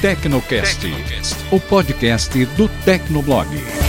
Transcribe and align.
Tecnocast, 0.00 0.84
o 1.50 1.58
podcast 1.58 2.44
do 2.56 2.68
Tecnoblog. 2.84 3.87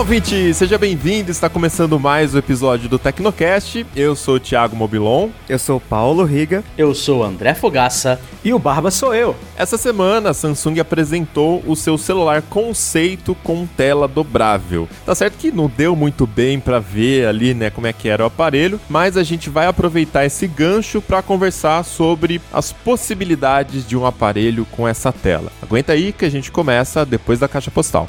Olá, 0.00 0.06
ouvinte! 0.06 0.54
Seja 0.54 0.78
bem-vindo! 0.78 1.30
Está 1.30 1.46
começando 1.46 2.00
mais 2.00 2.34
o 2.34 2.38
episódio 2.38 2.88
do 2.88 2.98
Tecnocast. 2.98 3.84
Eu 3.94 4.16
sou 4.16 4.36
o 4.36 4.40
Thiago 4.40 4.74
Mobilon. 4.74 5.28
Eu 5.46 5.58
sou 5.58 5.76
o 5.76 5.80
Paulo 5.80 6.24
Riga. 6.24 6.64
Eu 6.78 6.94
sou 6.94 7.20
o 7.20 7.22
André 7.22 7.52
Fogaça. 7.52 8.18
E 8.42 8.54
o 8.54 8.58
Barba 8.58 8.90
sou 8.90 9.14
eu. 9.14 9.36
Essa 9.58 9.76
semana 9.76 10.30
a 10.30 10.34
Samsung 10.34 10.80
apresentou 10.80 11.62
o 11.66 11.76
seu 11.76 11.98
celular 11.98 12.40
conceito 12.40 13.34
com 13.44 13.66
tela 13.66 14.08
dobrável. 14.08 14.88
Tá 15.04 15.14
certo 15.14 15.36
que 15.36 15.52
não 15.52 15.68
deu 15.68 15.94
muito 15.94 16.26
bem 16.26 16.58
para 16.58 16.78
ver 16.78 17.26
ali, 17.26 17.52
né, 17.52 17.68
como 17.68 17.86
é 17.86 17.92
que 17.92 18.08
era 18.08 18.24
o 18.24 18.26
aparelho, 18.26 18.80
mas 18.88 19.18
a 19.18 19.22
gente 19.22 19.50
vai 19.50 19.66
aproveitar 19.66 20.24
esse 20.24 20.46
gancho 20.46 21.02
para 21.02 21.20
conversar 21.20 21.84
sobre 21.84 22.40
as 22.50 22.72
possibilidades 22.72 23.86
de 23.86 23.98
um 23.98 24.06
aparelho 24.06 24.66
com 24.70 24.88
essa 24.88 25.12
tela. 25.12 25.52
Aguenta 25.60 25.92
aí 25.92 26.10
que 26.10 26.24
a 26.24 26.30
gente 26.30 26.50
começa 26.50 27.04
depois 27.04 27.38
da 27.38 27.46
caixa 27.46 27.70
postal. 27.70 28.08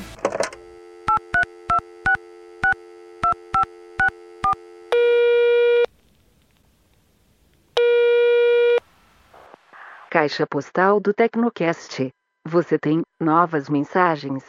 Caixa 10.11 10.45
postal 10.45 10.99
do 10.99 11.13
Tecnocast. 11.13 12.09
Você 12.45 12.77
tem 12.77 13.01
novas 13.17 13.69
mensagens. 13.69 14.43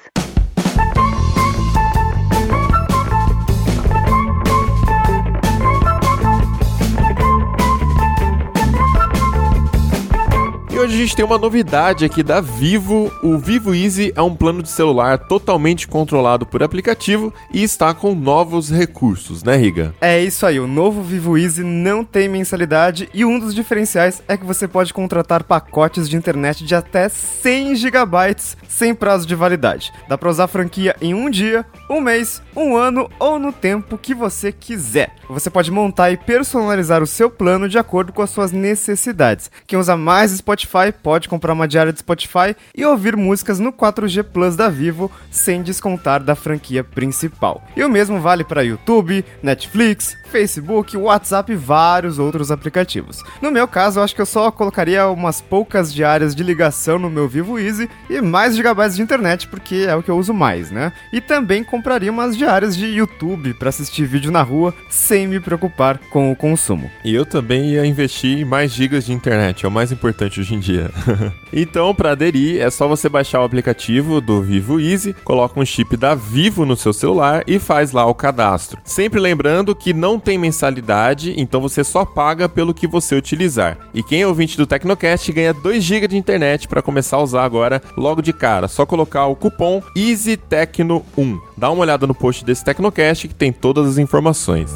E 10.73 10.79
hoje 10.79 10.95
a 10.95 10.97
gente 10.97 11.15
tem 11.15 11.23
uma 11.23 11.37
novidade 11.37 12.03
aqui 12.03 12.23
da 12.23 12.41
Vivo. 12.41 13.13
O 13.23 13.37
Vivo 13.37 13.75
Easy 13.75 14.11
é 14.17 14.23
um 14.23 14.35
plano 14.35 14.63
de 14.63 14.71
celular 14.71 15.19
totalmente 15.19 15.87
controlado 15.87 16.47
por 16.47 16.63
aplicativo 16.63 17.31
e 17.53 17.63
está 17.63 17.93
com 17.93 18.15
novos 18.15 18.71
recursos, 18.71 19.43
né, 19.43 19.55
Riga? 19.55 19.95
É 20.01 20.19
isso 20.19 20.47
aí, 20.47 20.59
o 20.59 20.67
novo 20.67 21.03
Vivo 21.03 21.37
Easy 21.37 21.63
não 21.63 22.03
tem 22.03 22.27
mensalidade 22.27 23.07
e 23.13 23.23
um 23.23 23.39
dos 23.39 23.55
diferenciais 23.55 24.23
é 24.27 24.35
que 24.35 24.47
você 24.47 24.67
pode 24.67 24.95
contratar 24.95 25.45
pacotes 25.45 26.09
de 26.09 26.17
internet 26.17 26.65
de 26.65 26.75
até 26.75 27.07
100 27.07 27.77
GB 27.77 28.37
sem 28.67 28.95
prazo 28.95 29.27
de 29.27 29.35
validade. 29.35 29.93
Dá 30.09 30.17
para 30.17 30.31
usar 30.31 30.45
a 30.45 30.49
franquia 30.49 30.97
em 31.03 31.13
um 31.13 31.29
dia, 31.29 31.67
um 31.91 32.01
mês, 32.01 32.41
um 32.57 32.75
ano 32.75 33.11
ou 33.19 33.39
no 33.39 33.53
tempo 33.53 33.99
que 33.99 34.15
você 34.15 34.51
quiser. 34.51 35.17
Você 35.29 35.51
pode 35.51 35.71
montar 35.71 36.11
e 36.11 36.17
personalizar 36.17 37.03
o 37.03 37.07
seu 37.07 37.29
plano 37.29 37.69
de 37.69 37.77
acordo 37.77 38.11
com 38.11 38.23
as 38.23 38.31
suas 38.31 38.53
necessidades. 38.53 39.51
Quem 39.67 39.79
usa 39.79 39.99
mais 39.99 40.31
Spotify 40.31 40.62
pode 41.03 41.29
comprar 41.29 41.53
uma 41.53 41.69
diária 41.69 41.93
de 41.93 41.99
Spotify 41.99 42.57
e 42.75 42.85
ouvir 42.85 43.17
músicas 43.17 43.59
no 43.59 43.73
4G 43.73 44.23
Plus 44.23 44.57
da 44.57 44.69
Vivo 44.69 45.11
sem 45.31 45.63
descontar 45.63 46.23
da 46.23 46.35
franquia 46.35 46.85
principal. 46.85 47.63
E 47.77 47.85
o 47.85 47.89
mesmo 47.89 48.21
vale 48.21 48.45
para 48.45 48.63
YouTube, 48.63 49.25
Netflix, 49.43 50.17
Facebook, 50.31 50.97
WhatsApp 50.97 51.53
e 51.53 51.57
vários 51.57 52.19
outros 52.19 52.51
aplicativos. 52.51 53.23
No 53.41 53.51
meu 53.51 53.69
caso, 53.69 54.01
eu 54.01 54.05
acho 54.05 54.15
que 54.15 54.21
eu 54.21 54.27
só 54.27 54.51
colocaria 54.51 55.07
umas 55.09 55.41
poucas 55.41 55.93
diárias 55.93 56.35
de 56.35 56.43
ligação 56.43 56.99
no 56.99 57.11
meu 57.11 57.29
Vivo 57.29 57.59
Easy 57.59 57.89
e 58.09 58.21
mais 58.21 58.57
gigabytes 58.57 58.97
de 58.97 59.03
internet, 59.03 59.47
porque 59.49 59.85
é 59.87 59.95
o 59.95 60.03
que 60.03 60.11
eu 60.11 60.19
uso 60.19 60.33
mais, 60.33 60.71
né? 60.71 60.93
E 61.13 61.21
também 61.21 61.63
compraria 61.63 62.11
umas 62.11 62.37
diárias 62.37 62.77
de 62.77 62.87
YouTube 62.87 63.55
para 63.55 63.69
assistir 63.69 64.07
vídeo 64.07 64.33
na 64.33 64.43
rua 64.43 64.75
sem 64.89 65.27
me 65.27 65.39
preocupar 65.39 65.99
com 66.11 66.33
o 66.33 66.37
consumo. 66.37 66.91
E 67.05 67.15
eu 67.15 67.27
também 67.27 67.73
ia 67.73 67.85
investir 67.85 68.39
em 68.39 68.45
mais 68.45 68.73
gigas 68.73 69.05
de 69.05 69.13
internet, 69.13 69.65
é 69.65 69.69
o 69.69 69.73
mais 69.73 69.93
importante 69.93 70.41
hoje 70.41 70.52
em 70.55 70.61
dia. 70.61 70.91
então, 71.53 71.95
para 71.95 72.13
aderir, 72.13 72.61
é 72.61 72.71
só 72.71 72.89
você 72.89 73.09
baixar 73.09 73.41
o 73.41 73.45
aplicativo 73.45 74.21
do 74.21 74.43
Vivo 74.43 74.81
Easy, 74.81 75.15
coloca 75.25 75.59
um 75.59 75.65
chip 75.65 75.97
da 75.97 76.15
Vivo 76.15 76.65
no 76.65 76.77
seu 76.77 76.93
celular 76.93 77.43
e 77.47 77.59
faz 77.59 77.93
lá 77.93 78.07
o 78.07 78.15
cadastro. 78.15 78.81
Sempre 78.85 79.21
lembrando 79.21 79.75
que 79.75 79.93
não 79.93 80.19
tem 80.19 80.39
mensalidade, 80.39 81.35
então 81.37 81.61
você 81.61 81.83
só 81.85 82.05
paga 82.05 82.49
pelo 82.49 82.75
que 82.75 82.87
você 82.87 83.15
utilizar. 83.15 83.79
E 83.95 84.03
quem 84.03 84.23
é 84.23 84.27
ouvinte 84.27 84.57
do 84.57 84.67
Tecnocast 84.67 85.33
ganha 85.33 85.55
2 85.55 85.83
GB 85.83 86.09
de 86.09 86.17
internet 86.17 86.69
para 86.69 86.83
começar 86.83 87.17
a 87.17 87.23
usar 87.23 87.45
agora 87.45 87.83
logo 87.97 88.23
de 88.23 88.33
cara. 88.33 88.69
Só 88.69 88.87
colocar 88.87 89.27
o 89.27 89.37
cupom 89.37 89.83
EasyTecno1. 89.97 91.41
Dá 91.57 91.71
uma 91.71 91.83
olhada 91.83 92.07
no 92.07 92.15
post 92.15 92.45
desse 92.45 92.65
Tecnocast 92.65 93.29
que 93.29 93.35
tem 93.35 93.53
todas 93.53 93.87
as 93.89 93.99
informações. 93.99 94.73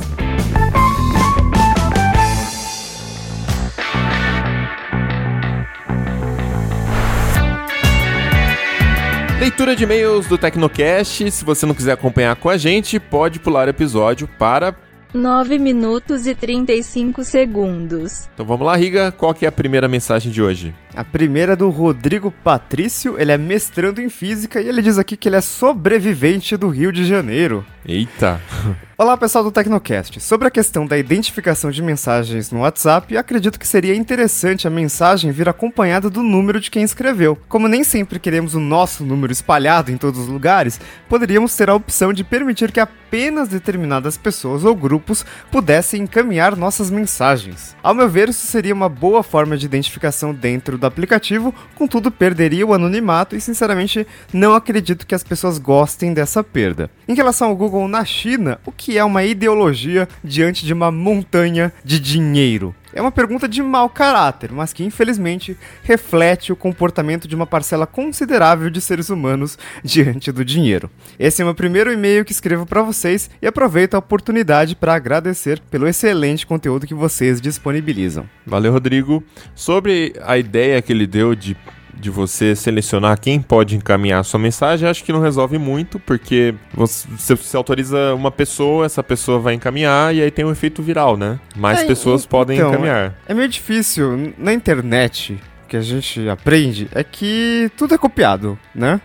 Leitura 9.38 9.76
de 9.76 9.84
e-mails 9.84 10.26
do 10.26 10.38
Tecnocast. 10.38 11.30
Se 11.30 11.44
você 11.44 11.66
não 11.66 11.74
quiser 11.74 11.92
acompanhar 11.92 12.34
com 12.36 12.48
a 12.48 12.56
gente, 12.56 12.98
pode 12.98 13.38
pular 13.38 13.66
o 13.66 13.70
episódio 13.70 14.26
para 14.26 14.74
9 15.12 15.58
minutos 15.58 16.26
e 16.26 16.34
35 16.34 17.22
segundos. 17.22 18.28
Então 18.32 18.46
vamos 18.46 18.66
lá, 18.66 18.74
Riga, 18.76 19.12
qual 19.12 19.34
que 19.34 19.44
é 19.44 19.48
a 19.48 19.52
primeira 19.52 19.88
mensagem 19.88 20.32
de 20.32 20.42
hoje? 20.42 20.74
A 20.94 21.04
primeira 21.04 21.52
é 21.52 21.56
do 21.56 21.68
Rodrigo 21.68 22.30
Patrício, 22.30 23.20
ele 23.20 23.30
é 23.30 23.38
mestrando 23.38 24.00
em 24.00 24.08
física 24.08 24.60
e 24.60 24.68
ele 24.68 24.80
diz 24.80 24.98
aqui 24.98 25.16
que 25.16 25.28
ele 25.28 25.36
é 25.36 25.40
sobrevivente 25.42 26.56
do 26.56 26.68
Rio 26.68 26.90
de 26.90 27.04
Janeiro. 27.04 27.64
Eita! 27.86 28.40
Olá 28.98 29.14
pessoal 29.14 29.44
do 29.44 29.52
Tecnocast. 29.52 30.20
Sobre 30.20 30.48
a 30.48 30.50
questão 30.50 30.86
da 30.86 30.96
identificação 30.96 31.70
de 31.70 31.82
mensagens 31.82 32.50
no 32.50 32.60
WhatsApp, 32.60 33.14
acredito 33.14 33.58
que 33.58 33.68
seria 33.68 33.94
interessante 33.94 34.66
a 34.66 34.70
mensagem 34.70 35.30
vir 35.30 35.50
acompanhada 35.50 36.08
do 36.08 36.22
número 36.22 36.58
de 36.58 36.70
quem 36.70 36.82
escreveu. 36.82 37.36
Como 37.46 37.68
nem 37.68 37.84
sempre 37.84 38.18
queremos 38.18 38.54
o 38.54 38.58
nosso 38.58 39.04
número 39.04 39.30
espalhado 39.30 39.92
em 39.92 39.98
todos 39.98 40.20
os 40.20 40.28
lugares, 40.28 40.80
poderíamos 41.10 41.54
ter 41.54 41.68
a 41.68 41.74
opção 41.74 42.10
de 42.10 42.24
permitir 42.24 42.72
que 42.72 42.80
apenas 42.80 43.48
determinadas 43.48 44.16
pessoas 44.16 44.64
ou 44.64 44.74
grupos 44.74 45.26
pudessem 45.50 46.02
encaminhar 46.02 46.56
nossas 46.56 46.90
mensagens. 46.90 47.76
Ao 47.82 47.94
meu 47.94 48.08
ver, 48.08 48.30
isso 48.30 48.46
seria 48.46 48.72
uma 48.72 48.88
boa 48.88 49.22
forma 49.22 49.58
de 49.58 49.66
identificação 49.66 50.32
dentro 50.32 50.78
do 50.78 50.86
aplicativo, 50.86 51.54
contudo 51.74 52.10
perderia 52.10 52.66
o 52.66 52.72
anonimato 52.72 53.36
e 53.36 53.42
sinceramente 53.42 54.06
não 54.32 54.54
acredito 54.54 55.06
que 55.06 55.14
as 55.14 55.22
pessoas 55.22 55.58
gostem 55.58 56.14
dessa 56.14 56.42
perda. 56.42 56.90
Em 57.06 57.14
relação 57.14 57.48
ao 57.48 57.56
Google 57.56 57.86
na 57.88 58.02
China, 58.02 58.58
o 58.64 58.72
que 58.72 58.85
é 58.94 59.02
uma 59.02 59.24
ideologia 59.24 60.06
diante 60.22 60.66
de 60.66 60.74
uma 60.74 60.90
montanha 60.90 61.72
de 61.82 61.98
dinheiro? 61.98 62.74
É 62.92 63.00
uma 63.02 63.12
pergunta 63.12 63.46
de 63.46 63.62
mau 63.62 63.90
caráter, 63.90 64.50
mas 64.50 64.72
que 64.72 64.82
infelizmente 64.82 65.54
reflete 65.82 66.50
o 66.50 66.56
comportamento 66.56 67.28
de 67.28 67.34
uma 67.34 67.46
parcela 67.46 67.86
considerável 67.86 68.70
de 68.70 68.80
seres 68.80 69.10
humanos 69.10 69.58
diante 69.84 70.32
do 70.32 70.42
dinheiro. 70.42 70.90
Esse 71.18 71.42
é 71.42 71.44
o 71.44 71.48
meu 71.48 71.54
primeiro 71.54 71.92
e-mail 71.92 72.24
que 72.24 72.32
escrevo 72.32 72.64
para 72.64 72.80
vocês 72.80 73.28
e 73.42 73.46
aproveito 73.46 73.94
a 73.94 73.98
oportunidade 73.98 74.74
para 74.74 74.94
agradecer 74.94 75.60
pelo 75.70 75.86
excelente 75.86 76.46
conteúdo 76.46 76.86
que 76.86 76.94
vocês 76.94 77.38
disponibilizam. 77.38 78.26
Valeu, 78.46 78.72
Rodrigo. 78.72 79.22
Sobre 79.54 80.14
a 80.24 80.38
ideia 80.38 80.80
que 80.80 80.90
ele 80.90 81.06
deu 81.06 81.34
de 81.34 81.54
de 81.96 82.10
você 82.10 82.54
selecionar 82.54 83.18
quem 83.20 83.40
pode 83.40 83.76
encaminhar 83.76 84.20
a 84.20 84.24
sua 84.24 84.38
mensagem, 84.38 84.88
acho 84.88 85.02
que 85.02 85.12
não 85.12 85.20
resolve 85.20 85.58
muito, 85.58 85.98
porque 85.98 86.54
você, 86.74 87.34
você 87.34 87.56
autoriza 87.56 88.14
uma 88.14 88.30
pessoa, 88.30 88.84
essa 88.86 89.02
pessoa 89.02 89.38
vai 89.38 89.54
encaminhar 89.54 90.14
e 90.14 90.22
aí 90.22 90.30
tem 90.30 90.44
um 90.44 90.52
efeito 90.52 90.82
viral, 90.82 91.16
né? 91.16 91.38
Mais 91.56 91.80
É, 91.80 91.84
pessoas 91.86 92.22
então, 92.24 92.38
podem 92.38 92.58
encaminhar. 92.58 93.14
É 93.26 93.34
meio 93.34 93.48
difícil. 93.48 94.34
Na 94.38 94.52
internet, 94.52 95.38
que 95.66 95.76
a 95.76 95.80
gente 95.80 96.28
aprende 96.28 96.88
é 96.92 97.02
que 97.04 97.70
tudo 97.76 97.94
é 97.94 97.98
copiado, 97.98 98.58
né? 98.74 99.00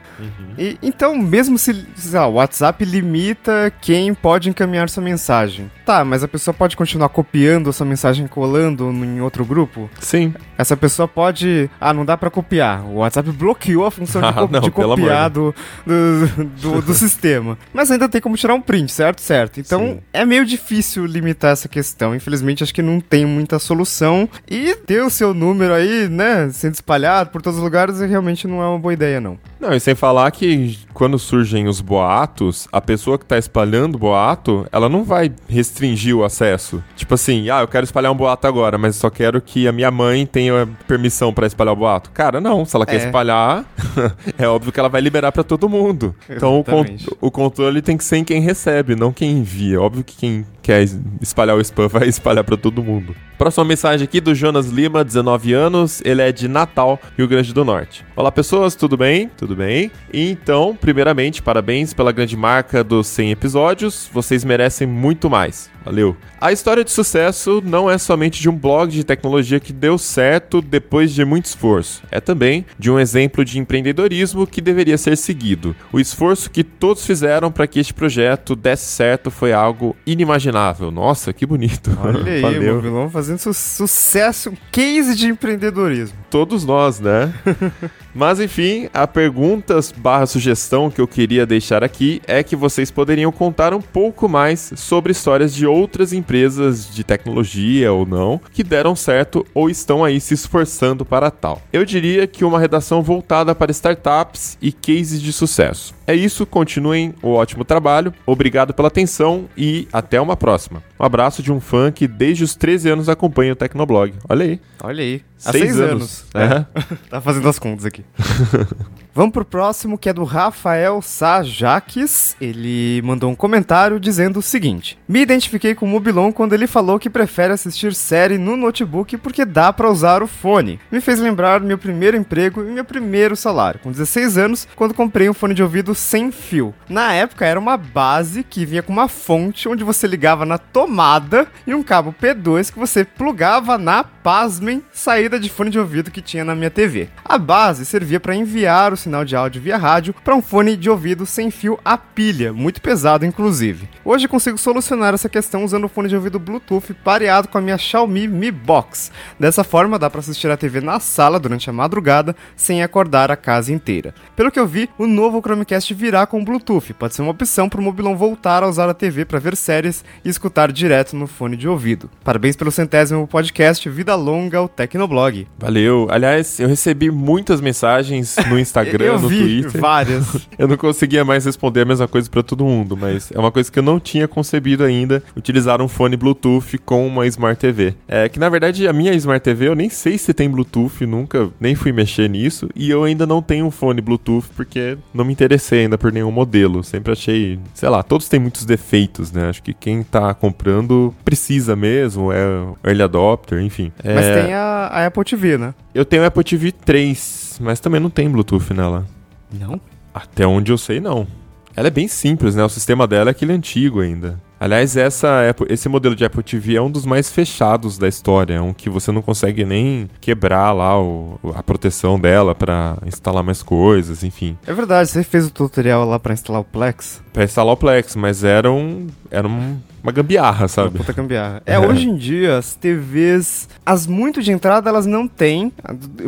E, 0.57 0.77
então, 0.81 1.17
mesmo 1.17 1.57
se 1.57 1.85
lá, 2.13 2.27
o 2.27 2.33
WhatsApp 2.33 2.83
limita 2.85 3.71
quem 3.81 4.13
pode 4.13 4.49
encaminhar 4.49 4.89
sua 4.89 5.01
mensagem. 5.03 5.69
Tá, 5.85 6.05
mas 6.05 6.23
a 6.23 6.27
pessoa 6.27 6.53
pode 6.53 6.77
continuar 6.77 7.09
copiando 7.09 7.69
a 7.69 7.73
sua 7.73 7.85
mensagem 7.85 8.27
colando 8.27 8.89
em 8.91 9.19
outro 9.21 9.43
grupo? 9.43 9.89
Sim. 9.99 10.33
Essa 10.57 10.77
pessoa 10.77 11.07
pode. 11.07 11.69
Ah, 11.79 11.93
não 11.93 12.05
dá 12.05 12.15
pra 12.15 12.29
copiar. 12.29 12.85
O 12.85 12.95
WhatsApp 12.97 13.31
bloqueou 13.31 13.85
a 13.85 13.91
função 13.91 14.21
de, 14.21 14.27
Ah, 14.27 14.33
co- 14.33 14.47
não, 14.47 14.59
de 14.59 14.71
copiar 14.71 15.29
do, 15.29 15.53
do, 15.85 16.45
do- 16.45 16.81
do 16.85 16.93
sistema. 16.93 17.57
Mas 17.73 17.89
ainda 17.91 18.07
tem 18.07 18.21
como 18.21 18.37
tirar 18.37 18.53
um 18.53 18.61
print, 18.61 18.91
certo? 18.91 19.21
Certo. 19.21 19.59
Então 19.59 19.79
Sim. 19.81 19.99
é 20.13 20.23
meio 20.25 20.45
difícil 20.45 21.05
limitar 21.05 21.51
essa 21.53 21.67
questão. 21.67 22.15
Infelizmente, 22.15 22.63
acho 22.63 22.73
que 22.73 22.81
não 22.81 22.99
tem 23.01 23.25
muita 23.25 23.57
solução. 23.59 24.29
E 24.49 24.75
ter 24.75 25.01
o 25.01 25.09
seu 25.09 25.33
número 25.33 25.73
aí, 25.73 26.07
né? 26.07 26.49
Sendo 26.61 26.75
espalhado 26.75 27.29
por 27.31 27.41
todos 27.41 27.57
os 27.57 27.63
lugares 27.63 27.99
e 27.99 28.05
realmente 28.05 28.47
não 28.47 28.61
é 28.61 28.67
uma 28.67 28.79
boa 28.79 28.93
ideia, 28.93 29.19
não. 29.19 29.37
Não, 29.59 29.73
e 29.73 29.79
sem 29.79 29.93
falar 29.95 30.29
que 30.31 30.79
quando 30.93 31.17
surgem 31.19 31.67
os 31.67 31.81
boatos, 31.81 32.67
a 32.71 32.79
pessoa 32.81 33.17
que 33.17 33.25
tá 33.25 33.37
espalhando 33.37 33.95
o 33.95 33.99
boato, 33.99 34.65
ela 34.71 34.87
não 34.89 35.03
vai 35.03 35.31
restringir 35.47 36.15
o 36.15 36.23
acesso. 36.23 36.83
Tipo 36.95 37.13
assim, 37.13 37.49
ah, 37.49 37.61
eu 37.61 37.67
quero 37.67 37.83
espalhar 37.83 38.11
um 38.11 38.15
boato 38.15 38.47
agora, 38.47 38.77
mas 38.77 38.95
só 38.95 39.09
quero 39.09 39.41
que 39.41 39.67
a 39.67 39.71
minha 39.71 39.91
mãe 39.91 40.25
tenha 40.25 40.67
permissão 40.87 41.33
pra 41.33 41.45
espalhar 41.47 41.73
o 41.73 41.77
boato. 41.77 42.09
Cara, 42.11 42.39
não, 42.41 42.65
se 42.65 42.75
ela 42.75 42.85
quer 42.85 42.95
É. 43.01 43.05
espalhar, 43.05 43.65
é 44.37 44.47
óbvio 44.47 44.71
que 44.71 44.79
ela 44.79 44.89
vai 44.89 45.01
liberar 45.01 45.31
pra 45.31 45.43
todo 45.43 45.69
mundo. 45.69 46.15
Então 46.29 46.59
o, 46.59 46.63
con- 46.63 46.71
Exatamente. 46.79 47.09
o 47.19 47.31
controle 47.31 47.81
tem 47.81 47.97
que 47.97 48.03
ser 48.03 48.17
em 48.17 48.23
quem 48.23 48.41
recebe, 48.41 48.95
não 48.95 49.11
quem 49.11 49.31
envia. 49.31 49.81
Óbvio 49.81 50.03
que 50.03 50.15
quem 50.15 50.45
quer 50.61 50.81
es- 50.83 50.99
espalhar 51.21 51.55
o 51.55 51.61
spam 51.61 51.87
vai 51.89 52.07
espalhar 52.07 52.43
pra 52.43 52.55
todo 52.57 52.83
mundo. 52.83 53.15
Próxima 53.37 53.65
mensagem 53.65 54.03
aqui 54.03 54.21
do 54.21 54.35
Jonas 54.35 54.67
Lima, 54.67 55.03
19 55.03 55.51
anos, 55.53 56.01
ele 56.05 56.21
é 56.21 56.31
de 56.31 56.47
Natal, 56.47 56.99
Rio 57.17 57.27
Grande 57.27 57.53
do 57.53 57.65
Norte. 57.65 58.05
Olá 58.15 58.31
pessoas, 58.31 58.75
tudo 58.75 58.95
bem? 58.95 59.29
Tudo 59.35 59.55
bem? 59.55 59.91
Então, 60.13 60.77
primeiramente, 60.79 61.41
parabéns 61.41 61.93
pela 61.93 62.11
grande 62.11 62.37
marca 62.37 62.83
dos 62.83 63.07
100 63.07 63.31
episódios, 63.31 64.09
vocês 64.13 64.43
merecem 64.43 64.85
muito 64.87 65.29
mais. 65.29 65.71
Valeu. 65.83 66.15
A 66.39 66.51
história 66.51 66.83
de 66.83 66.91
sucesso 66.91 67.61
não 67.65 67.89
é 67.89 67.97
somente 67.97 68.39
de 68.41 68.49
um 68.49 68.55
blog 68.55 68.91
de 68.91 69.03
tecnologia 69.03 69.59
que 69.59 69.73
deu 69.73 69.97
certo 69.97 70.61
depois 70.61 71.11
de 71.13 71.23
muito 71.25 71.45
esforço. 71.45 72.01
É 72.11 72.19
também 72.19 72.65
de 72.77 72.89
um 72.91 72.99
exemplo 72.99 73.43
de 73.45 73.59
empreendedorismo 73.59 74.45
que 74.47 74.61
deveria 74.61 74.97
ser 74.97 75.15
seguido. 75.17 75.75
O 75.91 75.99
esforço 75.99 76.49
que 76.49 76.63
todos 76.63 77.05
fizeram 77.05 77.51
para 77.51 77.67
que 77.67 77.79
este 77.79 77.93
projeto 77.93 78.55
desse 78.55 78.85
certo 78.85 79.29
foi 79.31 79.53
algo 79.53 79.95
inimaginável. 80.05 80.91
Nossa, 80.91 81.33
que 81.33 81.45
bonito. 81.45 81.91
Olha 82.03 82.31
aí, 82.31 82.41
Valeu. 82.41 82.75
Mobilon 82.75 83.09
fazendo 83.09 83.39
su- 83.39 83.53
sucesso, 83.53 84.49
um 84.51 84.57
case 84.71 85.15
de 85.15 85.27
empreendedorismo. 85.27 86.17
Todos 86.29 86.63
nós, 86.65 86.99
né? 86.99 87.33
Mas 88.13 88.39
enfim, 88.39 88.89
a 88.93 89.07
pergunta 89.07 89.79
barra 89.97 90.25
sugestão 90.25 90.89
que 90.91 90.99
eu 90.99 91.07
queria 91.07 91.45
deixar 91.45 91.83
aqui 91.83 92.21
é 92.27 92.43
que 92.43 92.55
vocês 92.55 92.91
poderiam 92.91 93.31
contar 93.31 93.73
um 93.73 93.81
pouco 93.81 94.27
mais 94.27 94.73
sobre 94.75 95.11
histórias 95.13 95.53
de 95.53 95.65
outras 95.71 96.13
empresas 96.13 96.93
de 96.93 97.03
tecnologia 97.03 97.91
ou 97.91 98.05
não 98.05 98.39
que 98.53 98.63
deram 98.63 98.95
certo 98.95 99.45
ou 99.53 99.69
estão 99.69 100.03
aí 100.03 100.19
se 100.19 100.33
esforçando 100.33 101.05
para 101.05 101.31
tal. 101.31 101.61
Eu 101.71 101.85
diria 101.85 102.27
que 102.27 102.45
uma 102.45 102.59
redação 102.59 103.01
voltada 103.01 103.55
para 103.55 103.71
startups 103.71 104.57
e 104.61 104.71
cases 104.71 105.21
de 105.21 105.31
sucesso. 105.33 105.93
É 106.11 106.13
isso, 106.13 106.45
continuem 106.45 107.15
o 107.21 107.29
ótimo 107.29 107.63
trabalho, 107.63 108.13
obrigado 108.25 108.73
pela 108.73 108.89
atenção 108.89 109.45
e 109.55 109.87
até 109.93 110.19
uma 110.19 110.35
próxima. 110.35 110.83
Um 110.99 111.05
abraço 111.05 111.41
de 111.41 111.53
um 111.53 111.61
fã 111.61 111.89
que 111.89 112.05
desde 112.05 112.43
os 112.43 112.53
13 112.53 112.89
anos 112.89 113.07
acompanha 113.07 113.53
o 113.53 113.55
Tecnoblog. 113.55 114.13
Olha 114.27 114.43
aí. 114.43 114.59
Olha 114.83 115.01
aí. 115.01 115.21
Há 115.45 115.51
Seis 115.53 115.63
seis, 115.63 115.79
anos. 115.79 116.25
anos. 116.33 116.65
É. 116.75 116.79
É. 116.79 116.95
tá 117.09 117.21
fazendo 117.21 117.47
as 117.47 117.57
contas 117.57 117.85
aqui. 117.85 118.03
Vamos 119.13 119.33
pro 119.33 119.43
próximo, 119.43 119.97
que 119.97 120.07
é 120.07 120.13
do 120.13 120.23
Rafael 120.23 121.01
Sajaques. 121.01 122.35
Ele 122.39 123.01
mandou 123.03 123.29
um 123.29 123.35
comentário 123.35 123.99
dizendo 123.99 124.39
o 124.39 124.41
seguinte: 124.41 124.97
Me 125.07 125.19
identifiquei 125.19 125.75
com 125.75 125.85
o 125.85 125.89
Mobilon 125.89 126.31
quando 126.31 126.53
ele 126.53 126.65
falou 126.65 126.97
que 126.97 127.09
prefere 127.09 127.51
assistir 127.51 127.93
série 127.93 128.37
no 128.37 128.55
notebook 128.55 129.17
porque 129.17 129.43
dá 129.43 129.73
pra 129.73 129.89
usar 129.91 130.23
o 130.23 130.27
fone. 130.27 130.79
Me 130.89 131.01
fez 131.01 131.19
lembrar 131.19 131.59
meu 131.59 131.77
primeiro 131.77 132.15
emprego 132.15 132.63
e 132.63 132.71
meu 132.71 132.85
primeiro 132.85 133.35
salário, 133.35 133.81
com 133.81 133.91
16 133.91 134.37
anos, 134.37 134.67
quando 134.77 134.93
comprei 134.93 135.29
um 135.29 135.33
fone 135.33 135.53
de 135.53 135.63
ouvido 135.63 135.93
sem 136.01 136.31
fio. 136.31 136.73
Na 136.89 137.13
época 137.13 137.45
era 137.45 137.59
uma 137.59 137.77
base 137.77 138.43
que 138.43 138.65
vinha 138.65 138.83
com 138.83 138.91
uma 138.91 139.07
fonte 139.07 139.69
onde 139.69 139.83
você 139.83 140.07
ligava 140.07 140.45
na 140.45 140.57
tomada 140.57 141.47
e 141.65 141.73
um 141.73 141.83
cabo 141.83 142.13
P2 142.19 142.73
que 142.73 142.79
você 142.79 143.05
plugava 143.05 143.77
na, 143.77 144.03
pasmem, 144.23 144.83
saída 144.91 145.39
de 145.39 145.49
fone 145.49 145.69
de 145.69 145.79
ouvido 145.79 146.11
que 146.11 146.21
tinha 146.21 146.45
na 146.45 146.55
minha 146.55 146.69
TV. 146.69 147.09
A 147.25 147.37
base 147.37 147.85
servia 147.85 148.19
para 148.19 148.35
enviar 148.35 148.93
o 148.93 148.97
sinal 148.97 149.25
de 149.25 149.35
áudio 149.35 149.61
via 149.61 149.77
rádio 149.77 150.13
para 150.23 150.35
um 150.35 150.41
fone 150.41 150.77
de 150.77 150.89
ouvido 150.89 151.25
sem 151.25 151.49
fio 151.49 151.79
a 151.83 151.97
pilha, 151.97 152.53
muito 152.53 152.81
pesado 152.81 153.25
inclusive. 153.25 153.89
Hoje 154.05 154.27
consigo 154.27 154.57
solucionar 154.57 155.13
essa 155.13 155.29
questão 155.29 155.63
usando 155.63 155.85
o 155.85 155.89
fone 155.89 156.09
de 156.09 156.15
ouvido 156.15 156.39
Bluetooth 156.39 156.93
pareado 157.03 157.47
com 157.47 157.57
a 157.57 157.61
minha 157.61 157.77
Xiaomi 157.77 158.27
Mi 158.27 158.51
Box. 158.51 159.11
Dessa 159.39 159.63
forma 159.63 159.97
dá 159.97 160.09
para 160.09 160.19
assistir 160.19 160.49
a 160.49 160.57
TV 160.57 160.81
na 160.81 160.99
sala 160.99 161.39
durante 161.39 161.69
a 161.69 161.73
madrugada 161.73 162.35
sem 162.55 162.83
acordar 162.83 163.31
a 163.31 163.35
casa 163.35 163.73
inteira. 163.73 164.13
Pelo 164.35 164.51
que 164.51 164.59
eu 164.59 164.67
vi, 164.67 164.89
o 164.97 165.07
novo 165.07 165.41
Chromecast 165.41 165.93
virá 165.93 166.25
com 166.25 166.43
Bluetooth. 166.43 166.93
Pode 166.93 167.15
ser 167.15 167.21
uma 167.21 167.31
opção 167.31 167.67
para 167.67 167.79
o 167.79 167.83
Mobilon 167.83 168.15
voltar 168.15 168.63
a 168.63 168.67
usar 168.67 168.89
a 168.89 168.93
TV 168.93 169.25
para 169.25 169.39
ver 169.39 169.55
séries 169.55 170.03
e 170.23 170.29
escutar 170.29 170.71
direto 170.71 171.15
no 171.15 171.27
fone 171.27 171.57
de 171.57 171.67
ouvido. 171.67 172.09
Parabéns 172.23 172.55
pelo 172.55 172.71
centésimo 172.71 173.27
podcast, 173.27 173.89
vida 173.89 174.10
longa 174.15 174.57
ao 174.57 174.67
Tecnoblog. 174.67 175.47
Valeu. 175.57 176.07
Aliás, 176.09 176.59
eu 176.59 176.67
recebi 176.67 177.09
muitas 177.11 177.61
mensagens 177.61 178.35
no 178.49 178.57
Instagram, 178.59 179.05
eu 179.05 179.19
no 179.19 179.27
vi 179.27 179.61
Twitter. 179.63 179.81
várias. 179.81 180.21
Eu 180.57 180.67
não 180.67 180.77
conseguia 180.77 181.25
mais 181.25 181.45
responder 181.45 181.81
a 181.81 181.85
mesma 181.85 182.07
coisa 182.07 182.29
pra 182.29 182.43
todo 182.43 182.63
mundo, 182.63 182.95
mas 182.95 183.31
é 183.31 183.39
uma 183.39 183.51
coisa 183.51 183.71
que 183.71 183.79
eu 183.79 183.83
não 183.83 183.99
tinha 183.99 184.27
concebido 184.27 184.83
ainda, 184.83 185.23
utilizar 185.35 185.81
um 185.81 185.87
fone 185.87 186.15
Bluetooth 186.15 186.77
com 186.85 187.07
uma 187.07 187.25
Smart 187.25 187.59
TV. 187.59 187.95
É 188.07 188.29
que 188.29 188.37
na 188.39 188.47
verdade 188.47 188.87
a 188.87 188.93
minha 188.93 189.13
Smart 189.13 189.43
TV 189.43 189.67
eu 189.69 189.75
nem 189.75 189.89
sei 189.89 190.17
se 190.19 190.33
tem 190.33 190.49
Bluetooth, 190.49 191.05
nunca 191.05 191.49
nem 191.59 191.73
fui 191.73 191.91
mexer 191.91 192.29
nisso, 192.29 192.69
e 192.75 192.89
eu 192.91 193.03
ainda 193.03 193.25
não 193.25 193.41
tenho 193.41 193.65
um 193.65 193.71
fone 193.71 194.01
Bluetooth 194.01 194.47
porque 194.55 194.97
não 195.13 195.25
me 195.25 195.33
interessei 195.33 195.81
ainda 195.81 195.97
por 195.97 196.11
nenhum 196.11 196.31
modelo. 196.31 196.83
Sempre 196.83 197.11
achei, 197.13 197.59
sei 197.73 197.89
lá, 197.89 198.03
todos 198.03 198.29
têm 198.29 198.39
muitos 198.39 198.65
defeitos, 198.65 199.31
né? 199.31 199.49
Acho 199.49 199.63
que 199.63 199.73
quem 199.73 200.03
tá 200.03 200.33
comprando 200.33 201.13
precisa 201.25 201.75
mesmo, 201.75 202.31
é 202.31 202.43
early 202.85 203.01
adopter, 203.01 203.61
enfim. 203.61 203.91
Mas 204.03 204.25
É, 204.25 204.43
tem 204.43 204.53
a, 204.53 204.87
a 204.87 205.05
Apple 205.07 205.23
TV, 205.23 205.57
né? 205.57 205.73
Eu 205.93 206.03
tenho 206.05 206.25
Apple 206.25 206.43
TV 206.43 206.71
3, 206.71 207.59
mas 207.61 207.79
também 207.79 207.99
não 207.99 208.09
tem 208.09 208.29
Bluetooth 208.29 208.73
nela. 208.73 209.05
Não? 209.51 209.79
Até 210.13 210.45
onde 210.45 210.71
eu 210.71 210.77
sei, 210.77 210.99
não. 210.99 211.27
Ela 211.75 211.87
é 211.87 211.91
bem 211.91 212.07
simples, 212.07 212.53
né? 212.55 212.63
O 212.63 212.69
sistema 212.69 213.07
dela 213.07 213.29
é 213.29 213.31
aquele 213.31 213.53
antigo 213.53 214.01
ainda. 214.01 214.37
Aliás, 214.59 214.95
essa 214.97 215.49
Apple- 215.49 215.67
esse 215.69 215.87
modelo 215.89 216.15
de 216.15 216.23
Apple 216.25 216.43
TV 216.43 216.75
é 216.75 216.81
um 216.81 216.91
dos 216.91 217.05
mais 217.05 217.31
fechados 217.31 217.97
da 217.97 218.07
história. 218.07 218.55
É 218.55 218.61
um 218.61 218.73
que 218.73 218.89
você 218.89 219.11
não 219.11 219.21
consegue 219.21 219.63
nem 219.65 220.09
quebrar 220.19 220.71
lá 220.73 221.01
o- 221.01 221.39
a 221.55 221.63
proteção 221.63 222.19
dela 222.19 222.53
pra 222.53 222.97
instalar 223.05 223.41
mais 223.43 223.63
coisas, 223.63 224.21
enfim. 224.23 224.57
É 224.67 224.73
verdade, 224.73 225.09
você 225.09 225.23
fez 225.23 225.47
o 225.47 225.49
tutorial 225.49 226.05
lá 226.05 226.19
pra 226.19 226.33
instalar 226.33 226.61
o 226.61 226.65
Plex. 226.65 227.23
Pra 227.33 227.43
instalar 227.45 227.73
o 227.73 227.77
Plex, 227.77 228.15
mas 228.17 228.43
era 228.43 228.69
um. 228.71 229.07
Era 229.31 229.47
um- 229.47 229.79
uma 230.03 230.11
gambiarra, 230.11 230.67
sabe? 230.67 230.97
Puta 230.97 231.13
gambiarra. 231.13 231.61
É, 231.65 231.77
hoje 231.77 232.09
em 232.09 232.15
dia, 232.15 232.57
as 232.57 232.73
TVs, 232.73 233.69
as 233.85 234.07
muito 234.07 234.41
de 234.41 234.51
entrada, 234.51 234.89
elas 234.89 235.05
não 235.05 235.27
têm, 235.27 235.71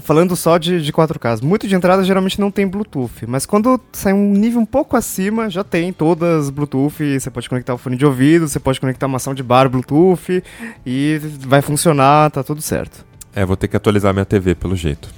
falando 0.01 0.35
só 0.35 0.57
de, 0.57 0.81
de 0.81 0.93
4K, 0.93 1.33
as 1.33 1.41
muito 1.41 1.67
de 1.67 1.75
entrada 1.75 2.03
geralmente 2.03 2.39
não 2.39 2.51
tem 2.51 2.67
Bluetooth, 2.67 3.25
mas 3.27 3.45
quando 3.45 3.79
sai 3.91 4.13
um 4.13 4.33
nível 4.33 4.61
um 4.61 4.65
pouco 4.65 4.95
acima, 4.95 5.49
já 5.49 5.63
tem 5.63 5.91
todas 5.91 6.49
Bluetooth, 6.49 7.19
você 7.19 7.29
pode 7.29 7.49
conectar 7.49 7.73
o 7.73 7.77
fone 7.77 7.95
de 7.95 8.05
ouvido, 8.05 8.47
você 8.47 8.59
pode 8.59 8.79
conectar 8.79 9.07
uma 9.07 9.19
soundbar 9.19 9.69
Bluetooth 9.69 10.43
e 10.85 11.19
vai 11.39 11.61
funcionar, 11.61 12.29
tá 12.31 12.43
tudo 12.43 12.61
certo. 12.61 13.05
É, 13.35 13.43
vou 13.45 13.57
ter 13.57 13.67
que 13.67 13.75
atualizar 13.75 14.13
minha 14.13 14.25
TV 14.25 14.53
pelo 14.53 14.75
jeito. 14.75 15.09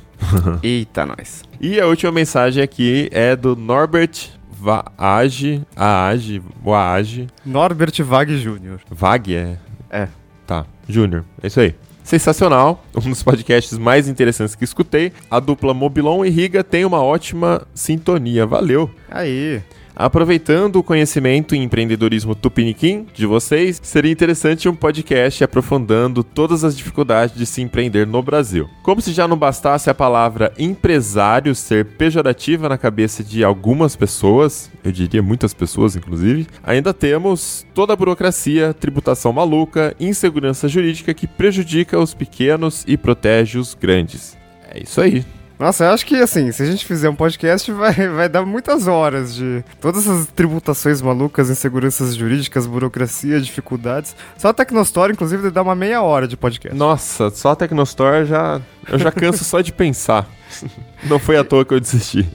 Eita, 0.64 1.06
nós. 1.06 1.44
E 1.60 1.80
a 1.80 1.88
última 1.88 2.12
mensagem 2.12 2.62
aqui 2.62 3.10
é 3.12 3.34
do 3.36 3.56
Norbert 3.56 4.30
Vaage. 4.66 5.62
Aage. 5.76 6.42
Waage. 6.64 7.28
Norbert 7.46 8.02
Vag 8.04 8.36
Jr. 8.36 8.80
Vag 8.90 9.36
é? 9.36 9.58
É. 9.92 10.08
Tá, 10.48 10.66
Júnior. 10.90 11.24
É 11.44 11.48
isso 11.48 11.60
aí. 11.60 11.76
Sensacional, 12.04 12.84
um 12.98 13.10
dos 13.10 13.22
podcasts 13.22 13.78
mais 13.78 14.08
interessantes 14.08 14.56
que 14.56 14.64
escutei. 14.64 15.14
A 15.30 15.40
dupla 15.40 15.72
Mobilon 15.72 16.26
e 16.26 16.32
Riga 16.32 16.64
tem 16.64 16.84
uma 16.84 17.04
ótima 17.04 17.62
sintonia. 17.76 18.48
Valeu. 18.48 18.90
Aí. 19.10 19.62
Aproveitando 19.96 20.76
o 20.76 20.84
conhecimento 20.84 21.56
em 21.56 21.64
empreendedorismo 21.64 22.36
tupiniquim 22.36 23.08
de 23.14 23.26
vocês, 23.26 23.80
seria 23.82 24.12
interessante 24.12 24.68
um 24.68 24.76
podcast 24.76 25.42
aprofundando 25.42 26.22
todas 26.22 26.66
as 26.66 26.76
dificuldades 26.76 27.36
de 27.36 27.46
se 27.46 27.62
empreender 27.62 28.06
no 28.06 28.22
Brasil. 28.22 28.70
Como 28.84 29.00
se 29.02 29.14
já 29.14 29.26
não 29.26 29.38
bastasse 29.38 29.90
a 29.90 29.94
palavra 29.94 30.52
empresário 30.60 31.56
ser 31.56 31.86
pejorativa 31.86 32.68
na 32.68 32.78
cabeça 32.78 33.24
de 33.24 33.42
algumas 33.42 33.96
pessoas, 33.96 34.70
eu 34.84 34.92
diria 34.92 35.24
muitas 35.24 35.54
pessoas 35.54 35.96
inclusive, 35.96 36.48
ainda 36.62 36.94
temos 36.94 37.66
toda 37.74 37.94
a 37.94 37.96
burocracia, 37.96 38.74
tributação 38.74 39.32
maluca, 39.32 39.96
insegurança 39.98 40.68
jurídica 40.68 41.14
que 41.14 41.26
prejudica 41.26 41.98
os 41.98 42.14
pequenos 42.14 42.84
e 42.86 42.98
protege 42.98 43.58
os 43.58 43.74
grandes. 43.74 44.38
É 44.70 44.84
isso 44.84 45.00
aí. 45.00 45.24
Nossa, 45.58 45.86
eu 45.86 45.92
acho 45.92 46.06
que 46.06 46.16
assim, 46.16 46.52
se 46.52 46.62
a 46.62 46.66
gente 46.66 46.86
fizer 46.86 47.10
um 47.10 47.16
podcast, 47.16 47.72
vai, 47.72 47.94
vai 47.94 48.28
dar 48.28 48.46
muitas 48.46 48.88
horas 48.88 49.34
de 49.34 49.64
todas 49.80 50.06
essas 50.06 50.28
tributações 50.28 51.02
malucas, 51.02 51.50
inseguranças 51.50 52.16
jurídicas, 52.16 52.68
burocracia, 52.68 53.40
dificuldades. 53.40 54.16
Só 54.38 54.50
a 54.50 54.54
Tecnostore, 54.54 55.14
inclusive, 55.14 55.44
deve 55.44 55.54
dar 55.54 55.62
uma 55.62 55.76
meia 55.76 56.02
hora 56.02 56.28
de 56.28 56.36
podcast. 56.36 56.78
Nossa, 56.78 57.30
só 57.30 57.52
a 57.52 57.56
Tecnostore 57.56 58.26
já. 58.26 58.62
Eu 58.88 59.00
já 59.00 59.12
canso 59.12 59.44
só 59.44 59.62
de 59.62 59.72
pensar. 59.72 60.28
Não 61.06 61.20
foi 61.20 61.38
à 61.38 61.44
toa 61.44 61.64
que 61.64 61.74
eu 61.74 61.80
desisti. 61.80 62.28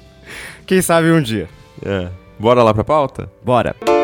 Quem 0.66 0.80
sabe 0.80 1.10
um 1.10 1.20
dia. 1.20 1.48
É. 1.84 2.08
Bora 2.38 2.62
lá 2.62 2.72
pra 2.72 2.84
pauta? 2.84 3.30
Bora. 3.44 3.99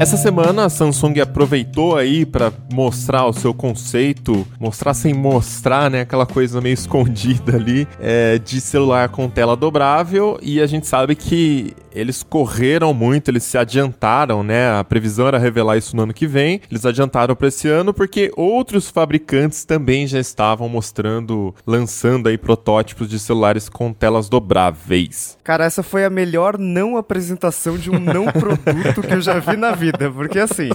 Essa 0.00 0.16
semana 0.16 0.64
a 0.64 0.68
Samsung 0.68 1.18
aproveitou 1.20 1.96
aí 1.96 2.24
para 2.24 2.52
mostrar 2.72 3.26
o 3.26 3.32
seu 3.32 3.52
conceito, 3.52 4.46
mostrar 4.60 4.94
sem 4.94 5.12
mostrar, 5.12 5.90
né, 5.90 6.02
aquela 6.02 6.24
coisa 6.24 6.60
meio 6.60 6.74
escondida 6.78 7.56
ali, 7.56 7.86
é, 7.98 8.38
de 8.38 8.60
celular 8.60 9.08
com 9.08 9.28
tela 9.28 9.56
dobrável 9.56 10.38
e 10.40 10.60
a 10.60 10.66
gente 10.68 10.86
sabe 10.86 11.16
que 11.16 11.74
eles 11.92 12.22
correram 12.22 12.94
muito, 12.94 13.28
eles 13.28 13.42
se 13.42 13.58
adiantaram, 13.58 14.44
né? 14.44 14.78
A 14.78 14.84
previsão 14.84 15.26
era 15.26 15.38
revelar 15.38 15.76
isso 15.76 15.96
no 15.96 16.02
ano 16.02 16.14
que 16.14 16.28
vem. 16.28 16.60
Eles 16.70 16.86
adiantaram 16.86 17.34
para 17.34 17.48
esse 17.48 17.68
ano 17.68 17.92
porque 17.92 18.30
outros 18.36 18.88
fabricantes 18.88 19.64
também 19.64 20.06
já 20.06 20.20
estavam 20.20 20.68
mostrando, 20.68 21.52
lançando 21.66 22.28
aí 22.28 22.38
protótipos 22.38 23.08
de 23.08 23.18
celulares 23.18 23.68
com 23.68 23.92
telas 23.92 24.28
dobráveis. 24.28 25.37
Cara, 25.48 25.64
essa 25.64 25.82
foi 25.82 26.04
a 26.04 26.10
melhor 26.10 26.58
não 26.58 26.98
apresentação 26.98 27.78
de 27.78 27.90
um 27.90 27.98
não 27.98 28.26
produto 28.26 29.00
que 29.00 29.14
eu 29.14 29.20
já 29.22 29.38
vi 29.38 29.56
na 29.56 29.70
vida, 29.70 30.10
porque 30.10 30.38
assim, 30.38 30.68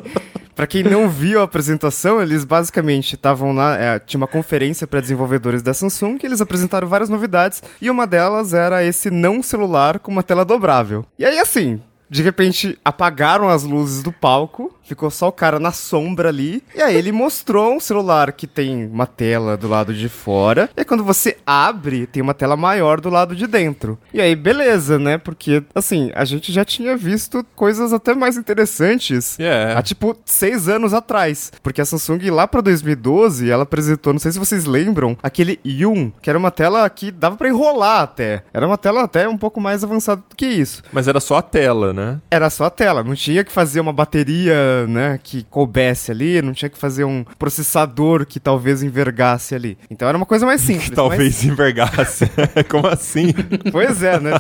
Pra 0.55 0.65
quem 0.65 0.83
não 0.83 1.07
viu 1.09 1.39
a 1.39 1.43
apresentação, 1.43 2.19
eles 2.19 2.43
basicamente 2.43 3.13
estavam 3.13 3.53
lá, 3.53 3.75
é, 3.75 3.99
tinha 3.99 4.19
uma 4.19 4.27
conferência 4.27 4.87
para 4.87 4.99
desenvolvedores 4.99 5.61
da 5.61 5.73
Samsung, 5.73 6.17
que 6.17 6.25
eles 6.25 6.41
apresentaram 6.41 6.87
várias 6.87 7.09
novidades, 7.09 7.61
e 7.79 7.89
uma 7.89 8.07
delas 8.07 8.53
era 8.53 8.83
esse 8.83 9.11
não 9.11 9.43
celular 9.43 9.99
com 9.99 10.11
uma 10.11 10.23
tela 10.23 10.43
dobrável. 10.45 11.05
E 11.17 11.25
aí, 11.25 11.39
assim, 11.39 11.79
de 12.13 12.21
repente 12.21 12.77
apagaram 12.85 13.49
as 13.49 13.63
luzes 13.63 14.03
do 14.03 14.11
palco 14.11 14.71
ficou 14.83 15.09
só 15.09 15.29
o 15.29 15.31
cara 15.31 15.59
na 15.59 15.71
sombra 15.71 16.29
ali. 16.29 16.61
E 16.75 16.81
aí 16.81 16.95
ele 16.95 17.11
mostrou 17.11 17.73
um 17.73 17.79
celular 17.79 18.31
que 18.33 18.45
tem 18.45 18.85
uma 18.85 19.07
tela 19.07 19.57
do 19.57 19.67
lado 19.67 19.93
de 19.93 20.09
fora. 20.09 20.69
E 20.75 20.81
aí 20.81 20.85
quando 20.85 21.03
você 21.03 21.37
abre, 21.45 22.05
tem 22.05 22.21
uma 22.21 22.33
tela 22.33 22.55
maior 22.55 22.99
do 22.99 23.09
lado 23.09 23.35
de 23.35 23.47
dentro. 23.47 23.97
E 24.13 24.21
aí, 24.21 24.35
beleza, 24.35 24.99
né? 24.99 25.17
Porque, 25.17 25.63
assim, 25.73 26.11
a 26.13 26.25
gente 26.25 26.51
já 26.51 26.65
tinha 26.65 26.95
visto 26.95 27.45
coisas 27.55 27.93
até 27.93 28.13
mais 28.13 28.37
interessantes 28.37 29.37
Yeah. 29.39 29.79
há 29.79 29.81
tipo 29.81 30.15
seis 30.25 30.67
anos 30.67 30.93
atrás. 30.93 31.51
Porque 31.61 31.81
a 31.81 31.85
Samsung 31.85 32.29
lá 32.29 32.47
pra 32.47 32.61
2012, 32.61 33.49
ela 33.49 33.63
apresentou, 33.63 34.13
não 34.13 34.19
sei 34.19 34.31
se 34.31 34.39
vocês 34.39 34.65
lembram, 34.65 35.17
aquele 35.23 35.59
Yun, 35.65 36.11
que 36.21 36.29
era 36.29 36.37
uma 36.37 36.51
tela 36.51 36.87
que 36.89 37.11
dava 37.11 37.35
pra 37.35 37.49
enrolar 37.49 38.01
até. 38.01 38.43
Era 38.53 38.67
uma 38.67 38.77
tela 38.77 39.03
até 39.03 39.27
um 39.27 39.37
pouco 39.37 39.59
mais 39.61 39.83
avançada 39.83 40.21
do 40.29 40.35
que 40.35 40.45
isso. 40.45 40.83
Mas 40.91 41.07
era 41.07 41.19
só 41.19 41.37
a 41.37 41.41
tela, 41.41 41.93
né? 41.93 42.02
Era 42.29 42.49
só 42.49 42.65
a 42.65 42.69
tela, 42.69 43.03
não 43.03 43.15
tinha 43.15 43.43
que 43.43 43.51
fazer 43.51 43.79
uma 43.79 43.93
bateria, 43.93 44.87
né, 44.87 45.19
que 45.21 45.43
coubesse 45.49 46.11
ali, 46.11 46.41
não 46.41 46.53
tinha 46.53 46.69
que 46.69 46.77
fazer 46.77 47.03
um 47.03 47.23
processador 47.37 48.25
que 48.25 48.39
talvez 48.39 48.83
envergasse 48.83 49.55
ali. 49.55 49.77
Então 49.89 50.07
era 50.07 50.17
uma 50.17 50.25
coisa 50.25 50.45
mais 50.45 50.59
simples. 50.61 50.89
Que 50.89 50.95
talvez 50.95 51.43
envergasse. 51.43 52.29
Como 52.69 52.87
assim? 52.87 53.33
mas- 53.35 53.71
Pois 53.71 54.03
é, 54.03 54.19
né? 54.19 54.31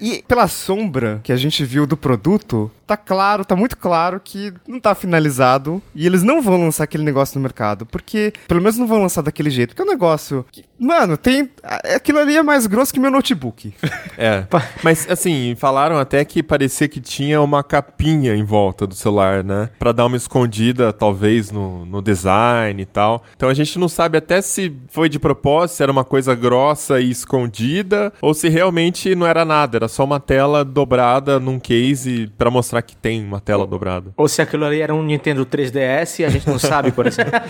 E 0.00 0.22
pela 0.26 0.46
sombra 0.48 1.20
que 1.22 1.32
a 1.32 1.36
gente 1.36 1.64
viu 1.64 1.86
do 1.86 1.96
produto, 1.96 2.70
tá 2.86 2.96
claro, 2.96 3.44
tá 3.44 3.54
muito 3.56 3.76
claro 3.76 4.20
que 4.22 4.52
não 4.66 4.78
tá 4.80 4.94
finalizado 4.94 5.82
e 5.94 6.06
eles 6.06 6.22
não 6.22 6.42
vão 6.42 6.60
lançar 6.60 6.84
aquele 6.84 7.02
negócio 7.04 7.38
no 7.38 7.42
mercado, 7.42 7.86
porque 7.86 8.32
pelo 8.46 8.60
menos 8.60 8.76
não 8.76 8.86
vão 8.86 9.00
lançar 9.00 9.22
daquele 9.22 9.50
jeito, 9.50 9.70
porque 9.70 9.82
é 9.82 9.84
um 9.84 9.88
negócio 9.88 10.44
que, 10.52 10.64
mano, 10.78 11.16
tem 11.16 11.48
aquilo 11.94 12.18
ali 12.18 12.36
é 12.36 12.42
mais 12.42 12.66
grosso 12.66 12.92
que 12.92 13.00
meu 13.00 13.10
notebook. 13.10 13.72
É. 14.18 14.44
Mas 14.82 15.08
assim, 15.10 15.54
falaram 15.58 15.96
até 15.98 16.24
que 16.24 16.42
parecia 16.42 16.88
que 16.92 17.00
tinha 17.00 17.40
uma 17.40 17.62
capinha 17.62 18.36
em 18.36 18.44
volta 18.44 18.86
do 18.86 18.94
celular, 18.94 19.42
né? 19.42 19.70
Pra 19.78 19.92
dar 19.92 20.04
uma 20.04 20.16
escondida, 20.16 20.92
talvez, 20.92 21.50
no, 21.50 21.86
no 21.86 22.02
design 22.02 22.82
e 22.82 22.84
tal. 22.84 23.22
Então 23.34 23.48
a 23.48 23.54
gente 23.54 23.78
não 23.78 23.88
sabe 23.88 24.18
até 24.18 24.42
se 24.42 24.70
foi 24.88 25.08
de 25.08 25.18
propósito, 25.18 25.76
se 25.78 25.82
era 25.82 25.90
uma 25.90 26.04
coisa 26.04 26.34
grossa 26.34 27.00
e 27.00 27.10
escondida, 27.10 28.12
ou 28.20 28.34
se 28.34 28.50
realmente 28.50 29.14
não 29.14 29.26
era 29.26 29.42
nada, 29.42 29.78
era 29.78 29.88
só 29.88 30.04
uma 30.04 30.20
tela 30.20 30.62
dobrada 30.64 31.40
num 31.40 31.58
case 31.58 32.30
pra 32.36 32.50
mostrar 32.50 32.82
que 32.82 32.94
tem 32.94 33.24
uma 33.24 33.40
tela 33.40 33.66
dobrada. 33.66 34.12
Ou 34.14 34.28
se 34.28 34.42
aquilo 34.42 34.66
ali 34.66 34.82
era 34.82 34.94
um 34.94 35.02
Nintendo 35.02 35.46
3DS 35.46 36.20
e 36.20 36.24
a 36.26 36.28
gente 36.28 36.46
não 36.46 36.58
sabe, 36.58 36.92
por 36.92 37.06
exemplo. 37.06 37.32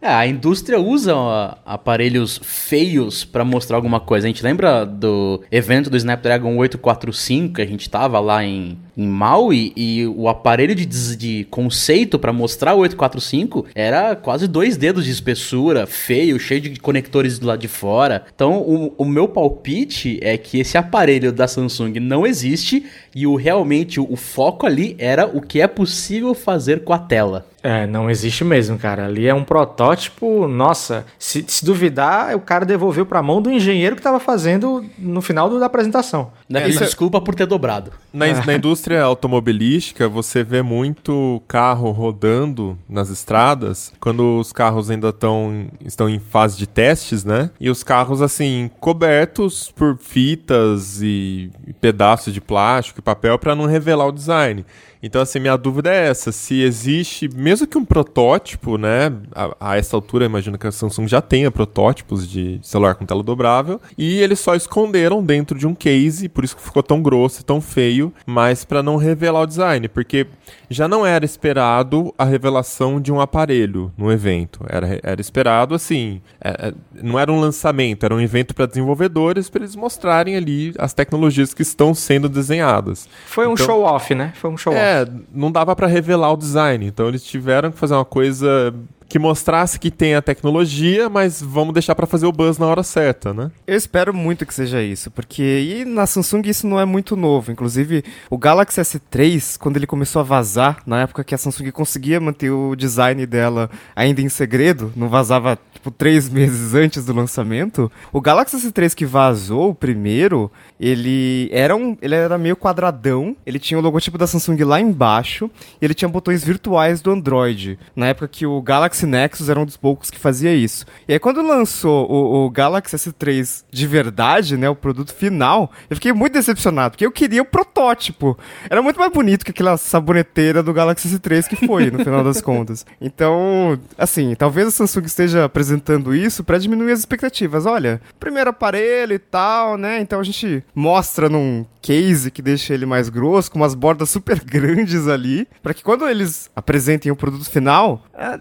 É, 0.00 0.08
a 0.08 0.26
indústria 0.26 0.80
usa 0.80 1.14
ó, 1.14 1.54
aparelhos 1.64 2.40
feios 2.42 3.24
pra 3.24 3.44
mostrar 3.44 3.76
alguma 3.76 4.00
coisa. 4.00 4.26
A 4.26 4.30
gente 4.30 4.42
lembra 4.42 4.86
do 4.86 5.42
evento 5.50 5.90
do 5.90 5.96
Snapdragon 5.96 6.56
845 6.56 7.54
que 7.54 7.62
a 7.62 7.66
gente 7.66 7.88
tava 7.90 8.18
lá 8.18 8.29
em, 8.30 8.78
em 9.00 9.06
Maui 9.08 9.72
e 9.76 10.06
o 10.06 10.28
aparelho 10.28 10.74
de, 10.74 10.86
de 11.16 11.46
conceito 11.50 12.18
pra 12.18 12.32
mostrar 12.32 12.74
o 12.74 12.78
845 12.80 13.66
era 13.74 14.14
quase 14.16 14.46
dois 14.46 14.76
dedos 14.76 15.04
de 15.04 15.10
espessura, 15.10 15.86
feio, 15.86 16.38
cheio 16.38 16.60
de 16.60 16.78
conectores 16.80 17.38
do 17.38 17.46
lado 17.46 17.60
de 17.60 17.68
fora. 17.68 18.24
Então, 18.34 18.58
o, 18.58 18.94
o 18.98 19.04
meu 19.04 19.26
palpite 19.28 20.18
é 20.22 20.36
que 20.36 20.60
esse 20.60 20.76
aparelho 20.78 21.32
da 21.32 21.46
Samsung 21.48 21.98
não 22.00 22.26
existe 22.26 22.84
e 23.14 23.26
o 23.26 23.36
realmente 23.36 23.98
o 24.00 24.16
foco 24.16 24.66
ali 24.66 24.94
era 24.98 25.26
o 25.26 25.40
que 25.40 25.60
é 25.60 25.66
possível 25.66 26.34
fazer 26.34 26.84
com 26.84 26.92
a 26.92 26.98
tela. 26.98 27.46
É, 27.62 27.86
não 27.86 28.08
existe 28.08 28.42
mesmo, 28.42 28.78
cara. 28.78 29.04
Ali 29.04 29.26
é 29.26 29.34
um 29.34 29.44
protótipo. 29.44 30.48
Nossa, 30.48 31.04
se, 31.18 31.44
se 31.46 31.62
duvidar, 31.62 32.34
o 32.34 32.40
cara 32.40 32.64
devolveu 32.64 33.04
pra 33.04 33.22
mão 33.22 33.42
do 33.42 33.50
engenheiro 33.50 33.94
que 33.96 34.00
tava 34.00 34.18
fazendo 34.18 34.82
no 34.98 35.20
final 35.20 35.50
do- 35.50 35.60
da 35.60 35.66
apresentação. 35.66 36.30
Né? 36.48 36.66
isso 36.70 36.82
é- 36.82 36.86
Desculpa 36.86 37.20
por 37.20 37.34
ter 37.34 37.44
dobrado. 37.46 37.92
Na, 38.12 38.26
na 38.46 38.54
indústria 38.54 38.89
automobilística, 38.98 40.08
você 40.08 40.42
vê 40.42 40.62
muito 40.62 41.42
carro 41.46 41.90
rodando 41.90 42.78
nas 42.88 43.10
estradas 43.10 43.92
quando 44.00 44.38
os 44.38 44.52
carros 44.52 44.90
ainda 44.90 45.12
tão, 45.12 45.68
estão 45.84 46.08
em 46.08 46.18
fase 46.18 46.56
de 46.56 46.66
testes, 46.66 47.24
né? 47.24 47.50
E 47.60 47.70
os 47.70 47.82
carros, 47.82 48.22
assim, 48.22 48.70
cobertos 48.80 49.70
por 49.70 49.96
fitas 49.98 51.02
e 51.02 51.50
pedaços 51.80 52.32
de 52.32 52.40
plástico 52.40 53.00
e 53.00 53.02
papel 53.02 53.38
para 53.38 53.54
não 53.54 53.66
revelar 53.66 54.06
o 54.06 54.12
design. 54.12 54.64
Então, 55.02 55.22
assim, 55.22 55.38
minha 55.38 55.56
dúvida 55.56 55.90
é 55.92 56.08
essa: 56.08 56.30
se 56.32 56.60
existe, 56.62 57.28
mesmo 57.34 57.66
que 57.66 57.78
um 57.78 57.84
protótipo, 57.84 58.76
né? 58.76 59.12
A, 59.34 59.72
a 59.72 59.76
essa 59.78 59.96
altura, 59.96 60.24
imagino 60.26 60.58
que 60.58 60.66
a 60.66 60.72
Samsung 60.72 61.08
já 61.08 61.20
tenha 61.22 61.50
protótipos 61.50 62.28
de 62.28 62.58
celular 62.62 62.94
com 62.94 63.06
tela 63.06 63.22
dobrável, 63.22 63.80
e 63.96 64.18
eles 64.20 64.40
só 64.40 64.54
esconderam 64.54 65.22
dentro 65.22 65.58
de 65.58 65.66
um 65.66 65.74
case, 65.74 66.28
por 66.28 66.44
isso 66.44 66.56
que 66.56 66.62
ficou 66.62 66.82
tão 66.82 67.02
grosso 67.02 67.40
e 67.40 67.44
tão 67.44 67.60
feio, 67.60 68.12
mas 68.26 68.64
para 68.64 68.82
não 68.82 68.96
revelar 68.96 69.40
o 69.42 69.46
design, 69.46 69.88
porque 69.88 70.26
já 70.68 70.86
não 70.86 71.04
era 71.06 71.24
esperado 71.24 72.14
a 72.18 72.24
revelação 72.24 73.00
de 73.00 73.12
um 73.12 73.20
aparelho 73.20 73.92
no 73.96 74.10
evento. 74.12 74.60
Era, 74.68 75.00
era 75.02 75.20
esperado, 75.20 75.74
assim, 75.74 76.20
é- 76.40 76.68
é- 76.68 76.74
não 77.02 77.18
era 77.18 77.32
um 77.32 77.40
lançamento, 77.40 78.04
era 78.04 78.14
um 78.14 78.20
evento 78.20 78.54
para 78.54 78.66
desenvolvedores 78.66 79.48
para 79.48 79.62
eles 79.62 79.74
mostrarem 79.76 80.36
ali 80.36 80.74
as 80.78 80.92
tecnologias 80.92 81.54
que 81.54 81.62
estão 81.62 81.94
sendo 81.94 82.28
desenhadas. 82.28 83.08
Foi 83.26 83.46
um 83.46 83.52
Então- 83.52 83.66
show-off, 83.66 84.14
né? 84.14 84.32
Foi 84.36 84.50
um 84.50 84.56
show-off. 84.56 84.80
É, 84.80 84.89
não 85.32 85.50
dava 85.50 85.74
pra 85.76 85.86
revelar 85.86 86.32
o 86.32 86.36
design, 86.36 86.86
então 86.86 87.08
eles 87.08 87.24
tiveram 87.24 87.70
que 87.70 87.78
fazer 87.78 87.94
uma 87.94 88.04
coisa 88.04 88.74
que 89.10 89.18
mostrasse 89.18 89.76
que 89.76 89.90
tem 89.90 90.14
a 90.14 90.22
tecnologia, 90.22 91.10
mas 91.10 91.42
vamos 91.42 91.74
deixar 91.74 91.96
pra 91.96 92.06
fazer 92.06 92.26
o 92.26 92.32
buzz 92.32 92.58
na 92.58 92.66
hora 92.66 92.84
certa, 92.84 93.34
né? 93.34 93.50
Eu 93.66 93.76
espero 93.76 94.14
muito 94.14 94.46
que 94.46 94.54
seja 94.54 94.80
isso, 94.80 95.10
porque 95.10 95.84
na 95.84 96.06
Samsung 96.06 96.42
isso 96.44 96.64
não 96.64 96.78
é 96.78 96.84
muito 96.84 97.16
novo. 97.16 97.50
Inclusive, 97.50 98.04
o 98.30 98.38
Galaxy 98.38 98.80
S3, 98.80 99.58
quando 99.58 99.78
ele 99.78 99.86
começou 99.86 100.20
a 100.20 100.22
vazar, 100.22 100.80
na 100.86 101.02
época 101.02 101.24
que 101.24 101.34
a 101.34 101.38
Samsung 101.38 101.72
conseguia 101.72 102.20
manter 102.20 102.50
o 102.50 102.76
design 102.76 103.26
dela 103.26 103.68
ainda 103.96 104.22
em 104.22 104.28
segredo, 104.28 104.92
não 104.94 105.08
vazava 105.08 105.58
tipo 105.74 105.90
três 105.90 106.28
meses 106.28 106.74
antes 106.74 107.04
do 107.04 107.12
lançamento, 107.12 107.90
o 108.12 108.20
Galaxy 108.20 108.56
S3 108.56 108.94
que 108.94 109.06
vazou, 109.06 109.70
o 109.70 109.74
primeiro, 109.74 110.52
ele 110.78 111.48
era 111.50 111.74
um, 111.74 111.96
ele 112.00 112.14
era 112.14 112.38
meio 112.38 112.54
quadradão, 112.54 113.34
ele 113.44 113.58
tinha 113.58 113.78
o 113.78 113.82
logotipo 113.82 114.18
da 114.18 114.26
Samsung 114.26 114.62
lá 114.62 114.80
embaixo, 114.80 115.50
e 115.80 115.84
ele 115.84 115.94
tinha 115.94 116.08
botões 116.08 116.44
virtuais 116.44 117.00
do 117.00 117.10
Android. 117.10 117.78
Na 117.96 118.08
época 118.08 118.28
que 118.28 118.46
o 118.46 118.60
Galaxy 118.60 118.99
Nexus 119.06 119.48
era 119.48 119.60
um 119.60 119.64
dos 119.64 119.76
poucos 119.76 120.10
que 120.10 120.18
fazia 120.18 120.54
isso. 120.54 120.86
E 121.08 121.12
aí 121.12 121.18
quando 121.18 121.42
lançou 121.42 122.10
o, 122.10 122.46
o 122.46 122.50
Galaxy 122.50 122.96
S3 122.96 123.64
de 123.70 123.86
verdade, 123.86 124.56
né, 124.56 124.68
o 124.68 124.76
produto 124.76 125.14
final, 125.14 125.70
eu 125.88 125.96
fiquei 125.96 126.12
muito 126.12 126.32
decepcionado, 126.32 126.92
porque 126.92 127.06
eu 127.06 127.12
queria 127.12 127.42
o 127.42 127.44
protótipo. 127.44 128.38
Era 128.68 128.82
muito 128.82 128.98
mais 128.98 129.12
bonito 129.12 129.44
que 129.44 129.50
aquela 129.50 129.76
saboneteira 129.76 130.62
do 130.62 130.72
Galaxy 130.72 131.08
S3 131.08 131.48
que 131.48 131.66
foi, 131.66 131.90
no 131.90 131.98
final 131.98 132.24
das 132.24 132.40
contas. 132.40 132.86
Então, 133.00 133.80
assim, 133.96 134.34
talvez 134.34 134.68
a 134.68 134.70
Samsung 134.70 135.06
esteja 135.06 135.44
apresentando 135.44 136.14
isso 136.14 136.44
para 136.44 136.58
diminuir 136.58 136.92
as 136.92 136.98
expectativas. 136.98 137.66
Olha, 137.66 138.00
primeiro 138.18 138.50
aparelho 138.50 139.14
e 139.14 139.18
tal, 139.18 139.76
né? 139.76 140.00
Então 140.00 140.20
a 140.20 140.22
gente 140.22 140.62
mostra 140.74 141.28
num 141.28 141.64
case 141.80 142.30
que 142.30 142.42
deixa 142.42 142.74
ele 142.74 142.86
mais 142.86 143.08
grosso, 143.08 143.50
com 143.50 143.58
umas 143.58 143.74
bordas 143.74 144.10
super 144.10 144.40
grandes 144.44 145.08
ali, 145.08 145.48
para 145.62 145.74
que 145.74 145.82
quando 145.82 146.08
eles 146.08 146.50
apresentem 146.54 147.10
o 147.10 147.16
produto 147.16 147.48
final, 147.48 148.04
é, 148.14 148.38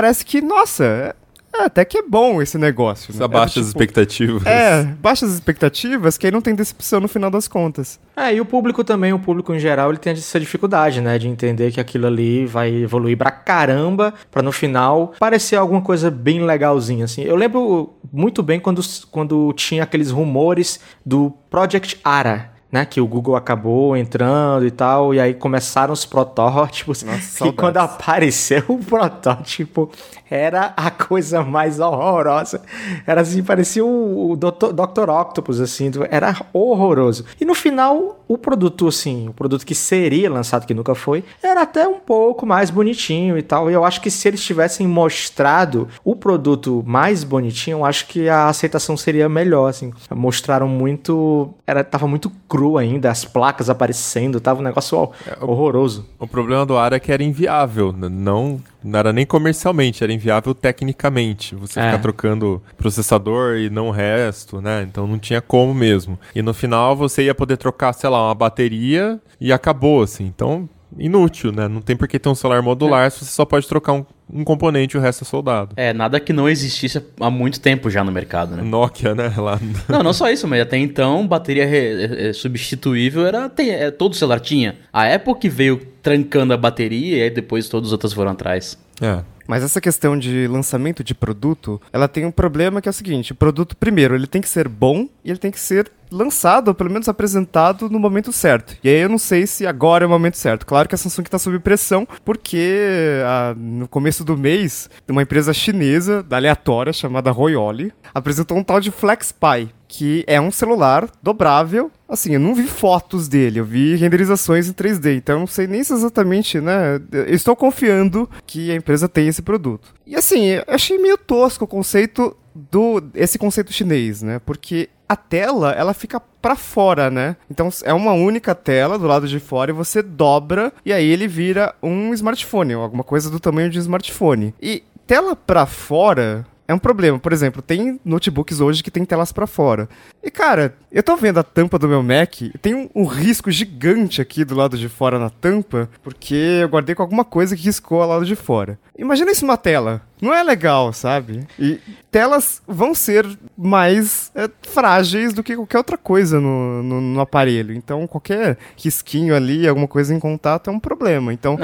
parece 0.00 0.24
que, 0.24 0.40
nossa, 0.40 0.84
é, 0.84 1.14
é, 1.58 1.64
até 1.64 1.84
que 1.84 1.98
é 1.98 2.02
bom 2.02 2.40
esse 2.40 2.56
negócio. 2.56 3.10
Isso 3.10 3.18
né? 3.18 3.24
abaixa 3.26 3.58
É 3.58 3.62
do 3.62 3.66
as 3.66 3.66
tipo, 3.66 3.82
expectativas. 3.82 4.46
É, 4.46 4.84
baixas 4.98 5.34
expectativas, 5.34 6.16
que 6.16 6.26
aí 6.26 6.32
não 6.32 6.40
tem 6.40 6.54
decepção 6.54 7.00
no 7.00 7.08
final 7.08 7.30
das 7.30 7.46
contas. 7.46 8.00
É, 8.16 8.34
e 8.34 8.40
o 8.40 8.46
público 8.46 8.82
também, 8.82 9.12
o 9.12 9.18
público 9.18 9.52
em 9.52 9.58
geral, 9.58 9.90
ele 9.90 9.98
tem 9.98 10.14
essa 10.14 10.40
dificuldade, 10.40 11.02
né, 11.02 11.18
de 11.18 11.28
entender 11.28 11.70
que 11.70 11.80
aquilo 11.80 12.06
ali 12.06 12.46
vai 12.46 12.74
evoluir 12.74 13.18
pra 13.18 13.30
caramba, 13.30 14.14
pra 14.30 14.42
no 14.42 14.52
final 14.52 15.12
parecer 15.18 15.56
alguma 15.56 15.82
coisa 15.82 16.10
bem 16.10 16.42
legalzinha, 16.44 17.04
assim. 17.04 17.22
Eu 17.22 17.36
lembro 17.36 17.94
muito 18.10 18.42
bem 18.42 18.58
quando, 18.58 18.80
quando 19.10 19.52
tinha 19.52 19.82
aqueles 19.82 20.10
rumores 20.10 20.80
do 21.04 21.30
Project 21.50 22.00
Ara, 22.02 22.52
né? 22.70 22.84
Que 22.84 23.00
o 23.00 23.06
Google 23.06 23.36
acabou 23.36 23.96
entrando 23.96 24.66
e 24.66 24.70
tal, 24.70 25.12
e 25.14 25.20
aí 25.20 25.34
começaram 25.34 25.92
os 25.92 26.04
protótipos. 26.04 27.02
Nossa, 27.02 27.18
e 27.18 27.22
saudades. 27.22 27.58
quando 27.60 27.76
apareceu 27.78 28.64
o 28.68 28.78
protótipo, 28.78 29.90
era 30.30 30.72
a 30.76 30.90
coisa 30.90 31.42
mais 31.42 31.80
horrorosa. 31.80 32.62
Era 33.06 33.22
assim, 33.22 33.42
parecia 33.42 33.84
o, 33.84 34.30
o 34.32 34.36
Dr. 34.36 34.72
Dr. 34.72 35.10
Octopus, 35.10 35.60
assim, 35.60 35.90
do- 35.90 36.06
era 36.08 36.36
horroroso. 36.52 37.24
E 37.40 37.44
no 37.44 37.54
final, 37.54 38.20
o 38.28 38.38
produto, 38.38 38.86
assim, 38.86 39.28
o 39.28 39.32
produto 39.32 39.66
que 39.66 39.74
seria 39.74 40.30
lançado, 40.30 40.66
que 40.66 40.74
nunca 40.74 40.94
foi, 40.94 41.24
era 41.42 41.62
até 41.62 41.88
um 41.88 41.98
pouco 41.98 42.46
mais 42.46 42.70
bonitinho 42.70 43.36
e 43.36 43.42
tal. 43.42 43.68
E 43.68 43.74
eu 43.74 43.84
acho 43.84 44.00
que 44.00 44.10
se 44.10 44.28
eles 44.28 44.42
tivessem 44.44 44.86
mostrado 44.86 45.88
o 46.04 46.14
produto 46.14 46.84
mais 46.86 47.24
bonitinho, 47.24 47.78
eu 47.78 47.84
acho 47.84 48.06
que 48.06 48.28
a 48.28 48.46
aceitação 48.46 48.96
seria 48.96 49.28
melhor, 49.28 49.66
assim. 49.68 49.92
Mostraram 50.14 50.68
muito. 50.68 51.50
Era, 51.66 51.82
tava 51.82 52.06
muito 52.06 52.30
cru 52.48 52.59
ainda, 52.78 53.10
as 53.10 53.24
placas 53.24 53.68
aparecendo, 53.70 54.40
tava 54.40 54.60
um 54.60 54.64
negócio 54.64 54.96
ó, 54.98 55.10
horroroso. 55.40 56.06
O 56.18 56.26
problema 56.26 56.64
do 56.66 56.76
ar 56.76 56.92
é 56.92 57.00
que 57.00 57.12
era 57.12 57.22
inviável, 57.22 57.92
não, 57.92 58.60
não 58.82 58.98
era 58.98 59.12
nem 59.12 59.26
comercialmente, 59.26 60.02
era 60.02 60.12
inviável 60.12 60.54
tecnicamente. 60.54 61.54
Você 61.54 61.78
É. 61.80 61.84
ficar 61.86 61.98
trocando 61.98 62.62
processador 62.76 63.56
e 63.56 63.70
não 63.70 63.88
o 63.88 63.90
resto, 63.90 64.60
né? 64.60 64.86
Então 64.88 65.06
não 65.06 65.18
tinha 65.18 65.40
como 65.40 65.72
mesmo. 65.74 66.18
E 66.34 66.42
no 66.42 66.52
final 66.54 66.94
você 66.96 67.24
ia 67.24 67.34
poder 67.34 67.56
trocar, 67.56 67.92
sei 67.92 68.10
lá, 68.10 68.26
uma 68.28 68.34
bateria 68.34 69.20
e 69.40 69.52
acabou, 69.52 70.02
assim. 70.02 70.24
Então, 70.26 70.68
inútil, 70.98 71.52
né? 71.52 71.68
Não 71.68 71.80
tem 71.80 71.96
por 71.96 72.06
que 72.08 72.18
ter 72.18 72.28
um 72.28 72.34
celular 72.34 72.62
modular 72.62 73.10
se 73.10 73.24
você 73.24 73.30
só 73.32 73.44
pode 73.44 73.66
trocar 73.66 73.92
um, 73.92 74.04
um 74.32 74.44
componente 74.44 74.96
e 74.96 74.98
o 74.98 75.00
resto 75.00 75.24
é 75.24 75.26
soldado. 75.26 75.72
É, 75.76 75.92
nada 75.92 76.18
que 76.20 76.32
não 76.32 76.48
existisse 76.48 77.02
há 77.20 77.30
muito 77.30 77.60
tempo 77.60 77.88
já 77.90 78.02
no 78.04 78.10
mercado, 78.12 78.56
né? 78.56 78.62
Nokia, 78.62 79.14
né? 79.14 79.32
Lá. 79.36 79.58
Não, 79.88 80.02
não 80.02 80.12
só 80.12 80.30
isso, 80.30 80.46
mas 80.46 80.60
até 80.60 80.76
então, 80.76 81.26
bateria 81.26 81.66
re- 81.66 82.04
é, 82.04 82.28
é, 82.28 82.32
substituível 82.32 83.26
era. 83.26 83.48
Tem, 83.48 83.70
é, 83.70 83.90
todo 83.90 84.14
celular 84.14 84.40
tinha. 84.40 84.76
A 84.92 85.12
Apple 85.12 85.34
que 85.36 85.48
veio 85.48 85.78
trancando 86.02 86.52
a 86.52 86.56
bateria 86.56 87.18
e 87.18 87.22
aí 87.22 87.30
depois 87.30 87.68
todos 87.68 87.88
os 87.88 87.92
outros 87.92 88.12
foram 88.12 88.30
atrás. 88.32 88.78
É. 89.00 89.22
Mas 89.46 89.64
essa 89.64 89.80
questão 89.80 90.16
de 90.16 90.46
lançamento 90.46 91.02
de 91.02 91.12
produto, 91.12 91.80
ela 91.92 92.06
tem 92.06 92.24
um 92.24 92.30
problema 92.30 92.80
que 92.80 92.88
é 92.88 92.90
o 92.90 92.92
seguinte: 92.92 93.32
o 93.32 93.34
produto, 93.34 93.76
primeiro, 93.76 94.14
ele 94.14 94.26
tem 94.28 94.40
que 94.40 94.48
ser 94.48 94.68
bom 94.68 95.08
e 95.24 95.30
ele 95.30 95.38
tem 95.38 95.50
que 95.50 95.58
ser 95.58 95.90
lançado, 96.10 96.68
ou 96.68 96.74
pelo 96.74 96.90
menos 96.90 97.08
apresentado 97.08 97.88
no 97.88 97.98
momento 97.98 98.32
certo. 98.32 98.76
E 98.82 98.88
aí 98.88 99.00
eu 99.00 99.08
não 99.08 99.18
sei 99.18 99.46
se 99.46 99.66
agora 99.66 100.04
é 100.04 100.06
o 100.06 100.10
momento 100.10 100.36
certo. 100.36 100.66
Claro 100.66 100.88
que 100.88 100.94
a 100.94 100.98
Samsung 100.98 101.22
está 101.22 101.38
sob 101.38 101.58
pressão, 101.58 102.06
porque 102.24 103.20
ah, 103.24 103.54
no 103.56 103.88
começo 103.88 104.24
do 104.24 104.36
mês, 104.36 104.90
uma 105.08 105.22
empresa 105.22 105.52
chinesa, 105.52 106.24
aleatória, 106.30 106.92
chamada 106.92 107.30
Royoli, 107.30 107.92
apresentou 108.14 108.56
um 108.56 108.64
tal 108.64 108.80
de 108.80 108.90
FlexPi, 108.90 109.72
que 109.86 110.24
é 110.26 110.40
um 110.40 110.50
celular 110.50 111.08
dobrável. 111.22 111.90
Assim, 112.08 112.34
eu 112.34 112.40
não 112.40 112.54
vi 112.54 112.66
fotos 112.66 113.28
dele, 113.28 113.60
eu 113.60 113.64
vi 113.64 113.94
renderizações 113.96 114.68
em 114.68 114.72
3D, 114.72 115.16
então 115.16 115.36
eu 115.36 115.40
não 115.40 115.46
sei 115.46 115.66
nem 115.66 115.82
se 115.82 115.92
exatamente, 115.92 116.60
né? 116.60 117.00
Eu 117.12 117.34
estou 117.34 117.54
confiando 117.54 118.28
que 118.46 118.70
a 118.70 118.74
empresa 118.74 119.08
tem 119.08 119.28
esse 119.28 119.42
produto. 119.42 119.94
E 120.06 120.16
assim, 120.16 120.46
eu 120.46 120.64
achei 120.66 120.98
meio 120.98 121.16
tosco 121.18 121.64
o 121.64 121.68
conceito 121.68 122.36
do 122.54 123.02
esse 123.14 123.38
conceito 123.38 123.72
chinês, 123.72 124.22
né? 124.22 124.40
Porque 124.40 124.88
a 125.10 125.16
tela, 125.16 125.72
ela 125.72 125.92
fica 125.92 126.20
pra 126.20 126.54
fora, 126.54 127.10
né? 127.10 127.34
Então 127.50 127.68
é 127.82 127.92
uma 127.92 128.12
única 128.12 128.54
tela 128.54 128.96
do 128.96 129.08
lado 129.08 129.26
de 129.26 129.40
fora 129.40 129.72
e 129.72 129.74
você 129.74 130.02
dobra 130.02 130.72
e 130.86 130.92
aí 130.92 131.04
ele 131.04 131.26
vira 131.26 131.74
um 131.82 132.14
smartphone, 132.14 132.76
ou 132.76 132.82
alguma 132.84 133.02
coisa 133.02 133.28
do 133.28 133.40
tamanho 133.40 133.68
de 133.68 133.76
um 133.76 133.82
smartphone. 133.82 134.54
E 134.62 134.84
tela 135.08 135.34
pra 135.34 135.66
fora 135.66 136.46
é 136.70 136.74
um 136.74 136.78
problema. 136.78 137.18
Por 137.18 137.32
exemplo, 137.32 137.60
tem 137.60 138.00
notebooks 138.04 138.60
hoje 138.60 138.82
que 138.82 138.90
tem 138.90 139.04
telas 139.04 139.32
pra 139.32 139.46
fora. 139.46 139.88
E 140.22 140.30
cara, 140.30 140.76
eu 140.92 141.02
tô 141.02 141.16
vendo 141.16 141.38
a 141.38 141.42
tampa 141.42 141.78
do 141.78 141.88
meu 141.88 142.02
Mac 142.02 142.30
tem 142.62 142.74
um, 142.74 142.88
um 142.94 143.04
risco 143.04 143.50
gigante 143.50 144.20
aqui 144.20 144.44
do 144.44 144.54
lado 144.54 144.78
de 144.78 144.88
fora 144.88 145.18
na 145.18 145.30
tampa, 145.30 145.90
porque 146.02 146.34
eu 146.62 146.68
guardei 146.68 146.94
com 146.94 147.02
alguma 147.02 147.24
coisa 147.24 147.56
que 147.56 147.64
riscou 147.64 148.00
ao 148.00 148.08
lado 148.08 148.24
de 148.24 148.36
fora. 148.36 148.78
Imagina 148.96 149.32
isso 149.32 149.44
numa 149.44 149.56
tela. 149.56 150.02
Não 150.22 150.34
é 150.34 150.42
legal, 150.42 150.92
sabe? 150.92 151.46
E 151.58 151.80
telas 152.10 152.62
vão 152.68 152.94
ser 152.94 153.26
mais 153.56 154.30
é, 154.34 154.48
frágeis 154.62 155.32
do 155.32 155.42
que 155.42 155.56
qualquer 155.56 155.78
outra 155.78 155.96
coisa 155.96 156.38
no, 156.38 156.82
no, 156.82 157.00
no 157.00 157.20
aparelho. 157.20 157.74
Então, 157.74 158.06
qualquer 158.06 158.58
risquinho 158.76 159.34
ali, 159.34 159.66
alguma 159.66 159.88
coisa 159.88 160.14
em 160.14 160.20
contato 160.20 160.68
é 160.68 160.72
um 160.72 160.78
problema. 160.78 161.32
Então, 161.32 161.56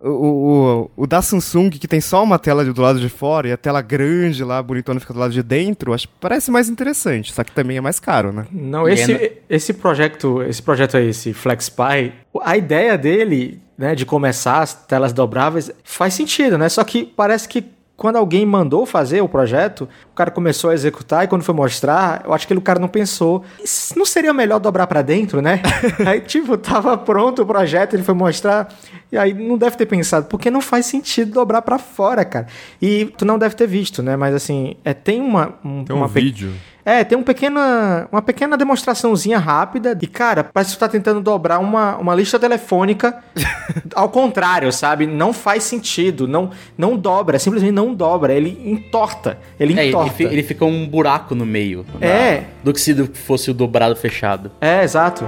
o, 0.00 0.90
o, 0.96 1.02
o 1.02 1.06
da 1.06 1.22
Samsung, 1.22 1.70
que 1.70 1.88
tem 1.88 2.00
só 2.00 2.22
uma 2.22 2.38
tela 2.38 2.64
do 2.64 2.80
lado 2.82 3.00
de 3.00 3.08
fora 3.08 3.48
e 3.48 3.52
a 3.52 3.56
tela 3.56 3.80
grande 3.80 4.44
lá, 4.44 4.62
bonitona, 4.62 5.00
fica 5.00 5.12
do 5.12 5.18
lado 5.20 5.32
de 5.32 5.42
dentro, 5.42 5.92
acho 5.92 6.06
que 6.08 6.14
parece 6.20 6.50
mais 6.50 6.68
interessante, 6.68 7.32
só 7.32 7.42
que 7.42 7.52
também 7.52 7.76
é 7.76 7.80
mais 7.80 7.98
caro, 7.98 8.32
né? 8.32 8.46
Não, 8.52 8.88
esse, 8.88 9.12
ainda- 9.12 9.32
esse 9.48 9.72
projeto, 9.72 10.42
esse 10.42 10.62
projeto 10.62 10.96
aí, 10.96 11.08
esse 11.08 11.32
FlexPy, 11.32 12.12
a 12.42 12.56
ideia 12.56 12.96
dele, 12.98 13.60
né, 13.78 13.94
de 13.94 14.04
começar 14.06 14.60
as 14.60 14.74
telas 14.74 15.12
dobráveis 15.12 15.70
faz 15.84 16.14
sentido, 16.14 16.56
né? 16.58 16.68
Só 16.68 16.82
que 16.84 17.04
parece 17.04 17.48
que 17.48 17.64
quando 17.96 18.16
alguém 18.16 18.44
mandou 18.44 18.84
fazer 18.84 19.22
o 19.22 19.28
projeto, 19.28 19.88
o 20.12 20.14
cara 20.14 20.30
começou 20.30 20.68
a 20.68 20.74
executar 20.74 21.24
e 21.24 21.28
quando 21.28 21.42
foi 21.42 21.54
mostrar, 21.54 22.20
eu 22.26 22.34
acho 22.34 22.46
que 22.46 22.52
o 22.52 22.60
cara 22.60 22.78
não 22.78 22.88
pensou, 22.88 23.42
"Isso 23.64 23.98
não 23.98 24.04
seria 24.04 24.34
melhor 24.34 24.58
dobrar 24.60 24.86
pra 24.86 25.00
dentro, 25.00 25.40
né? 25.40 25.62
aí 26.06 26.20
tipo, 26.20 26.58
tava 26.58 26.98
pronto 26.98 27.40
o 27.40 27.46
projeto, 27.46 27.94
ele 27.94 28.02
foi 28.02 28.14
mostrar 28.14 28.68
e 29.10 29.16
aí 29.16 29.32
não 29.32 29.56
deve 29.56 29.76
ter 29.76 29.86
pensado, 29.86 30.26
porque 30.26 30.50
não 30.50 30.60
faz 30.60 30.86
sentido 30.86 31.32
dobrar 31.32 31.62
pra 31.62 31.78
fora, 31.78 32.24
cara. 32.24 32.46
E 32.82 33.06
tu 33.16 33.24
não 33.24 33.38
deve 33.38 33.54
ter 33.54 33.66
visto, 33.66 34.02
né? 34.02 34.16
Mas 34.16 34.34
assim, 34.34 34.74
é, 34.84 34.92
tem 34.92 35.20
uma 35.20 35.54
um, 35.64 35.84
Tem 35.84 35.94
um 35.94 36.00
uma 36.00 36.08
vídeo. 36.08 36.52
é, 36.84 37.04
tem 37.04 37.16
um 37.16 37.22
pequena, 37.22 38.08
uma 38.10 38.20
pequena 38.22 38.56
demonstraçãozinha 38.56 39.38
rápida 39.38 39.94
de, 39.94 40.06
cara, 40.06 40.42
parece 40.44 40.72
que 40.72 40.76
tu 40.76 40.80
tá 40.80 40.88
tentando 40.88 41.20
dobrar 41.20 41.58
uma, 41.60 41.96
uma 41.96 42.14
lista 42.14 42.38
telefônica 42.38 43.16
ao 43.94 44.08
contrário, 44.08 44.72
sabe? 44.72 45.06
Não 45.06 45.32
faz 45.32 45.62
sentido, 45.62 46.26
não, 46.26 46.50
não 46.76 46.96
dobra, 46.96 47.38
simplesmente 47.38 47.72
não 47.72 47.94
dobra, 47.94 48.32
ele 48.34 48.60
entorta, 48.64 49.38
ele 49.58 49.72
é, 49.78 49.82
ele, 49.82 49.88
entorta. 49.90 50.12
fi- 50.12 50.24
ele 50.24 50.42
fica 50.42 50.64
um 50.64 50.86
buraco 50.86 51.34
no 51.34 51.46
meio. 51.46 51.84
da- 52.00 52.06
É. 52.06 52.44
do 52.64 52.72
que 52.72 52.80
se 52.80 52.94
fosse 53.14 53.50
o 53.50 53.54
dobrado 53.54 53.94
fechado. 53.96 54.50
É, 54.60 54.82
exato. 54.82 55.24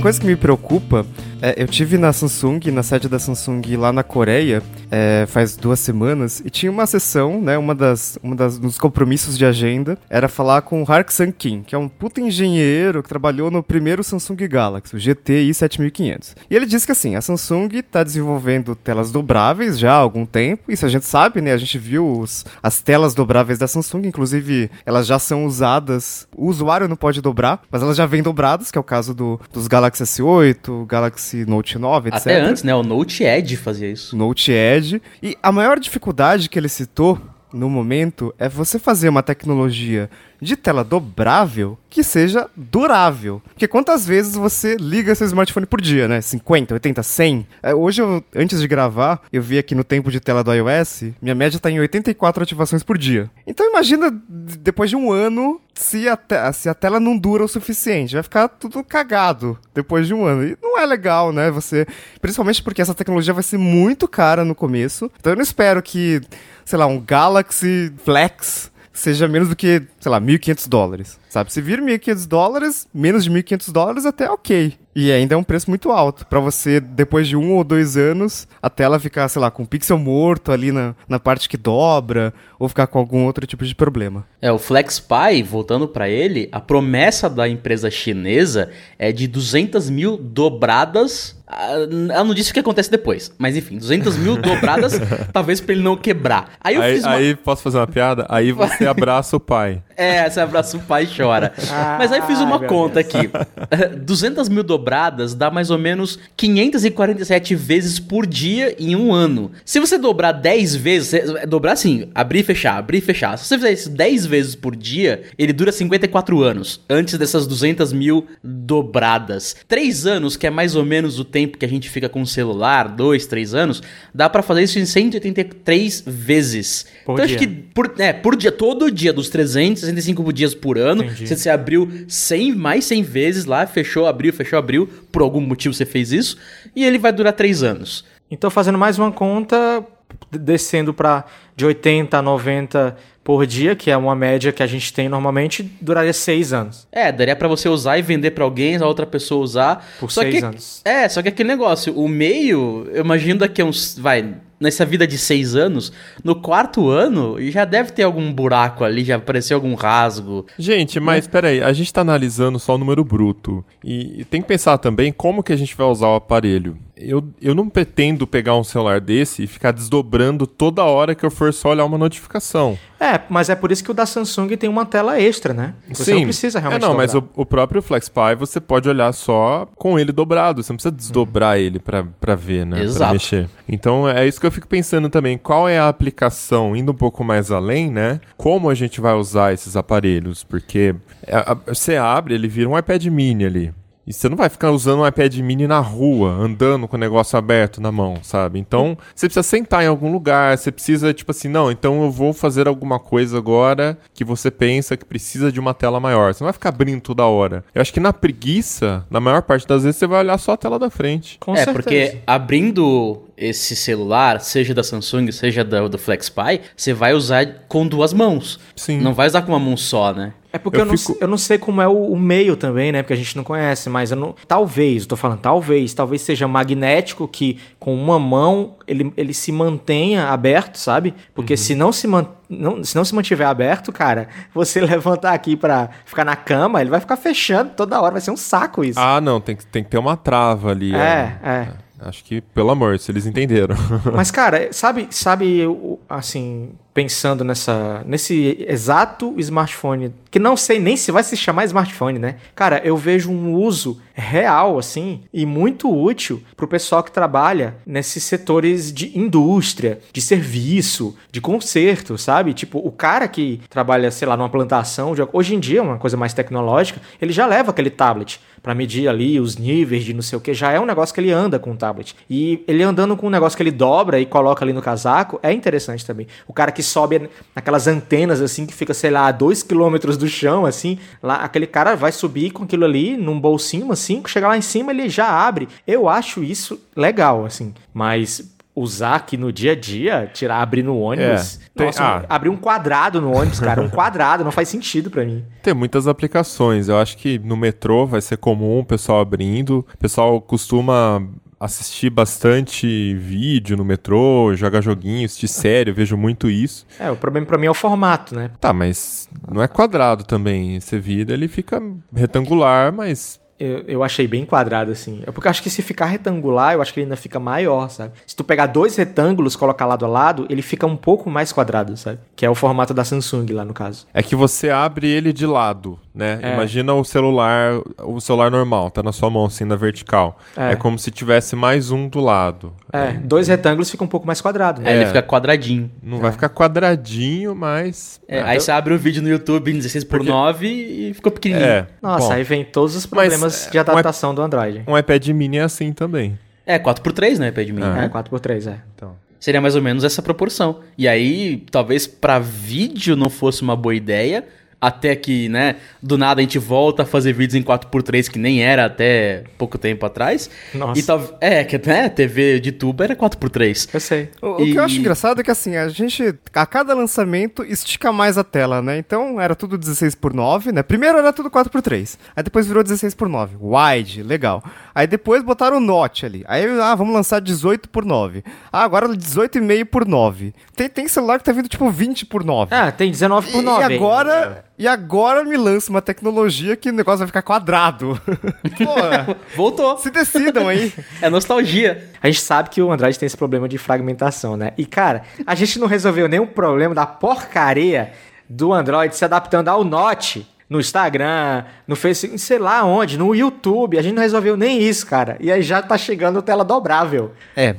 Coisa 0.00 0.20
que 0.20 0.26
me 0.26 0.36
preocupa 0.36 1.04
é, 1.42 1.62
eu 1.62 1.66
tive 1.66 1.96
na 1.96 2.12
Samsung, 2.12 2.60
na 2.70 2.82
sede 2.82 3.08
da 3.08 3.18
Samsung 3.18 3.62
lá 3.76 3.92
na 3.92 4.02
Coreia, 4.02 4.62
é, 4.90 5.24
faz 5.26 5.56
duas 5.56 5.80
semanas, 5.80 6.42
e 6.44 6.50
tinha 6.50 6.70
uma 6.70 6.86
sessão, 6.86 7.40
né, 7.40 7.56
uma 7.56 7.74
das, 7.74 8.18
uma 8.22 8.36
das 8.36 8.58
dos 8.58 8.76
compromissos 8.78 9.38
de 9.38 9.46
agenda, 9.46 9.98
era 10.10 10.28
falar 10.28 10.62
com 10.62 10.82
o 10.82 10.86
Hark 10.90 11.10
Sang 11.10 11.32
Kim, 11.32 11.62
que 11.62 11.74
é 11.74 11.78
um 11.78 11.88
puta 11.88 12.20
engenheiro 12.20 13.02
que 13.02 13.08
trabalhou 13.08 13.50
no 13.50 13.62
primeiro 13.62 14.04
Samsung 14.04 14.36
Galaxy, 14.48 14.94
o 14.94 14.98
GTI 14.98 15.54
7500. 15.54 16.36
E 16.50 16.54
ele 16.54 16.66
disse 16.66 16.84
que 16.84 16.92
assim, 16.92 17.16
a 17.16 17.22
Samsung 17.22 17.68
está 17.72 18.04
desenvolvendo 18.04 18.74
telas 18.74 19.10
dobráveis 19.10 19.78
já 19.78 19.92
há 19.92 19.96
algum 19.96 20.26
tempo, 20.26 20.70
isso 20.70 20.84
a 20.84 20.88
gente 20.88 21.06
sabe, 21.06 21.40
né, 21.40 21.52
a 21.52 21.58
gente 21.58 21.78
viu 21.78 22.06
os, 22.20 22.44
as 22.62 22.82
telas 22.82 23.14
dobráveis 23.14 23.58
da 23.58 23.66
Samsung, 23.66 24.06
inclusive 24.06 24.70
elas 24.84 25.06
já 25.06 25.18
são 25.18 25.46
usadas, 25.46 26.28
o 26.36 26.48
usuário 26.48 26.88
não 26.88 26.96
pode 26.96 27.22
dobrar, 27.22 27.62
mas 27.70 27.82
elas 27.82 27.96
já 27.96 28.04
vêm 28.04 28.22
dobradas, 28.22 28.70
que 28.70 28.76
é 28.76 28.80
o 28.80 28.84
caso 28.84 29.14
do, 29.14 29.40
dos 29.52 29.66
Galaxy 29.66 30.02
S8, 30.02 30.86
Galaxy 30.86 31.29
Note 31.46 31.78
9, 31.78 32.08
etc. 32.08 32.20
Até 32.20 32.40
antes, 32.40 32.62
né? 32.62 32.74
O 32.74 32.82
Note 32.82 33.24
Edge 33.24 33.56
fazia 33.56 33.90
isso. 33.90 34.16
Note 34.16 34.52
Edge. 34.52 35.00
E 35.22 35.36
a 35.42 35.50
maior 35.50 35.78
dificuldade 35.78 36.48
que 36.48 36.58
ele 36.58 36.68
citou 36.68 37.20
no 37.52 37.68
momento 37.68 38.34
é 38.38 38.48
você 38.48 38.78
fazer 38.78 39.08
uma 39.08 39.22
tecnologia 39.22 40.10
de 40.40 40.56
tela 40.56 40.82
dobrável 40.82 41.78
que 41.90 42.02
seja 42.02 42.48
durável. 42.56 43.42
Porque 43.48 43.68
quantas 43.68 44.06
vezes 44.06 44.34
você 44.34 44.76
liga 44.76 45.14
seu 45.14 45.26
smartphone 45.26 45.66
por 45.66 45.80
dia, 45.80 46.08
né? 46.08 46.20
50, 46.20 46.74
80, 46.74 47.02
100? 47.02 47.46
É, 47.62 47.74
hoje, 47.74 48.00
eu, 48.00 48.24
antes 48.34 48.60
de 48.60 48.66
gravar, 48.68 49.20
eu 49.32 49.42
vi 49.42 49.58
aqui 49.58 49.74
no 49.74 49.84
tempo 49.84 50.10
de 50.10 50.18
tela 50.20 50.42
do 50.42 50.52
iOS, 50.54 51.04
minha 51.20 51.34
média 51.34 51.58
tá 51.60 51.70
em 51.70 51.78
84 51.80 52.42
ativações 52.42 52.82
por 52.82 52.96
dia. 52.96 53.30
Então 53.46 53.68
imagina, 53.68 54.10
depois 54.28 54.88
de 54.88 54.96
um 54.96 55.12
ano, 55.12 55.60
se 55.74 56.08
a, 56.08 56.16
te- 56.16 56.52
se 56.54 56.68
a 56.68 56.74
tela 56.74 56.98
não 56.98 57.16
dura 57.18 57.44
o 57.44 57.48
suficiente. 57.48 58.14
Vai 58.14 58.22
ficar 58.22 58.48
tudo 58.48 58.82
cagado 58.84 59.58
depois 59.74 60.06
de 60.06 60.14
um 60.14 60.24
ano. 60.24 60.44
E 60.44 60.56
não 60.62 60.78
é 60.78 60.86
legal, 60.86 61.32
né? 61.32 61.50
Você. 61.50 61.86
Principalmente 62.20 62.62
porque 62.62 62.80
essa 62.82 62.94
tecnologia 62.94 63.34
vai 63.34 63.42
ser 63.42 63.58
muito 63.58 64.08
cara 64.08 64.44
no 64.44 64.54
começo. 64.54 65.10
Então 65.18 65.32
eu 65.32 65.36
não 65.36 65.42
espero 65.42 65.82
que, 65.82 66.20
sei 66.70 66.78
lá, 66.78 66.86
um 66.86 67.00
Galaxy 67.00 67.92
Flex 68.04 68.70
seja 68.92 69.26
menos 69.26 69.48
do 69.48 69.56
que, 69.56 69.82
sei 69.98 70.10
lá, 70.10 70.20
1.500 70.20 70.68
dólares, 70.68 71.18
sabe? 71.28 71.52
Se 71.52 71.60
vir 71.60 71.80
1.500 71.80 72.28
dólares, 72.28 72.88
menos 72.94 73.24
de 73.24 73.30
1.500 73.30 73.72
dólares 73.72 74.06
até 74.06 74.30
ok. 74.30 74.74
E 74.94 75.10
ainda 75.10 75.34
é 75.34 75.38
um 75.38 75.42
preço 75.42 75.70
muito 75.70 75.90
alto. 75.90 76.26
Pra 76.26 76.38
você, 76.38 76.78
depois 76.78 77.26
de 77.26 77.36
um 77.36 77.54
ou 77.54 77.64
dois 77.64 77.96
anos, 77.96 78.46
a 78.60 78.68
tela 78.68 79.00
ficar, 79.00 79.28
sei 79.28 79.40
lá, 79.40 79.50
com 79.50 79.62
um 79.62 79.66
pixel 79.66 79.98
morto 79.98 80.52
ali 80.52 80.70
na, 80.70 80.94
na 81.08 81.18
parte 81.18 81.48
que 81.48 81.56
dobra, 81.56 82.32
ou 82.58 82.68
ficar 82.68 82.86
com 82.86 82.98
algum 82.98 83.24
outro 83.24 83.46
tipo 83.46 83.64
de 83.64 83.74
problema. 83.74 84.26
É, 84.40 84.52
o 84.52 84.58
FlexPy, 84.58 85.42
voltando 85.42 85.88
pra 85.88 86.08
ele, 86.08 86.48
a 86.52 86.60
promessa 86.60 87.28
da 87.28 87.48
empresa 87.48 87.90
chinesa 87.90 88.70
é 88.98 89.10
de 89.10 89.26
200 89.26 89.88
mil 89.90 90.16
dobradas 90.16 91.39
Ela 91.50 92.24
não 92.24 92.34
disse 92.34 92.50
o 92.50 92.54
que 92.54 92.60
acontece 92.60 92.90
depois. 92.90 93.32
Mas 93.38 93.56
enfim, 93.56 93.78
200 93.78 94.16
mil 94.16 94.36
dobradas, 94.40 94.92
talvez 95.32 95.60
pra 95.60 95.74
ele 95.74 95.82
não 95.82 95.96
quebrar. 95.96 96.52
Aí 96.60 96.74
eu 96.76 96.82
Aí, 96.82 96.94
fiz 96.94 97.04
uma... 97.04 97.14
aí, 97.14 97.34
posso 97.36 97.62
fazer 97.62 97.78
uma 97.78 97.86
piada? 97.86 98.26
Aí 98.28 98.52
você 98.52 98.86
abraça 98.86 99.36
o 99.36 99.40
pai. 99.40 99.82
É, 99.96 100.28
você 100.30 100.40
abraça 100.40 100.76
o 100.76 100.80
pai 100.80 101.04
e 101.04 101.16
chora. 101.16 101.52
Ah, 101.70 101.96
Mas 101.98 102.10
aí 102.12 102.22
fiz 102.22 102.40
uma 102.40 102.58
conta 102.60 103.00
aqui. 103.00 103.30
200 104.02 104.48
mil 104.48 104.62
dobradas 104.62 105.34
dá 105.34 105.50
mais 105.50 105.70
ou 105.70 105.76
menos 105.78 106.18
547 106.36 107.54
vezes 107.54 107.98
por 107.98 108.26
dia 108.26 108.74
em 108.78 108.96
um 108.96 109.12
ano. 109.12 109.50
Se 109.64 109.78
você 109.80 109.98
dobrar 109.98 110.32
10 110.32 110.74
vezes, 110.76 111.08
você- 111.08 111.46
dobrar 111.46 111.72
assim, 111.72 112.08
abrir 112.14 112.40
e 112.40 112.42
fechar, 112.42 112.76
abrir 112.78 112.98
e 112.98 113.00
fechar. 113.02 113.36
Se 113.36 113.44
você 113.46 113.56
fizer 113.56 113.72
isso 113.72 113.90
10 113.90 114.24
vezes 114.26 114.54
por 114.54 114.74
dia, 114.74 115.22
ele 115.38 115.52
dura 115.52 115.70
54 115.72 116.42
anos. 116.42 116.80
Antes 116.88 117.18
dessas 117.18 117.46
200 117.46 117.92
mil 117.92 118.26
dobradas. 118.42 119.54
3 119.68 120.06
anos, 120.06 120.36
que 120.36 120.46
é 120.46 120.50
mais 120.50 120.74
ou 120.76 120.84
menos 120.84 121.18
o 121.18 121.24
tempo 121.24 121.39
que 121.46 121.64
a 121.64 121.68
gente 121.68 121.88
fica 121.88 122.08
com 122.08 122.22
o 122.22 122.26
celular, 122.26 122.88
2, 122.88 123.26
3 123.26 123.54
anos, 123.54 123.82
dá 124.14 124.28
pra 124.28 124.42
fazer 124.42 124.62
isso 124.62 124.78
em 124.78 124.84
183 124.84 126.04
vezes. 126.06 126.86
Por 127.04 127.14
então 127.14 127.24
acho 127.24 127.36
dia. 127.36 127.46
que 127.46 127.54
por, 127.74 127.94
é, 127.98 128.12
por 128.12 128.36
dia, 128.36 128.52
todo 128.52 128.90
dia, 128.90 129.12
dos 129.12 129.28
365 129.28 130.32
dias 130.32 130.54
por 130.54 130.78
ano, 130.78 131.04
Entendi. 131.04 131.26
você, 131.26 131.36
você 131.36 131.50
abriu 131.50 131.90
100, 132.08 132.54
mais 132.54 132.84
100 132.84 133.02
vezes 133.02 133.44
lá, 133.44 133.66
fechou, 133.66 134.06
abriu, 134.06 134.32
fechou, 134.32 134.58
abriu, 134.58 134.88
por 135.10 135.22
algum 135.22 135.40
motivo 135.40 135.74
você 135.74 135.86
fez 135.86 136.12
isso, 136.12 136.36
e 136.74 136.84
ele 136.84 136.98
vai 136.98 137.12
durar 137.12 137.32
3 137.32 137.62
anos. 137.62 138.04
Então, 138.30 138.50
fazendo 138.50 138.78
mais 138.78 138.98
uma 138.98 139.10
conta, 139.10 139.84
descendo 140.30 140.94
para 140.94 141.24
de 141.56 141.64
80 141.64 142.16
a 142.16 142.22
90 142.22 142.96
por 143.30 143.46
dia, 143.46 143.76
que 143.76 143.92
é 143.92 143.96
uma 143.96 144.16
média 144.16 144.50
que 144.50 144.60
a 144.60 144.66
gente 144.66 144.92
tem 144.92 145.08
normalmente, 145.08 145.62
duraria 145.80 146.12
6 146.12 146.52
anos. 146.52 146.88
É, 146.90 147.12
daria 147.12 147.36
pra 147.36 147.46
você 147.46 147.68
usar 147.68 147.96
e 147.96 148.02
vender 148.02 148.32
pra 148.32 148.42
alguém, 148.42 148.74
a 148.74 148.84
outra 148.84 149.06
pessoa 149.06 149.40
usar. 149.44 149.88
Por 150.00 150.10
só 150.10 150.22
seis 150.22 150.40
que, 150.40 150.44
anos. 150.44 150.82
É, 150.84 151.08
só 151.08 151.22
que 151.22 151.28
aquele 151.28 151.48
negócio, 151.48 151.96
o 151.96 152.08
meio, 152.08 152.88
eu 152.92 153.04
imagino 153.04 153.38
daqui 153.38 153.62
a 153.62 153.64
uns, 153.64 153.96
vai, 153.96 154.34
nessa 154.60 154.84
vida 154.84 155.06
de 155.06 155.16
seis 155.16 155.56
anos, 155.56 155.90
no 156.22 156.36
quarto 156.36 156.88
ano, 156.88 157.36
já 157.50 157.64
deve 157.64 157.92
ter 157.92 158.02
algum 158.02 158.30
buraco 158.32 158.84
ali, 158.84 159.02
já 159.02 159.16
apareceu 159.16 159.56
algum 159.56 159.74
rasgo. 159.74 160.46
Gente, 160.58 161.00
mas 161.00 161.26
peraí, 161.26 161.62
a 161.62 161.72
gente 161.72 161.92
tá 161.92 162.02
analisando 162.02 162.58
só 162.58 162.74
o 162.74 162.78
número 162.78 163.02
bruto. 163.02 163.64
E, 163.82 164.20
e 164.20 164.24
tem 164.24 164.42
que 164.42 164.48
pensar 164.48 164.76
também 164.78 165.10
como 165.12 165.42
que 165.42 165.52
a 165.52 165.56
gente 165.56 165.74
vai 165.76 165.86
usar 165.86 166.08
o 166.08 166.16
aparelho. 166.16 166.76
Eu, 167.02 167.24
eu 167.40 167.54
não 167.54 167.66
pretendo 167.66 168.26
pegar 168.26 168.54
um 168.56 168.62
celular 168.62 169.00
desse 169.00 169.42
e 169.44 169.46
ficar 169.46 169.72
desdobrando 169.72 170.46
toda 170.46 170.84
hora 170.84 171.14
que 171.14 171.24
eu 171.24 171.30
for 171.30 171.50
só 171.50 171.70
olhar 171.70 171.86
uma 171.86 171.96
notificação. 171.96 172.78
É, 173.00 173.18
mas 173.30 173.48
é 173.48 173.54
por 173.56 173.72
isso 173.72 173.82
que 173.82 173.90
o 173.90 173.94
da 173.94 174.04
Samsung 174.04 174.48
tem 174.58 174.68
uma 174.68 174.84
tela 174.84 175.18
extra, 175.18 175.54
né? 175.54 175.72
Você 175.88 176.12
não 176.12 176.24
precisa 176.24 176.60
realmente 176.60 176.84
É, 176.84 176.86
não, 176.86 176.94
mas 176.94 177.12
dobrar. 177.12 177.30
o, 177.34 177.40
o 177.40 177.46
próprio 177.46 177.80
FlexPy 177.80 178.34
você 178.38 178.60
pode 178.60 178.86
olhar 178.86 179.10
só 179.14 179.66
com 179.76 179.98
ele 179.98 180.12
dobrado. 180.12 180.62
Você 180.62 180.70
não 180.70 180.76
precisa 180.76 180.94
desdobrar 180.94 181.58
ele 181.58 181.78
pra, 181.78 182.04
pra 182.20 182.34
ver, 182.34 182.66
né? 182.66 182.76
Pra 182.76 182.84
Exato. 182.84 183.12
mexer. 183.14 183.48
Então 183.66 184.06
é 184.06 184.28
isso 184.28 184.38
que 184.38 184.46
eu 184.46 184.49
fico 184.50 184.68
pensando 184.68 185.08
também. 185.08 185.38
Qual 185.38 185.68
é 185.68 185.78
a 185.78 185.88
aplicação, 185.88 186.74
indo 186.76 186.92
um 186.92 186.94
pouco 186.94 187.22
mais 187.24 187.50
além, 187.50 187.90
né? 187.90 188.20
Como 188.36 188.70
a 188.70 188.74
gente 188.74 189.00
vai 189.00 189.14
usar 189.14 189.52
esses 189.52 189.76
aparelhos? 189.76 190.44
Porque 190.44 190.94
é, 191.26 191.56
você 191.66 191.96
abre, 191.96 192.34
ele 192.34 192.48
vira 192.48 192.68
um 192.68 192.78
iPad 192.78 193.04
mini 193.06 193.44
ali. 193.44 193.74
E 194.10 194.12
você 194.12 194.28
não 194.28 194.36
vai 194.36 194.48
ficar 194.48 194.72
usando 194.72 195.02
um 195.02 195.06
iPad 195.06 195.36
mini 195.36 195.68
na 195.68 195.78
rua, 195.78 196.30
andando 196.30 196.88
com 196.88 196.96
o 196.96 196.98
negócio 196.98 197.38
aberto 197.38 197.80
na 197.80 197.92
mão, 197.92 198.16
sabe? 198.22 198.58
Então, 198.58 198.98
você 199.14 199.28
precisa 199.28 199.44
sentar 199.44 199.84
em 199.84 199.86
algum 199.86 200.10
lugar, 200.10 200.58
você 200.58 200.72
precisa, 200.72 201.14
tipo 201.14 201.30
assim, 201.30 201.46
não, 201.46 201.70
então 201.70 202.02
eu 202.02 202.10
vou 202.10 202.32
fazer 202.32 202.66
alguma 202.66 202.98
coisa 202.98 203.38
agora 203.38 203.96
que 204.12 204.24
você 204.24 204.50
pensa 204.50 204.96
que 204.96 205.04
precisa 205.04 205.52
de 205.52 205.60
uma 205.60 205.72
tela 205.72 206.00
maior. 206.00 206.34
Você 206.34 206.42
não 206.42 206.46
vai 206.46 206.52
ficar 206.52 206.70
abrindo 206.70 207.00
toda 207.00 207.24
hora. 207.24 207.62
Eu 207.72 207.80
acho 207.80 207.92
que 207.92 208.00
na 208.00 208.12
preguiça, 208.12 209.06
na 209.08 209.20
maior 209.20 209.42
parte 209.42 209.64
das 209.64 209.84
vezes, 209.84 210.00
você 210.00 210.08
vai 210.08 210.18
olhar 210.18 210.38
só 210.38 210.54
a 210.54 210.56
tela 210.56 210.76
da 210.76 210.90
frente. 210.90 211.38
Com 211.38 211.52
é, 211.52 211.58
certeza. 211.58 211.72
porque 211.72 212.18
abrindo 212.26 213.28
esse 213.36 213.76
celular, 213.76 214.40
seja 214.40 214.74
da 214.74 214.82
Samsung, 214.82 215.30
seja 215.30 215.62
da, 215.62 215.86
do 215.86 215.96
FlexPy, 215.96 216.62
você 216.76 216.92
vai 216.92 217.14
usar 217.14 217.46
com 217.68 217.86
duas 217.86 218.12
mãos. 218.12 218.58
Sim. 218.74 219.00
Não 219.00 219.14
vai 219.14 219.28
usar 219.28 219.42
com 219.42 219.52
uma 219.52 219.60
mão 219.60 219.76
só, 219.76 220.12
né? 220.12 220.32
É 220.52 220.58
porque 220.58 220.78
eu, 220.78 220.80
Eu 220.80 220.86
não, 220.86 220.98
fico- 220.98 221.16
eu 221.20 221.28
não 221.28 221.38
sei 221.38 221.58
como 221.58 221.80
é 221.80 221.86
o, 221.86 222.12
o 222.12 222.18
meio 222.18 222.56
também, 222.56 222.90
né? 222.90 223.02
Porque 223.02 223.12
a 223.12 223.16
gente 223.16 223.36
não 223.36 223.44
conhece, 223.44 223.88
mas 223.88 224.10
eu 224.10 224.16
não. 224.16 224.34
Talvez, 224.48 225.02
eu 225.02 225.08
tô 225.08 225.16
falando, 225.16 225.38
talvez, 225.40 225.94
talvez 225.94 226.22
seja 226.22 226.48
magnético 226.48 227.28
que 227.28 227.58
com 227.78 227.94
uma 227.94 228.18
mão 228.18 228.74
ele, 228.86 229.12
ele 229.16 229.32
se 229.32 229.52
mantenha 229.52 230.28
aberto, 230.28 230.76
sabe? 230.76 231.14
Porque 231.34 231.56
se 231.56 231.74
não 231.74 231.92
se 231.92 232.06
man, 232.08 232.26
não, 232.48 232.82
se 232.82 232.96
não 232.96 233.04
se 233.04 233.14
mantiver 233.14 233.46
aberto, 233.46 233.92
cara, 233.92 234.28
você 234.52 234.80
levantar 234.80 235.34
aqui 235.34 235.56
pra 235.56 235.88
ficar 236.04 236.24
na 236.24 236.34
cama, 236.34 236.80
ele 236.80 236.90
vai 236.90 236.98
ficar 237.00 237.16
fechando 237.16 237.70
toda 237.76 238.00
hora, 238.00 238.12
vai 238.12 238.20
ser 238.20 238.32
um 238.32 238.36
saco 238.36 238.82
isso. 238.84 238.98
Ah, 238.98 239.20
não, 239.20 239.40
tem 239.40 239.54
que, 239.54 239.64
tem 239.66 239.84
que 239.84 239.90
ter 239.90 239.98
uma 239.98 240.16
trava 240.16 240.70
ali. 240.70 240.94
é, 240.94 241.36
é. 241.42 241.68
Acho 242.02 242.24
que, 242.24 242.40
pelo 242.40 242.70
amor, 242.70 242.98
se 242.98 243.12
eles 243.12 243.26
entenderam. 243.26 243.76
Mas, 244.14 244.30
cara, 244.32 244.72
sabe, 244.72 245.06
sabe, 245.10 245.64
assim, 246.08 246.70
pensando 246.92 247.44
nessa, 247.44 248.02
nesse 248.04 248.64
exato 248.68 249.34
smartphone, 249.38 250.12
que 250.30 250.38
não 250.38 250.56
sei 250.56 250.78
nem 250.78 250.96
se 250.96 251.12
vai 251.12 251.22
se 251.22 251.36
chamar 251.36 251.64
smartphone, 251.64 252.18
né? 252.18 252.36
Cara, 252.54 252.80
eu 252.84 252.96
vejo 252.96 253.30
um 253.30 253.54
uso 253.54 254.00
real, 254.12 254.78
assim, 254.78 255.22
e 255.32 255.46
muito 255.46 255.90
útil 255.90 256.42
pro 256.56 256.68
pessoal 256.68 257.02
que 257.02 257.10
trabalha 257.10 257.76
nesses 257.86 258.22
setores 258.22 258.92
de 258.92 259.18
indústria, 259.18 260.00
de 260.12 260.20
serviço, 260.20 261.16
de 261.30 261.40
conserto, 261.40 262.18
sabe? 262.18 262.52
Tipo, 262.52 262.78
o 262.78 262.92
cara 262.92 263.26
que 263.26 263.60
trabalha, 263.70 264.10
sei 264.10 264.28
lá, 264.28 264.36
numa 264.36 264.48
plantação, 264.48 265.14
hoje 265.32 265.54
em 265.54 265.60
dia, 265.60 265.82
uma 265.82 265.98
coisa 265.98 266.16
mais 266.16 266.34
tecnológica, 266.34 267.00
ele 267.20 267.32
já 267.32 267.46
leva 267.46 267.70
aquele 267.70 267.90
tablet 267.90 268.40
pra 268.62 268.74
medir 268.74 269.08
ali 269.08 269.40
os 269.40 269.56
níveis 269.56 270.04
de 270.04 270.12
não 270.12 270.22
sei 270.22 270.36
o 270.36 270.40
que, 270.40 270.52
já 270.52 270.70
é 270.70 270.78
um 270.78 270.84
negócio 270.84 271.14
que 271.14 271.20
ele 271.20 271.32
anda 271.32 271.58
com 271.58 271.72
o 271.72 271.76
tablet. 271.76 272.14
E 272.28 272.62
ele 272.68 272.82
andando 272.82 273.16
com 273.16 273.26
um 273.26 273.30
negócio 273.30 273.56
que 273.56 273.62
ele 273.62 273.70
dobra 273.70 274.20
e 274.20 274.26
coloca 274.26 274.64
ali 274.64 274.72
no 274.72 274.82
casaco, 274.82 275.40
é 275.42 275.52
interessante 275.52 276.04
também. 276.04 276.26
O 276.46 276.52
cara 276.52 276.70
que 276.70 276.79
sobe 276.82 277.28
naquelas 277.54 277.86
antenas 277.86 278.40
assim, 278.40 278.66
que 278.66 278.74
fica, 278.74 278.94
sei 278.94 279.10
lá, 279.10 279.26
a 279.26 279.32
dois 279.32 279.62
quilômetros 279.62 280.16
do 280.16 280.28
chão, 280.28 280.66
assim, 280.66 280.98
lá, 281.22 281.36
aquele 281.36 281.66
cara 281.66 281.94
vai 281.94 282.12
subir 282.12 282.50
com 282.50 282.64
aquilo 282.64 282.84
ali 282.84 283.16
num 283.16 283.40
bolsinho, 283.40 283.90
assim, 283.92 284.22
chega 284.26 284.48
lá 284.48 284.56
em 284.56 284.62
cima, 284.62 284.92
ele 284.92 285.08
já 285.08 285.28
abre. 285.28 285.68
Eu 285.86 286.08
acho 286.08 286.42
isso 286.42 286.80
legal, 286.96 287.44
assim, 287.44 287.74
mas 287.92 288.42
usar 288.74 289.16
aqui 289.16 289.36
no 289.36 289.52
dia 289.52 289.72
a 289.72 289.74
dia, 289.74 290.30
tirar, 290.32 290.62
abrir 290.62 290.82
no 290.82 290.98
ônibus. 290.98 291.56
É, 291.56 291.68
tem- 291.76 291.86
Nossa, 291.86 292.02
ah. 292.02 292.24
abrir 292.28 292.48
um 292.48 292.56
quadrado 292.56 293.20
no 293.20 293.34
ônibus, 293.36 293.60
cara, 293.60 293.82
um 293.82 293.88
quadrado, 293.90 294.44
não 294.44 294.52
faz 294.52 294.68
sentido 294.68 295.10
pra 295.10 295.24
mim. 295.24 295.44
Tem 295.62 295.74
muitas 295.74 296.06
aplicações. 296.06 296.88
Eu 296.88 296.96
acho 296.96 297.16
que 297.18 297.38
no 297.38 297.56
metrô 297.56 298.06
vai 298.06 298.20
ser 298.20 298.38
comum 298.38 298.78
o 298.80 298.84
pessoal 298.84 299.20
abrindo. 299.20 299.84
O 299.92 299.98
pessoal 299.98 300.40
costuma 300.40 301.22
assistir 301.60 302.08
bastante 302.08 303.14
vídeo 303.14 303.76
no 303.76 303.84
metrô, 303.84 304.54
jogar 304.56 304.80
joguinho, 304.80 305.26
assistir 305.26 305.46
série, 305.46 305.90
eu 305.90 305.94
vejo 305.94 306.16
muito 306.16 306.48
isso. 306.48 306.86
É, 306.98 307.10
o 307.10 307.16
problema 307.16 307.46
pra 307.46 307.58
mim 307.58 307.66
é 307.66 307.70
o 307.70 307.74
formato, 307.74 308.34
né? 308.34 308.50
Tá, 308.58 308.72
mas 308.72 309.28
não 309.52 309.62
é 309.62 309.68
quadrado 309.68 310.24
também. 310.24 310.80
Você 310.80 310.98
vira, 310.98 311.34
ele 311.34 311.46
fica 311.48 311.82
retangular, 312.14 312.90
mas 312.90 313.38
Eu, 313.60 313.84
eu 313.86 314.02
achei 314.02 314.26
bem 314.26 314.46
quadrado, 314.46 314.90
assim. 314.90 315.22
É 315.26 315.30
porque 315.30 315.46
eu 315.46 315.50
acho 315.50 315.62
que 315.62 315.68
se 315.68 315.82
ficar 315.82 316.06
retangular, 316.06 316.72
eu 316.72 316.80
acho 316.80 316.94
que 316.94 317.00
ele 317.00 317.04
ainda 317.04 317.16
fica 317.16 317.38
maior, 317.38 317.90
sabe? 317.90 318.14
Se 318.26 318.34
tu 318.34 318.42
pegar 318.42 318.66
dois 318.66 318.96
retângulos, 318.96 319.54
colocar 319.54 319.84
lado 319.84 320.06
a 320.06 320.08
lado, 320.08 320.46
ele 320.48 320.62
fica 320.62 320.86
um 320.86 320.96
pouco 320.96 321.28
mais 321.30 321.52
quadrado, 321.52 321.94
sabe? 321.96 322.18
Que 322.34 322.46
é 322.46 322.50
o 322.50 322.54
formato 322.54 322.94
da 322.94 323.04
Samsung 323.04 323.52
lá 323.52 323.64
no 323.64 323.74
caso. 323.74 324.06
é 324.14 324.22
que 324.22 324.34
você 324.34 324.70
abre 324.70 325.08
ele 325.08 325.32
de 325.32 325.46
lado, 325.46 325.98
né? 326.14 326.38
É. 326.42 326.54
Imagina 326.54 326.94
o 326.94 327.04
celular, 327.04 327.80
o 328.02 328.20
celular 328.20 328.50
normal, 328.50 328.90
tá 328.90 329.02
na 329.02 329.12
sua 329.12 329.28
mão 329.28 329.44
assim 329.44 329.64
na 329.64 329.76
vertical. 329.76 330.38
É. 330.56 330.72
É, 330.72 330.76
como 330.76 330.98
se 330.98 331.10
tivesse 331.10 331.54
mais 331.54 331.90
um 331.90 332.08
do 332.08 332.20
lado. 332.20 332.72
É, 332.92 333.12
dois 333.12 333.46
retângulos 333.48 333.90
fica 333.90 334.02
um 334.02 334.06
pouco 334.06 334.26
mais 334.26 334.40
quadrado, 334.40 334.80
É, 334.82 334.84
né? 334.84 334.96
ele 334.96 335.06
fica 335.06 335.22
quadradinho. 335.22 335.90
Não 336.02 336.18
vai 336.18 336.32
ficar 336.32 336.48
quadradinho, 336.48 337.54
mas 337.54 338.20
É, 338.26 338.40
aí 338.42 338.60
você 338.60 338.70
abre 338.72 338.92
um 338.94 338.96
vídeo 338.98 339.22
no 339.22 339.28
YouTube 339.28 339.70
em 339.70 339.76
16 339.76 340.04
por 340.04 340.22
9 340.24 340.66
e 340.66 341.14
ficou 341.14 341.30
pequenininho. 341.30 341.66
é. 341.66 341.86
Nossa, 342.02 342.28
bom. 342.28 342.32
aí 342.32 342.42
vem 342.42 342.64
todos 342.64 342.94
os 342.96 343.06
Mas, 343.06 343.10
problemas 343.10 343.66
é, 343.66 343.70
de 343.70 343.78
adaptação 343.78 344.34
do 344.34 344.42
Android. 344.42 344.82
Um 344.86 344.96
iPad 344.96 345.28
mini 345.28 345.58
é 345.58 345.62
assim 345.62 345.92
também. 345.92 346.38
É, 346.66 346.78
4x3, 346.78 347.38
né, 347.38 347.48
iPad 347.48 347.68
mini. 347.68 347.82
É, 347.82 348.08
4x3, 348.08 348.66
é. 348.72 348.78
Então. 348.94 349.14
Seria 349.38 349.60
mais 349.60 349.74
ou 349.74 349.80
menos 349.82 350.04
essa 350.04 350.20
proporção. 350.20 350.80
E 350.98 351.08
aí, 351.08 351.64
talvez 351.70 352.06
pra 352.06 352.38
vídeo 352.38 353.16
não 353.16 353.30
fosse 353.30 353.62
uma 353.62 353.74
boa 353.74 353.94
ideia. 353.94 354.44
Até 354.80 355.14
que, 355.14 355.48
né, 355.48 355.76
do 356.02 356.16
nada 356.16 356.40
a 356.40 356.42
gente 356.42 356.58
volta 356.58 357.02
a 357.02 357.06
fazer 357.06 357.32
vídeos 357.34 357.54
em 357.54 357.62
4x3, 357.62 358.28
que 358.30 358.38
nem 358.38 358.62
era 358.62 358.86
até 358.86 359.44
pouco 359.58 359.76
tempo 359.76 360.06
atrás. 360.06 360.48
Nossa. 360.74 360.98
E 360.98 361.02
tal, 361.02 361.36
é, 361.40 361.62
que 361.64 361.76
né, 361.86 362.08
TV 362.08 362.58
de 362.60 362.72
tubo 362.72 363.02
era 363.02 363.14
4x3. 363.14 363.88
Eu 363.92 364.00
sei. 364.00 364.30
O, 364.40 364.48
o 364.52 364.56
que 364.56 364.62
E- 364.64 364.76
eu 364.76 364.82
acho 364.84 364.96
engraçado 364.98 365.40
é 365.40 365.44
que 365.44 365.50
assim, 365.50 365.76
a 365.76 365.88
gente, 365.88 366.34
a 366.54 366.64
cada 366.64 366.94
lançamento, 366.94 367.62
estica 367.64 368.10
mais 368.12 368.38
a 368.38 368.44
tela, 368.44 368.80
né? 368.80 368.96
Então 368.96 369.38
era 369.40 369.54
tudo 369.54 369.76
16 369.76 370.14
por 370.14 370.32
9, 370.32 370.72
né? 370.72 370.82
Primeiro 370.82 371.18
era 371.18 371.32
tudo 371.32 371.50
4 371.50 371.70
por 371.70 371.82
3 371.82 372.18
aí 372.34 372.42
depois 372.42 372.66
virou 372.66 372.82
16 372.82 373.14
por 373.14 373.28
9 373.28 373.56
wide, 373.60 374.22
legal. 374.22 374.62
Aí 374.94 375.06
depois 375.06 375.42
botaram 375.42 375.76
o 375.76 375.80
Note 375.80 376.24
ali, 376.24 376.42
aí 376.48 376.64
ah, 376.80 376.94
vamos 376.94 377.14
lançar 377.14 377.40
18 377.40 377.88
por 377.90 378.04
9 378.04 378.42
Ah, 378.72 378.82
agora 378.84 379.08
18,5 379.08 379.84
por 379.84 380.06
9 380.06 380.54
tem, 380.74 380.88
tem 380.88 381.06
celular 381.08 381.38
que 381.38 381.44
tá 381.44 381.52
vindo 381.52 381.68
tipo 381.68 381.88
20 381.90 382.26
por 382.26 382.42
9 382.44 382.74
Ah, 382.74 382.90
tem 382.90 383.10
19 383.10 383.50
por 383.50 383.60
E 383.60 383.64
9. 383.64 383.94
agora, 383.94 384.64
e 384.80 384.88
agora 384.88 385.44
me 385.44 385.58
lança 385.58 385.90
uma 385.90 386.00
tecnologia 386.00 386.74
que 386.74 386.88
o 386.88 386.92
negócio 386.92 387.18
vai 387.18 387.26
ficar 387.26 387.42
quadrado. 387.42 388.18
Pô, 388.82 389.36
Voltou. 389.54 389.98
se 389.98 390.10
decidam 390.10 390.68
aí. 390.68 390.90
É 391.20 391.28
nostalgia. 391.28 392.08
A 392.22 392.28
gente 392.28 392.40
sabe 392.40 392.70
que 392.70 392.80
o 392.80 392.90
Android 392.90 393.18
tem 393.18 393.26
esse 393.26 393.36
problema 393.36 393.68
de 393.68 393.76
fragmentação, 393.76 394.56
né? 394.56 394.72
E, 394.78 394.86
cara, 394.86 395.20
a 395.46 395.54
gente 395.54 395.78
não 395.78 395.86
resolveu 395.86 396.26
nenhum 396.28 396.46
problema 396.46 396.94
da 396.94 397.04
porcaria 397.04 398.12
do 398.48 398.72
Android 398.72 399.14
se 399.14 399.22
adaptando 399.22 399.68
ao 399.68 399.84
Note 399.84 400.48
no 400.66 400.80
Instagram, 400.80 401.64
no 401.86 401.94
Facebook, 401.94 402.38
sei 402.40 402.58
lá 402.58 402.82
onde, 402.82 403.18
no 403.18 403.34
YouTube. 403.34 403.98
A 403.98 404.02
gente 404.02 404.14
não 404.14 404.22
resolveu 404.22 404.56
nem 404.56 404.80
isso, 404.80 405.06
cara. 405.06 405.36
E 405.40 405.52
aí 405.52 405.60
já 405.60 405.82
tá 405.82 405.98
chegando 405.98 406.40
tela 406.40 406.64
dobrável. 406.64 407.32
É. 407.54 407.76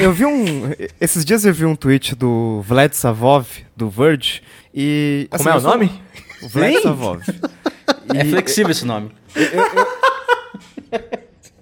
Eu 0.00 0.12
vi 0.12 0.24
um. 0.26 0.72
Esses 1.00 1.24
dias 1.24 1.44
eu 1.44 1.54
vi 1.54 1.64
um 1.64 1.76
tweet 1.76 2.16
do 2.16 2.60
Vlad 2.62 2.92
Savov, 2.92 3.46
do 3.76 3.88
Verge, 3.88 4.42
e. 4.74 5.28
Como 5.30 5.48
é 5.48 5.56
o 5.56 5.60
nome? 5.60 6.03
Vlad 6.48 6.72
Nem? 6.72 6.82
Savov. 6.82 7.22
É 8.14 8.24
flexível 8.24 8.70
esse 8.70 8.84
nome. 8.84 9.10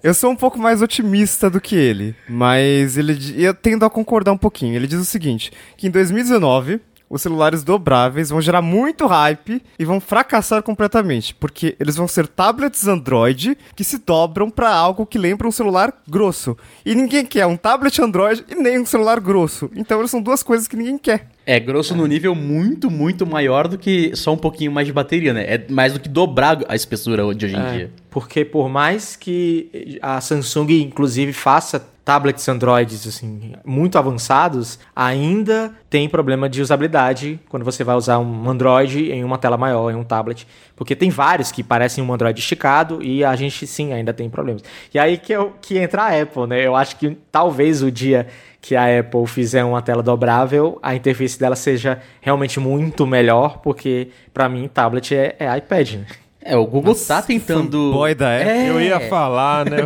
Eu 0.01 0.13
sou 0.13 0.31
um 0.31 0.35
pouco 0.35 0.59
mais 0.59 0.81
otimista 0.81 1.49
do 1.49 1.61
que 1.61 1.75
ele, 1.75 2.13
mas 2.27 2.97
ele 2.97 3.17
eu 3.41 3.53
tendo 3.53 3.85
a 3.85 3.89
concordar 3.89 4.33
um 4.33 4.37
pouquinho. 4.37 4.75
Ele 4.75 4.85
diz 4.85 4.99
o 4.99 5.05
seguinte: 5.05 5.51
que 5.77 5.87
em 5.87 5.89
2019 5.89 6.81
os 7.09 7.21
celulares 7.21 7.63
dobráveis 7.63 8.29
vão 8.29 8.41
gerar 8.41 8.61
muito 8.61 9.05
hype 9.05 9.61
e 9.77 9.85
vão 9.85 10.01
fracassar 10.01 10.63
completamente, 10.63 11.35
porque 11.35 11.75
eles 11.79 11.95
vão 11.95 12.07
ser 12.07 12.27
tablets 12.27 12.87
Android 12.87 13.55
que 13.75 13.83
se 13.83 13.99
dobram 13.99 14.49
para 14.49 14.73
algo 14.73 15.05
que 15.05 15.19
lembra 15.19 15.47
um 15.47 15.51
celular 15.51 15.93
grosso. 16.09 16.57
E 16.83 16.95
ninguém 16.95 17.23
quer 17.23 17.45
um 17.45 17.55
tablet 17.55 18.01
Android 18.01 18.43
e 18.49 18.55
nem 18.55 18.79
um 18.79 18.85
celular 18.85 19.19
grosso. 19.19 19.69
Então 19.75 19.99
eles 19.99 20.09
são 20.09 20.23
duas 20.23 20.41
coisas 20.41 20.67
que 20.67 20.75
ninguém 20.75 20.97
quer. 20.97 21.29
É 21.45 21.59
grosso 21.59 21.93
no 21.95 22.05
nível 22.07 22.33
muito, 22.33 22.89
muito 22.89 23.25
maior 23.27 23.67
do 23.67 23.77
que 23.77 24.15
só 24.15 24.31
um 24.33 24.37
pouquinho 24.37 24.71
mais 24.71 24.87
de 24.87 24.93
bateria, 24.93 25.33
né? 25.33 25.43
É 25.43 25.65
mais 25.69 25.91
do 25.93 25.99
que 25.99 26.07
dobrar 26.07 26.59
a 26.69 26.75
espessura 26.75 27.23
de 27.35 27.45
hoje 27.45 27.55
em 27.55 27.59
É, 27.59 27.71
dia. 27.71 27.91
porque 28.09 28.45
por 28.45 28.69
mais 28.69 29.15
que 29.17 29.99
a 30.01 30.21
Samsung, 30.21 30.81
inclusive, 30.81 31.33
faça 31.33 31.85
tablets 32.05 32.47
Androids 32.49 33.07
assim, 33.07 33.53
muito 33.65 33.97
avançados, 33.97 34.77
ainda 34.95 35.73
tem 35.89 36.07
problema 36.09 36.49
de 36.49 36.61
usabilidade 36.61 37.39
quando 37.49 37.63
você 37.63 37.81
vai 37.83 37.95
usar 37.95 38.19
um 38.19 38.49
Android 38.49 39.09
em 39.11 39.23
uma 39.23 39.37
tela 39.37 39.57
maior, 39.57 39.89
em 39.91 39.95
um 39.95 40.03
tablet. 40.03 40.45
Porque 40.75 40.95
tem 40.95 41.09
vários 41.09 41.51
que 41.51 41.63
parecem 41.63 42.03
um 42.03 42.13
Android 42.13 42.37
esticado 42.39 43.01
e 43.01 43.23
a 43.23 43.35
gente 43.35 43.65
sim 43.67 43.93
ainda 43.93 44.13
tem 44.13 44.29
problemas. 44.29 44.63
E 44.93 44.99
aí 44.99 45.17
que, 45.17 45.31
eu, 45.33 45.53
que 45.61 45.77
entra 45.77 46.03
a 46.03 46.21
Apple, 46.21 46.47
né? 46.47 46.65
Eu 46.65 46.75
acho 46.75 46.97
que 46.97 47.17
talvez 47.31 47.81
o 47.81 47.89
dia 47.91 48.27
que 48.63 48.77
a 48.77 48.97
Apple 48.97 49.27
fizer 49.27 49.61
uma 49.65 49.81
tela 49.81 50.01
dobrável, 50.01 50.79
a 50.81 50.95
interface 50.95 51.37
dela 51.37 51.53
seja 51.53 51.99
realmente 52.21 52.61
muito 52.61 53.05
melhor, 53.05 53.57
porque 53.57 54.07
pra 54.33 54.47
mim 54.47 54.69
tablet 54.73 55.13
é, 55.13 55.35
é 55.37 55.57
iPad, 55.57 55.95
né? 55.95 56.05
É, 56.45 56.55
o 56.55 56.65
Google 56.65 56.95
tá 56.95 57.21
tentando. 57.21 57.91
fanboy 57.91 58.15
da 58.15 58.37
Apple. 58.37 58.49
É, 58.49 58.69
Eu 58.69 58.79
ia 58.81 59.01
falar, 59.01 59.65
né? 59.65 59.77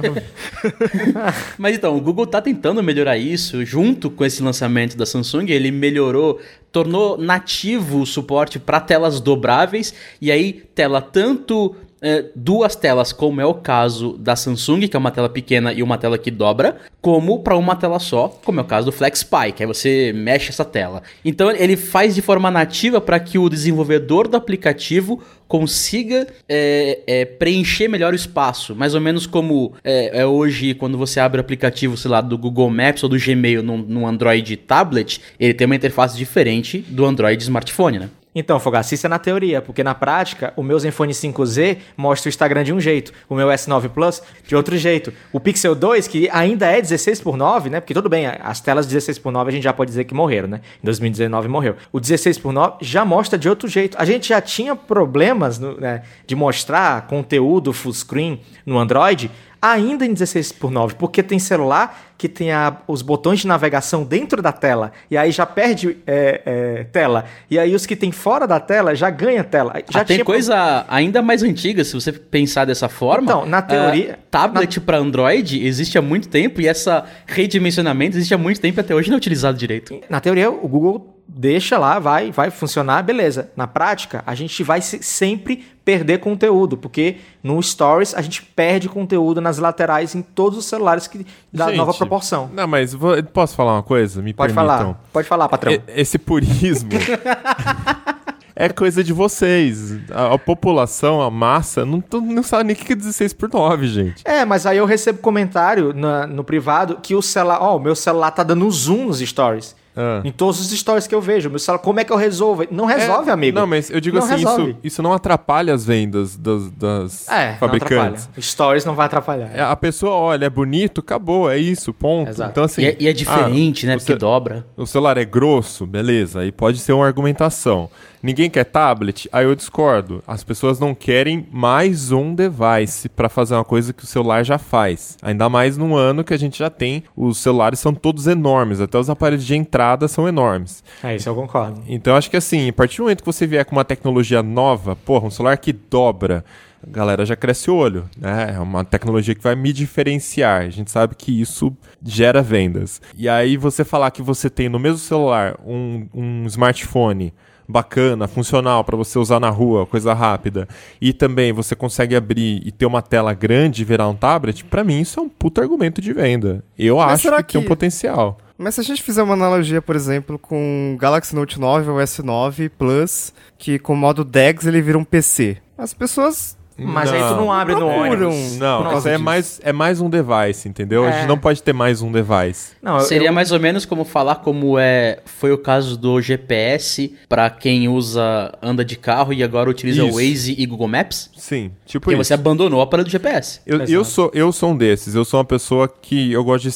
Mas 1.57 1.75
então, 1.75 1.95
o 1.95 2.01
Google 2.01 2.25
tá 2.27 2.39
tentando 2.39 2.81
melhorar 2.83 3.17
isso. 3.17 3.65
Junto 3.65 4.09
com 4.09 4.23
esse 4.25 4.41
lançamento 4.41 4.95
da 4.97 5.05
Samsung, 5.05 5.49
ele 5.49 5.71
melhorou, 5.71 6.39
tornou 6.71 7.17
nativo 7.17 8.01
o 8.01 8.05
suporte 8.07 8.57
para 8.57 8.79
telas 8.79 9.19
dobráveis. 9.19 9.93
E 10.19 10.31
aí, 10.31 10.53
tela 10.73 10.99
tanto. 10.99 11.75
É, 12.01 12.25
duas 12.35 12.75
telas, 12.75 13.11
como 13.11 13.41
é 13.41 13.45
o 13.45 13.53
caso 13.53 14.17
da 14.17 14.35
Samsung, 14.35 14.87
que 14.87 14.95
é 14.95 14.99
uma 14.99 15.11
tela 15.11 15.29
pequena 15.29 15.73
e 15.73 15.81
uma 15.81 15.97
tela 15.97 16.17
que 16.17 16.31
dobra, 16.31 16.77
como 17.01 17.39
para 17.39 17.57
uma 17.57 17.75
tela 17.75 17.99
só, 17.99 18.27
como 18.43 18.59
é 18.59 18.63
o 18.63 18.65
caso 18.65 18.87
do 18.87 18.91
FlexPy, 18.91 19.51
que 19.55 19.63
aí 19.63 19.67
você 19.67 20.13
mexe 20.13 20.49
essa 20.49 20.65
tela. 20.65 21.01
Então 21.23 21.49
ele 21.51 21.75
faz 21.75 22.15
de 22.15 22.21
forma 22.21 22.51
nativa 22.51 22.99
para 22.99 23.19
que 23.19 23.37
o 23.37 23.49
desenvolvedor 23.49 24.27
do 24.27 24.37
aplicativo 24.37 25.21
consiga 25.47 26.27
é, 26.47 26.99
é, 27.07 27.25
preencher 27.25 27.87
melhor 27.87 28.13
o 28.13 28.15
espaço. 28.15 28.75
Mais 28.75 28.93
ou 28.93 29.01
menos 29.01 29.25
como 29.25 29.73
é, 29.83 30.19
é 30.19 30.25
hoje, 30.25 30.73
quando 30.73 30.97
você 30.97 31.19
abre 31.19 31.39
o 31.39 31.41
aplicativo, 31.41 31.95
sei 31.95 32.11
lá, 32.11 32.21
do 32.21 32.37
Google 32.37 32.69
Maps 32.69 33.03
ou 33.03 33.09
do 33.09 33.17
Gmail 33.17 33.63
num, 33.63 33.77
num 33.77 34.07
Android 34.07 34.57
tablet, 34.57 35.21
ele 35.39 35.53
tem 35.53 35.65
uma 35.65 35.75
interface 35.75 36.17
diferente 36.17 36.79
do 36.79 37.05
Android 37.05 37.41
smartphone, 37.41 37.99
né? 37.99 38.09
Então, 38.39 38.59
Fogaça, 38.59 38.93
isso 38.93 39.03
é 39.03 39.09
na 39.09 39.17
teoria, 39.17 39.63
porque 39.63 39.83
na 39.83 39.95
prática, 39.95 40.53
o 40.55 40.61
meu 40.61 40.77
Zenfone 40.77 41.11
5Z 41.11 41.77
mostra 41.97 42.27
o 42.27 42.29
Instagram 42.29 42.63
de 42.63 42.71
um 42.71 42.79
jeito, 42.79 43.11
o 43.27 43.33
meu 43.33 43.47
S9 43.47 43.89
Plus 43.89 44.21
de 44.47 44.55
outro 44.55 44.77
jeito. 44.77 45.11
O 45.33 45.39
Pixel 45.39 45.73
2, 45.73 46.07
que 46.07 46.29
ainda 46.31 46.67
é 46.67 46.79
16 46.79 47.19
por 47.19 47.35
9, 47.35 47.71
né? 47.71 47.79
Porque 47.79 47.95
tudo 47.95 48.07
bem, 48.07 48.27
as 48.27 48.59
telas 48.61 48.85
16 48.85 49.17
por 49.17 49.31
9 49.31 49.49
a 49.49 49.51
gente 49.51 49.63
já 49.63 49.73
pode 49.73 49.89
dizer 49.89 50.03
que 50.03 50.13
morreram, 50.13 50.47
né? 50.47 50.61
Em 50.83 50.85
2019 50.85 51.47
morreu. 51.47 51.77
O 51.91 51.99
16 51.99 52.37
por 52.37 52.53
9 52.53 52.75
já 52.81 53.03
mostra 53.03 53.39
de 53.39 53.49
outro 53.49 53.67
jeito. 53.67 53.97
A 53.99 54.05
gente 54.05 54.27
já 54.29 54.39
tinha 54.39 54.75
problemas 54.75 55.57
no- 55.57 55.75
né, 55.79 56.03
de 56.27 56.35
mostrar 56.35 57.07
conteúdo 57.07 57.73
full 57.73 57.91
screen 57.93 58.39
no 58.63 58.77
Android 58.77 59.31
ainda 59.61 60.05
em 60.05 60.13
16 60.13 60.51
por 60.51 60.69
9, 60.71 60.95
porque 60.95 61.21
tem 61.23 61.39
celular 61.39 62.13
que 62.17 62.27
tem 62.27 62.51
a- 62.51 62.77
os 62.87 63.01
botões 63.03 63.39
de 63.41 63.47
navegação 63.47 64.03
dentro 64.03 64.41
da 64.41 64.51
tela 64.51 64.91
e 65.09 65.15
aí 65.17 65.31
já 65.31 65.45
perde 65.45 65.97
é, 66.07 66.41
é, 66.45 66.83
tela. 66.85 67.25
E 67.49 67.59
aí 67.59 67.75
os 67.75 67.85
que 67.85 67.95
tem 67.95 68.11
fora 68.11 68.47
da 68.47 68.59
tela 68.59 68.95
já 68.95 69.09
ganha 69.09 69.43
tela. 69.43 69.73
Já 69.89 70.01
Ah, 70.01 70.05
tem 70.05 70.23
coisa 70.23 70.85
ainda 70.89 71.21
mais 71.21 71.43
antiga, 71.43 71.83
se 71.83 71.93
você 71.93 72.11
pensar 72.11 72.65
dessa 72.65 72.89
forma. 72.89 73.23
Então, 73.31 73.45
na 73.45 73.61
teoria- 73.61 74.13
ah, 74.19 74.25
tablet 74.31 74.79
para 74.79 74.97
Android 74.97 75.63
existe 75.65 75.97
há 75.97 76.01
muito 76.01 76.27
tempo 76.27 76.59
e 76.59 76.67
essa 76.67 77.05
redimensionamento 77.25 78.17
existe 78.17 78.33
há 78.33 78.37
muito 78.37 78.59
tempo 78.59 78.79
e 78.79 78.81
até 78.81 78.93
hoje 78.95 79.09
não 79.09 79.15
é 79.15 79.17
utilizado 79.17 79.57
direito. 79.57 79.99
Na 80.09 80.19
teoria, 80.19 80.49
o 80.49 80.67
Google 80.67 81.16
deixa 81.27 81.77
lá, 81.77 81.99
vai, 81.99 82.31
vai 82.31 82.49
funcionar, 82.49 83.03
beleza. 83.03 83.51
Na 83.55 83.67
prática, 83.67 84.23
a 84.25 84.33
gente 84.33 84.63
vai 84.63 84.81
se- 84.81 85.03
sempre 85.03 85.65
perder 85.83 86.19
conteúdo, 86.19 86.75
porque 86.77 87.17
no 87.43 87.61
Stories 87.61 88.13
a 88.15 88.21
gente 88.21 88.41
perde 88.43 88.89
conteúdo 88.89 89.39
nas 89.41 89.57
laterais 89.57 90.15
em 90.15 90.21
todos 90.21 90.57
os 90.59 90.65
celulares 90.65 91.07
que 91.07 91.25
da 91.51 91.67
Gente, 91.67 91.77
nova 91.77 91.93
proporção. 91.93 92.49
Não, 92.53 92.67
mas 92.67 92.93
vou- 92.93 93.21
posso 93.23 93.55
falar 93.55 93.73
uma 93.73 93.83
coisa? 93.83 94.21
Me 94.21 94.33
Pode 94.33 94.53
permitam. 94.53 94.77
falar, 94.79 94.99
pode 95.13 95.27
falar, 95.27 95.49
patrão. 95.49 95.71
E- 95.73 95.81
Esse 95.87 96.17
purismo 96.17 96.89
é 98.55 98.69
coisa 98.69 99.03
de 99.03 99.13
vocês. 99.13 99.97
A, 100.11 100.33
a 100.33 100.37
população, 100.39 101.21
a 101.21 101.29
massa, 101.29 101.85
não, 101.85 102.03
não 102.21 102.43
sabe 102.43 102.63
nem 102.65 102.75
o 102.75 102.79
que 102.79 102.93
é 102.93 102.95
16 102.95 103.33
por 103.33 103.49
9, 103.49 103.87
gente. 103.87 104.23
É, 104.25 104.43
mas 104.45 104.65
aí 104.65 104.77
eu 104.77 104.85
recebo 104.85 105.19
comentário 105.19 105.93
na- 105.93 106.25
no 106.27 106.43
privado 106.43 106.97
que 107.01 107.15
o 107.15 107.21
celular, 107.21 107.59
ó, 107.61 107.77
o 107.77 107.79
meu 107.79 107.95
celular 107.95 108.31
tá 108.31 108.43
dando 108.43 108.69
zoom 108.71 109.05
nos 109.05 109.19
stories. 109.19 109.75
Ah. 109.97 110.21
Em 110.23 110.31
todos 110.31 110.59
os 110.61 110.69
stories 110.79 111.07
que 111.07 111.15
eu 111.15 111.19
vejo. 111.21 111.49
Meu 111.49 111.57
celular, 111.57 111.79
como 111.79 111.99
é 111.99 112.03
que 112.03 112.13
eu 112.13 112.17
resolvo? 112.17 112.63
Não 112.69 112.85
resolve, 112.85 113.29
É, 113.29 113.33
amigo. 113.33 113.59
Não, 113.59 113.65
mas 113.65 113.89
eu 113.89 113.99
digo 113.99 114.17
Não 114.17 114.23
assim, 114.25 114.35
resolve. 114.35 114.69
isso, 114.71 114.79
isso 114.83 115.01
não 115.03 115.11
atrapalha 115.11 115.73
as 115.73 115.83
vendas 115.85 116.37
das, 116.37 116.69
das 116.71 117.27
É, 117.27 117.51
não 117.53 117.57
fabricantes. 117.57 118.23
atrapalha. 118.23 118.41
Stories 118.41 118.85
não 118.85 118.93
vai 118.93 119.05
atrapalhar. 119.07 119.49
É, 119.53 119.61
a 119.61 119.75
pessoa 119.75 120.13
olha, 120.13 120.45
é 120.45 120.49
bonito, 120.49 121.01
acabou, 121.01 121.49
é 121.49 121.57
isso, 121.57 121.91
ponto. 121.93 122.29
Exato. 122.29 122.51
Então, 122.51 122.63
assim. 122.63 122.81
e, 122.83 122.85
é, 122.85 122.97
e 122.99 123.07
é 123.07 123.13
diferente, 123.13 123.85
ah, 123.85 123.89
né? 123.89 123.97
Porque 123.97 124.13
ce- 124.13 124.17
dobra. 124.19 124.65
O 124.77 124.85
celular 124.85 125.17
é 125.17 125.25
grosso, 125.25 125.85
beleza, 125.87 126.41
aí 126.41 126.51
pode 126.51 126.77
ser 126.79 126.93
uma 126.93 127.05
argumentação. 127.05 127.89
Ninguém 128.21 128.49
quer 128.49 128.63
tablet, 128.63 129.29
aí 129.31 129.45
eu 129.45 129.55
discordo. 129.55 130.23
As 130.25 130.43
pessoas 130.43 130.79
não 130.79 130.95
querem 130.95 131.47
mais 131.51 132.11
um 132.11 132.33
device 132.33 133.07
para 133.09 133.29
fazer 133.29 133.53
uma 133.53 133.63
coisa 133.63 133.93
que 133.93 134.03
o 134.03 134.07
celular 134.07 134.43
já 134.43 134.57
faz. 134.57 135.17
Ainda 135.21 135.47
mais 135.49 135.77
num 135.77 135.95
ano 135.95 136.23
que 136.23 136.33
a 136.33 136.37
gente 136.37 136.57
já 136.57 136.69
tem, 136.69 137.03
os 137.15 137.37
celulares 137.37 137.79
são 137.79 137.93
todos 137.93 138.25
enormes, 138.25 138.81
até 138.81 138.97
os 138.97 139.09
aparelhos 139.09 139.45
de 139.45 139.55
entrada 139.55 140.07
são 140.07 140.27
enormes. 140.27 140.83
É 141.03 141.15
isso, 141.15 141.29
eu 141.29 141.35
concordo. 141.35 141.83
Então 141.87 142.15
acho 142.15 142.29
que 142.29 142.37
assim, 142.37 142.69
a 142.69 142.73
partir 142.73 142.97
do 142.97 143.03
momento 143.03 143.21
que 143.21 143.25
você 143.25 143.45
vier 143.45 143.65
com 143.65 143.75
uma 143.75 143.85
tecnologia 143.85 144.41
nova, 144.41 144.95
porra, 144.95 145.27
um 145.27 145.31
celular 145.31 145.57
que 145.57 145.71
dobra, 145.71 146.43
a 146.85 146.89
galera 146.89 147.25
já 147.25 147.35
cresce 147.35 147.69
o 147.69 147.75
olho, 147.75 148.09
né? 148.17 148.53
É 148.55 148.59
uma 148.59 148.83
tecnologia 148.83 149.35
que 149.35 149.43
vai 149.43 149.55
me 149.55 149.73
diferenciar. 149.73 150.61
A 150.61 150.69
gente 150.69 150.91
sabe 150.91 151.15
que 151.15 151.41
isso 151.41 151.75
gera 152.03 152.41
vendas. 152.41 153.01
E 153.15 153.27
aí 153.27 153.57
você 153.57 153.83
falar 153.83 154.11
que 154.11 154.21
você 154.21 154.49
tem 154.49 154.69
no 154.69 154.79
mesmo 154.79 154.99
celular 154.99 155.55
um, 155.65 156.07
um 156.13 156.45
smartphone 156.45 157.33
bacana, 157.67 158.27
funcional 158.27 158.83
para 158.83 158.95
você 158.95 159.19
usar 159.19 159.39
na 159.39 159.49
rua, 159.49 159.85
coisa 159.85 160.13
rápida, 160.13 160.67
e 161.01 161.11
também 161.13 161.51
você 161.51 161.75
consegue 161.75 162.15
abrir 162.15 162.61
e 162.65 162.71
ter 162.71 162.85
uma 162.85 163.01
tela 163.01 163.33
grande 163.33 163.81
e 163.81 163.85
virar 163.85 164.07
um 164.07 164.15
tablet, 164.15 164.63
pra 164.65 164.83
mim 164.83 165.01
isso 165.01 165.19
é 165.19 165.23
um 165.23 165.29
puto 165.29 165.59
argumento 165.61 165.99
de 166.01 166.13
venda. 166.13 166.63
Eu 166.77 166.97
Mas 166.97 167.05
acho 167.13 167.15
que, 167.23 167.29
será 167.29 167.43
tem 167.43 167.59
um 167.59 167.63
que- 167.63 167.67
potencial. 167.69 168.37
Mas 168.57 168.73
se 168.73 168.81
a 168.81 168.83
gente 168.83 169.03
fizer 169.03 169.21
uma 169.21 169.35
analogia, 169.35 169.83
por 169.83 169.95
exemplo, 169.95 170.39
com 170.39 170.93
o 170.95 170.97
Galaxy 170.97 171.35
Note 171.35 171.59
9 171.59 171.91
ou 171.91 171.97
S9 171.97 172.71
Plus, 172.75 173.31
que 173.55 173.77
com 173.77 173.93
o 173.93 173.97
modo 173.97 174.23
DeX 174.23 174.65
ele 174.65 174.81
vira 174.81 174.97
um 174.97 175.03
PC. 175.03 175.57
As 175.77 175.93
pessoas 175.93 176.56
Mas 176.77 177.11
aí 177.11 177.19
tu 177.21 177.35
não 177.35 177.51
abre 177.51 177.73
no 177.73 177.81
procuram. 177.87 178.29
ônibus. 178.29 178.57
Não, 178.57 178.87
aí 178.89 178.95
é 178.95 179.11
disso. 179.13 179.23
mais, 179.23 179.59
é 179.63 179.73
mais 179.73 179.99
um 179.99 180.09
device, 180.09 180.69
entendeu? 180.69 181.03
A 181.05 181.09
É. 181.09 181.11
gente 181.19 181.27
não 181.27 181.37
pode 181.37 181.63
ter 181.63 181.73
mais 181.73 182.01
um 182.01 182.11
device. 182.11 182.73
Não, 182.81 182.99
Seria 182.99 183.29
eu- 183.29 183.33
mais 183.33 183.51
ou 183.51 183.59
menos 183.59 183.85
como 183.85 184.03
falar 184.05 184.35
como 184.35 184.77
é 184.77 185.19
foi 185.25 185.51
o 185.51 185.57
caso 185.57 185.97
do 185.97 186.21
GPS 186.21 187.15
pra 187.27 187.49
quem 187.49 187.87
usa 187.89 188.51
anda 188.61 188.85
de 188.85 188.95
carro 188.95 189.33
e 189.33 189.43
agora 189.43 189.69
utiliza 189.69 190.03
Isso. 190.05 190.13
Waze 190.15 190.55
e 190.57 190.65
Google 190.65 190.87
Maps, 190.87 191.29
Sim, 191.37 191.71
tipo 191.85 192.03
porque 192.05 192.15
isso. 192.19 192.23
você 192.27 192.33
abandonou 192.33 192.79
o 192.79 192.83
aparelho 192.83 193.05
do 193.07 193.11
GPS. 193.11 193.59
Eu, 193.65 193.83
eu, 193.85 194.03
sou, 194.05 194.29
eu 194.33 194.51
sou 194.51 194.71
um 194.71 194.77
desses. 194.77 195.15
Eu 195.15 195.25
sou 195.25 195.39
uma 195.39 195.45
pessoa 195.45 195.87
que 195.87 196.31
eu 196.31 196.43
gosto 196.43 196.63
de 196.63 196.71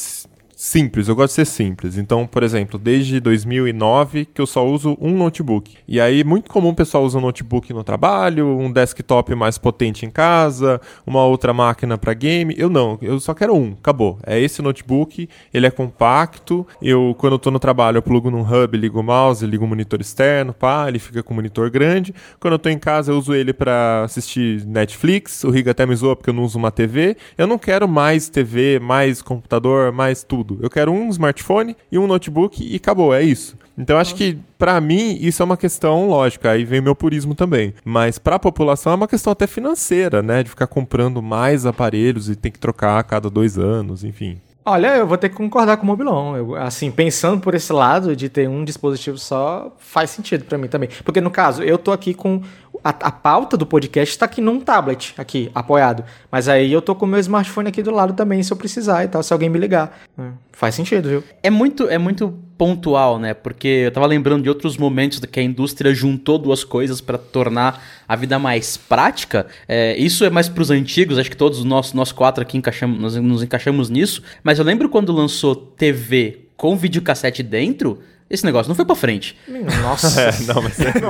simples, 0.61 1.07
eu 1.07 1.15
gosto 1.15 1.29
de 1.29 1.33
ser 1.33 1.45
simples. 1.45 1.97
Então, 1.97 2.27
por 2.27 2.43
exemplo, 2.43 2.77
desde 2.77 3.19
2009 3.19 4.25
que 4.25 4.39
eu 4.39 4.45
só 4.45 4.63
uso 4.63 4.95
um 5.01 5.17
notebook. 5.17 5.75
E 5.87 5.99
aí, 5.99 6.23
muito 6.23 6.51
comum 6.51 6.69
o 6.69 6.75
pessoal 6.75 7.03
usa 7.03 7.17
um 7.17 7.21
notebook 7.21 7.73
no 7.73 7.83
trabalho, 7.83 8.45
um 8.45 8.71
desktop 8.71 9.33
mais 9.33 9.57
potente 9.57 10.05
em 10.05 10.11
casa, 10.11 10.79
uma 11.03 11.25
outra 11.25 11.51
máquina 11.51 11.97
para 11.97 12.13
game. 12.13 12.53
Eu 12.55 12.69
não, 12.69 12.99
eu 13.01 13.19
só 13.19 13.33
quero 13.33 13.55
um, 13.55 13.71
acabou. 13.71 14.19
É 14.23 14.39
esse 14.39 14.61
notebook, 14.61 15.27
ele 15.51 15.65
é 15.65 15.71
compacto. 15.71 16.67
Eu, 16.79 17.15
quando 17.17 17.33
eu 17.33 17.39
tô 17.39 17.49
no 17.49 17.57
trabalho, 17.57 17.97
eu 17.97 18.03
plugo 18.03 18.29
num 18.29 18.41
hub, 18.41 18.77
ligo 18.77 18.99
o 18.99 19.03
mouse, 19.03 19.43
ligo 19.43 19.65
o 19.65 19.67
monitor 19.67 19.99
externo, 19.99 20.53
pá, 20.53 20.87
ele 20.87 20.99
fica 20.99 21.23
com 21.23 21.33
o 21.33 21.35
monitor 21.35 21.71
grande. 21.71 22.13
Quando 22.39 22.53
eu 22.53 22.59
tô 22.59 22.69
em 22.69 22.77
casa, 22.77 23.11
eu 23.11 23.17
uso 23.17 23.33
ele 23.33 23.51
para 23.51 24.03
assistir 24.03 24.63
Netflix. 24.67 25.43
O 25.43 25.49
Riga 25.49 25.71
até 25.71 25.87
me 25.87 25.95
zoa 25.95 26.15
porque 26.15 26.29
eu 26.29 26.35
não 26.35 26.43
uso 26.43 26.59
uma 26.59 26.69
TV. 26.69 27.17
Eu 27.35 27.47
não 27.47 27.57
quero 27.57 27.87
mais 27.87 28.29
TV, 28.29 28.79
mais 28.79 29.23
computador, 29.23 29.91
mais 29.91 30.23
tudo. 30.23 30.50
Eu 30.61 30.69
quero 30.69 30.91
um 30.91 31.09
smartphone 31.09 31.75
e 31.91 31.97
um 31.97 32.07
notebook 32.07 32.63
e 32.63 32.75
acabou, 32.75 33.13
é 33.13 33.21
isso. 33.21 33.57
Então 33.77 33.97
acho 33.97 34.15
que 34.15 34.37
para 34.57 34.79
mim 34.81 35.17
isso 35.21 35.41
é 35.41 35.45
uma 35.45 35.57
questão 35.57 36.07
lógica, 36.07 36.51
aí 36.51 36.65
vem 36.65 36.81
meu 36.81 36.95
purismo 36.95 37.33
também. 37.33 37.73
Mas 37.83 38.19
para 38.19 38.35
a 38.35 38.39
população 38.39 38.91
é 38.91 38.95
uma 38.95 39.07
questão 39.07 39.31
até 39.31 39.47
financeira, 39.47 40.21
né, 40.21 40.43
de 40.43 40.49
ficar 40.49 40.67
comprando 40.67 41.21
mais 41.21 41.65
aparelhos 41.65 42.29
e 42.29 42.35
tem 42.35 42.51
que 42.51 42.59
trocar 42.59 42.99
a 42.99 43.03
cada 43.03 43.29
dois 43.29 43.57
anos, 43.57 44.03
enfim. 44.03 44.39
Olha, 44.63 44.95
eu 44.97 45.07
vou 45.07 45.17
ter 45.17 45.29
que 45.29 45.35
concordar 45.35 45.77
com 45.77 45.83
o 45.83 45.87
Mobilon. 45.87 46.37
Eu, 46.37 46.55
assim, 46.55 46.91
pensando 46.91 47.41
por 47.41 47.55
esse 47.55 47.73
lado 47.73 48.15
de 48.15 48.29
ter 48.29 48.47
um 48.47 48.63
dispositivo 48.63 49.17
só, 49.17 49.75
faz 49.79 50.11
sentido 50.11 50.45
para 50.45 50.55
mim 50.55 50.67
também. 50.67 50.87
Porque 51.03 51.19
no 51.19 51.31
caso, 51.31 51.63
eu 51.63 51.79
tô 51.79 51.91
aqui 51.91 52.13
com 52.13 52.43
a, 52.83 52.89
a 52.89 53.11
pauta 53.11 53.55
do 53.55 53.65
podcast 53.65 54.13
está 54.13 54.25
aqui 54.25 54.41
num 54.41 54.59
tablet, 54.59 55.13
aqui, 55.17 55.51
apoiado. 55.53 56.03
Mas 56.31 56.47
aí 56.47 56.71
eu 56.71 56.81
tô 56.81 56.95
com 56.95 57.05
o 57.05 57.07
meu 57.07 57.19
smartphone 57.19 57.69
aqui 57.69 57.83
do 57.83 57.91
lado 57.91 58.13
também, 58.13 58.41
se 58.41 58.51
eu 58.51 58.57
precisar 58.57 59.03
e 59.03 59.07
tal, 59.07 59.21
se 59.21 59.31
alguém 59.31 59.49
me 59.49 59.59
ligar. 59.59 59.99
É, 60.17 60.23
faz 60.51 60.75
sentido, 60.75 61.09
viu? 61.09 61.23
É 61.43 61.49
muito, 61.49 61.87
é 61.87 61.97
muito 61.97 62.33
pontual, 62.57 63.19
né? 63.19 63.33
Porque 63.33 63.67
eu 63.67 63.91
tava 63.91 64.05
lembrando 64.05 64.43
de 64.43 64.49
outros 64.49 64.77
momentos 64.77 65.19
que 65.19 65.39
a 65.39 65.43
indústria 65.43 65.93
juntou 65.93 66.37
duas 66.37 66.63
coisas 66.63 67.01
para 67.01 67.17
tornar 67.17 67.83
a 68.07 68.15
vida 68.15 68.37
mais 68.37 68.77
prática. 68.77 69.47
É, 69.67 69.97
isso 69.97 70.23
é 70.23 70.29
mais 70.29 70.47
pros 70.47 70.71
antigos, 70.71 71.17
acho 71.17 71.29
que 71.29 71.37
todos 71.37 71.63
nós, 71.63 71.93
nós 71.93 72.11
quatro 72.11 72.41
aqui 72.41 72.57
encaixamos, 72.57 72.99
nós 72.99 73.15
nos 73.15 73.43
encaixamos 73.43 73.89
nisso. 73.89 74.23
Mas 74.43 74.59
eu 74.59 74.65
lembro 74.65 74.89
quando 74.89 75.11
lançou 75.11 75.55
TV 75.55 76.47
com 76.55 76.75
videocassete 76.75 77.41
dentro, 77.41 77.99
esse 78.31 78.45
negócio 78.45 78.69
não 78.69 78.75
foi 78.75 78.85
pra 78.85 78.95
frente. 78.95 79.35
Nossa. 79.83 80.21
É, 80.21 80.31
não, 80.53 80.61
mas 80.61 80.79
é... 80.79 80.93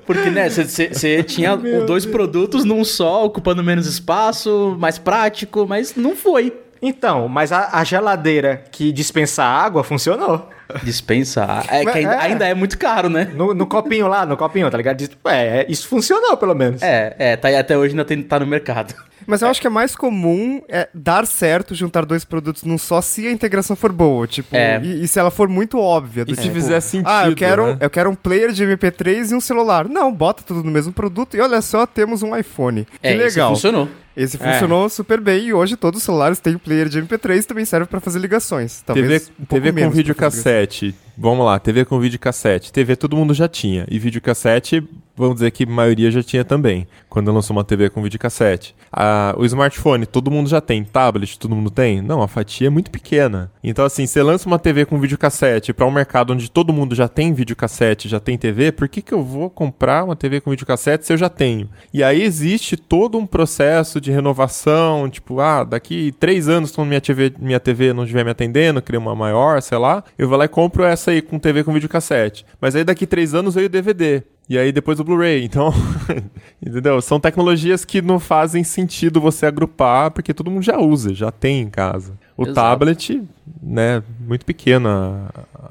Porque, 0.06 0.30
né, 0.30 0.48
você 0.48 1.22
tinha 1.22 1.56
dois 1.86 2.06
produtos 2.06 2.64
num 2.64 2.84
só, 2.84 3.24
ocupando 3.24 3.62
menos 3.62 3.86
espaço, 3.86 4.76
mais 4.78 4.98
prático, 4.98 5.66
mas 5.68 5.94
não 5.96 6.16
foi. 6.16 6.52
Então, 6.86 7.28
mas 7.28 7.50
a, 7.50 7.70
a 7.78 7.82
geladeira 7.82 8.62
que 8.70 8.92
dispensa 8.92 9.42
água 9.42 9.82
funcionou. 9.82 10.50
Dispensa 10.82 11.62
é, 11.70 11.82
que 11.84 11.98
ainda 11.98 12.14
é. 12.14 12.20
ainda 12.20 12.46
é 12.46 12.54
muito 12.54 12.76
caro, 12.78 13.08
né? 13.08 13.30
No, 13.34 13.54
no, 13.54 13.66
copinho 13.66 14.06
lá, 14.06 14.26
no 14.26 14.36
copinho, 14.36 14.70
tá 14.70 14.76
ligado? 14.76 15.02
É, 15.26 15.64
isso 15.68 15.88
funcionou 15.88 16.36
pelo 16.36 16.54
menos. 16.54 16.82
É, 16.82 17.14
é, 17.18 17.36
tá, 17.36 17.48
até 17.58 17.76
hoje 17.76 17.92
ainda 17.92 18.04
tem, 18.04 18.22
tá 18.22 18.38
no 18.38 18.46
mercado. 18.46 18.94
Mas 19.26 19.40
eu 19.40 19.48
acho 19.48 19.58
que 19.58 19.66
é 19.66 19.70
mais 19.70 19.96
comum 19.96 20.60
é 20.68 20.86
dar 20.92 21.26
certo 21.26 21.74
juntar 21.74 22.04
dois 22.04 22.26
produtos 22.26 22.62
num 22.64 22.76
só 22.76 23.00
se 23.00 23.26
a 23.26 23.32
integração 23.32 23.74
for 23.74 23.90
boa. 23.90 24.26
Tipo, 24.26 24.54
É. 24.54 24.78
e, 24.82 25.04
e 25.04 25.08
se 25.08 25.18
ela 25.18 25.30
for 25.30 25.48
muito 25.48 25.78
óbvia. 25.78 26.26
do 26.26 26.32
E 26.32 26.36
se 26.36 26.42
tipo, 26.42 26.54
fizer 26.54 26.78
sentido, 26.80 27.08
Ah, 27.08 27.26
eu 27.26 27.34
quero, 27.34 27.68
né? 27.68 27.78
eu 27.80 27.88
quero 27.88 28.10
um 28.10 28.14
player 28.14 28.52
de 28.52 28.62
MP3 28.64 29.30
e 29.30 29.34
um 29.34 29.40
celular. 29.40 29.88
Não, 29.88 30.12
bota 30.12 30.42
tudo 30.42 30.62
no 30.62 30.70
mesmo 30.70 30.92
produto 30.92 31.34
e 31.36 31.40
olha 31.40 31.62
só, 31.62 31.86
temos 31.86 32.22
um 32.22 32.36
iPhone. 32.36 32.84
Que 33.00 33.08
É, 33.08 33.12
esse 33.14 33.36
legal. 33.36 33.50
funcionou. 33.50 33.88
Esse 34.16 34.38
funcionou 34.38 34.88
super 34.88 35.20
bem 35.20 35.46
e 35.46 35.52
hoje 35.52 35.76
todos 35.76 35.98
os 35.98 36.04
celulares 36.04 36.38
têm 36.38 36.54
o 36.54 36.58
player 36.58 36.88
de 36.88 37.02
MP3 37.02 37.40
e 37.40 37.42
também 37.42 37.64
serve 37.64 37.86
pra 37.86 38.00
fazer 38.00 38.18
ligações. 38.20 38.82
Talvez 38.82 39.26
TV, 39.26 39.32
um 39.40 39.44
TV 39.44 39.84
com 39.84 39.90
videocassete. 39.90 40.94
Vamos 41.18 41.44
lá, 41.44 41.58
TV 41.58 41.84
com 41.84 41.98
videocassete. 41.98 42.72
TV 42.72 42.96
todo 42.96 43.16
mundo 43.16 43.34
já 43.34 43.48
tinha. 43.48 43.86
E 43.90 43.98
videocassete, 43.98 44.86
vamos 45.16 45.34
dizer 45.34 45.50
que 45.50 45.64
a 45.64 45.66
maioria 45.66 46.10
já 46.10 46.22
tinha 46.22 46.44
também. 46.44 46.86
Quando 47.08 47.32
lançou 47.32 47.56
uma 47.56 47.64
TV 47.64 47.90
com 47.90 48.02
videocassete. 48.02 48.74
Ah, 48.92 49.34
o 49.36 49.44
smartphone, 49.44 50.06
todo 50.06 50.30
mundo 50.30 50.48
já 50.48 50.60
tem. 50.60 50.84
Tablet, 50.84 51.38
todo 51.38 51.54
mundo 51.54 51.70
tem? 51.70 52.02
Não, 52.02 52.22
a 52.22 52.28
fatia 52.28 52.66
é 52.66 52.70
muito 52.70 52.90
pequena. 52.90 53.50
Então, 53.62 53.84
assim, 53.84 54.06
você 54.06 54.22
lança 54.22 54.48
uma 54.48 54.58
TV 54.58 54.84
com 54.84 54.98
videocassete 54.98 55.72
para 55.72 55.86
um 55.86 55.90
mercado 55.90 56.32
onde 56.32 56.50
todo 56.50 56.72
mundo 56.72 56.94
já 56.94 57.08
tem 57.08 57.32
videocassete, 57.32 58.08
já 58.08 58.20
tem 58.20 58.36
TV, 58.36 58.72
por 58.72 58.88
que, 58.88 59.02
que 59.02 59.12
eu 59.12 59.22
vou 59.22 59.48
comprar 59.48 60.04
uma 60.04 60.16
TV 60.16 60.40
com 60.40 60.50
videocassete 60.50 61.06
se 61.06 61.12
eu 61.12 61.16
já 61.16 61.28
tenho? 61.28 61.68
E 61.92 62.02
aí 62.02 62.22
existe 62.22 62.76
todo 62.76 63.18
um 63.18 63.26
processo 63.26 64.00
de 64.00 64.10
renovação, 64.10 65.08
tipo, 65.08 65.40
ah, 65.40 65.64
daqui 65.64 66.12
três 66.18 66.48
anos, 66.48 66.72
quando 66.72 66.88
minha 66.88 67.00
TV, 67.00 67.32
minha 67.38 67.60
TV 67.60 67.92
não 67.92 68.04
estiver 68.04 68.24
me 68.24 68.30
atendendo, 68.30 68.82
cria 68.82 68.98
uma 68.98 69.14
maior, 69.14 69.60
sei 69.62 69.78
lá, 69.78 70.02
eu 70.18 70.28
vou 70.28 70.36
lá 70.36 70.44
e 70.44 70.48
compro 70.48 70.84
essa 70.84 71.10
aí 71.10 71.22
com 71.22 71.38
TV 71.38 71.64
com 71.64 71.72
videocassete. 71.72 72.44
Mas 72.60 72.74
aí 72.74 72.84
daqui 72.84 73.06
três 73.06 73.34
anos 73.34 73.54
veio 73.54 73.66
o 73.66 73.70
DVD. 73.70 74.22
E 74.48 74.58
aí 74.58 74.72
depois 74.72 75.00
o 75.00 75.04
Blu-ray. 75.04 75.44
Então, 75.44 75.72
entendeu? 76.64 77.00
São 77.00 77.18
tecnologias 77.18 77.84
que 77.84 78.02
não 78.02 78.20
fazem 78.20 78.62
sentido 78.62 79.20
você 79.20 79.46
agrupar, 79.46 80.10
porque 80.10 80.34
todo 80.34 80.50
mundo 80.50 80.62
já 80.62 80.78
usa, 80.78 81.14
já 81.14 81.30
tem 81.30 81.60
em 81.60 81.70
casa. 81.70 82.12
O 82.36 82.42
Exato. 82.42 82.54
tablet, 82.54 83.22
né, 83.62 84.02
muito 84.20 84.44
pequena 84.44 85.28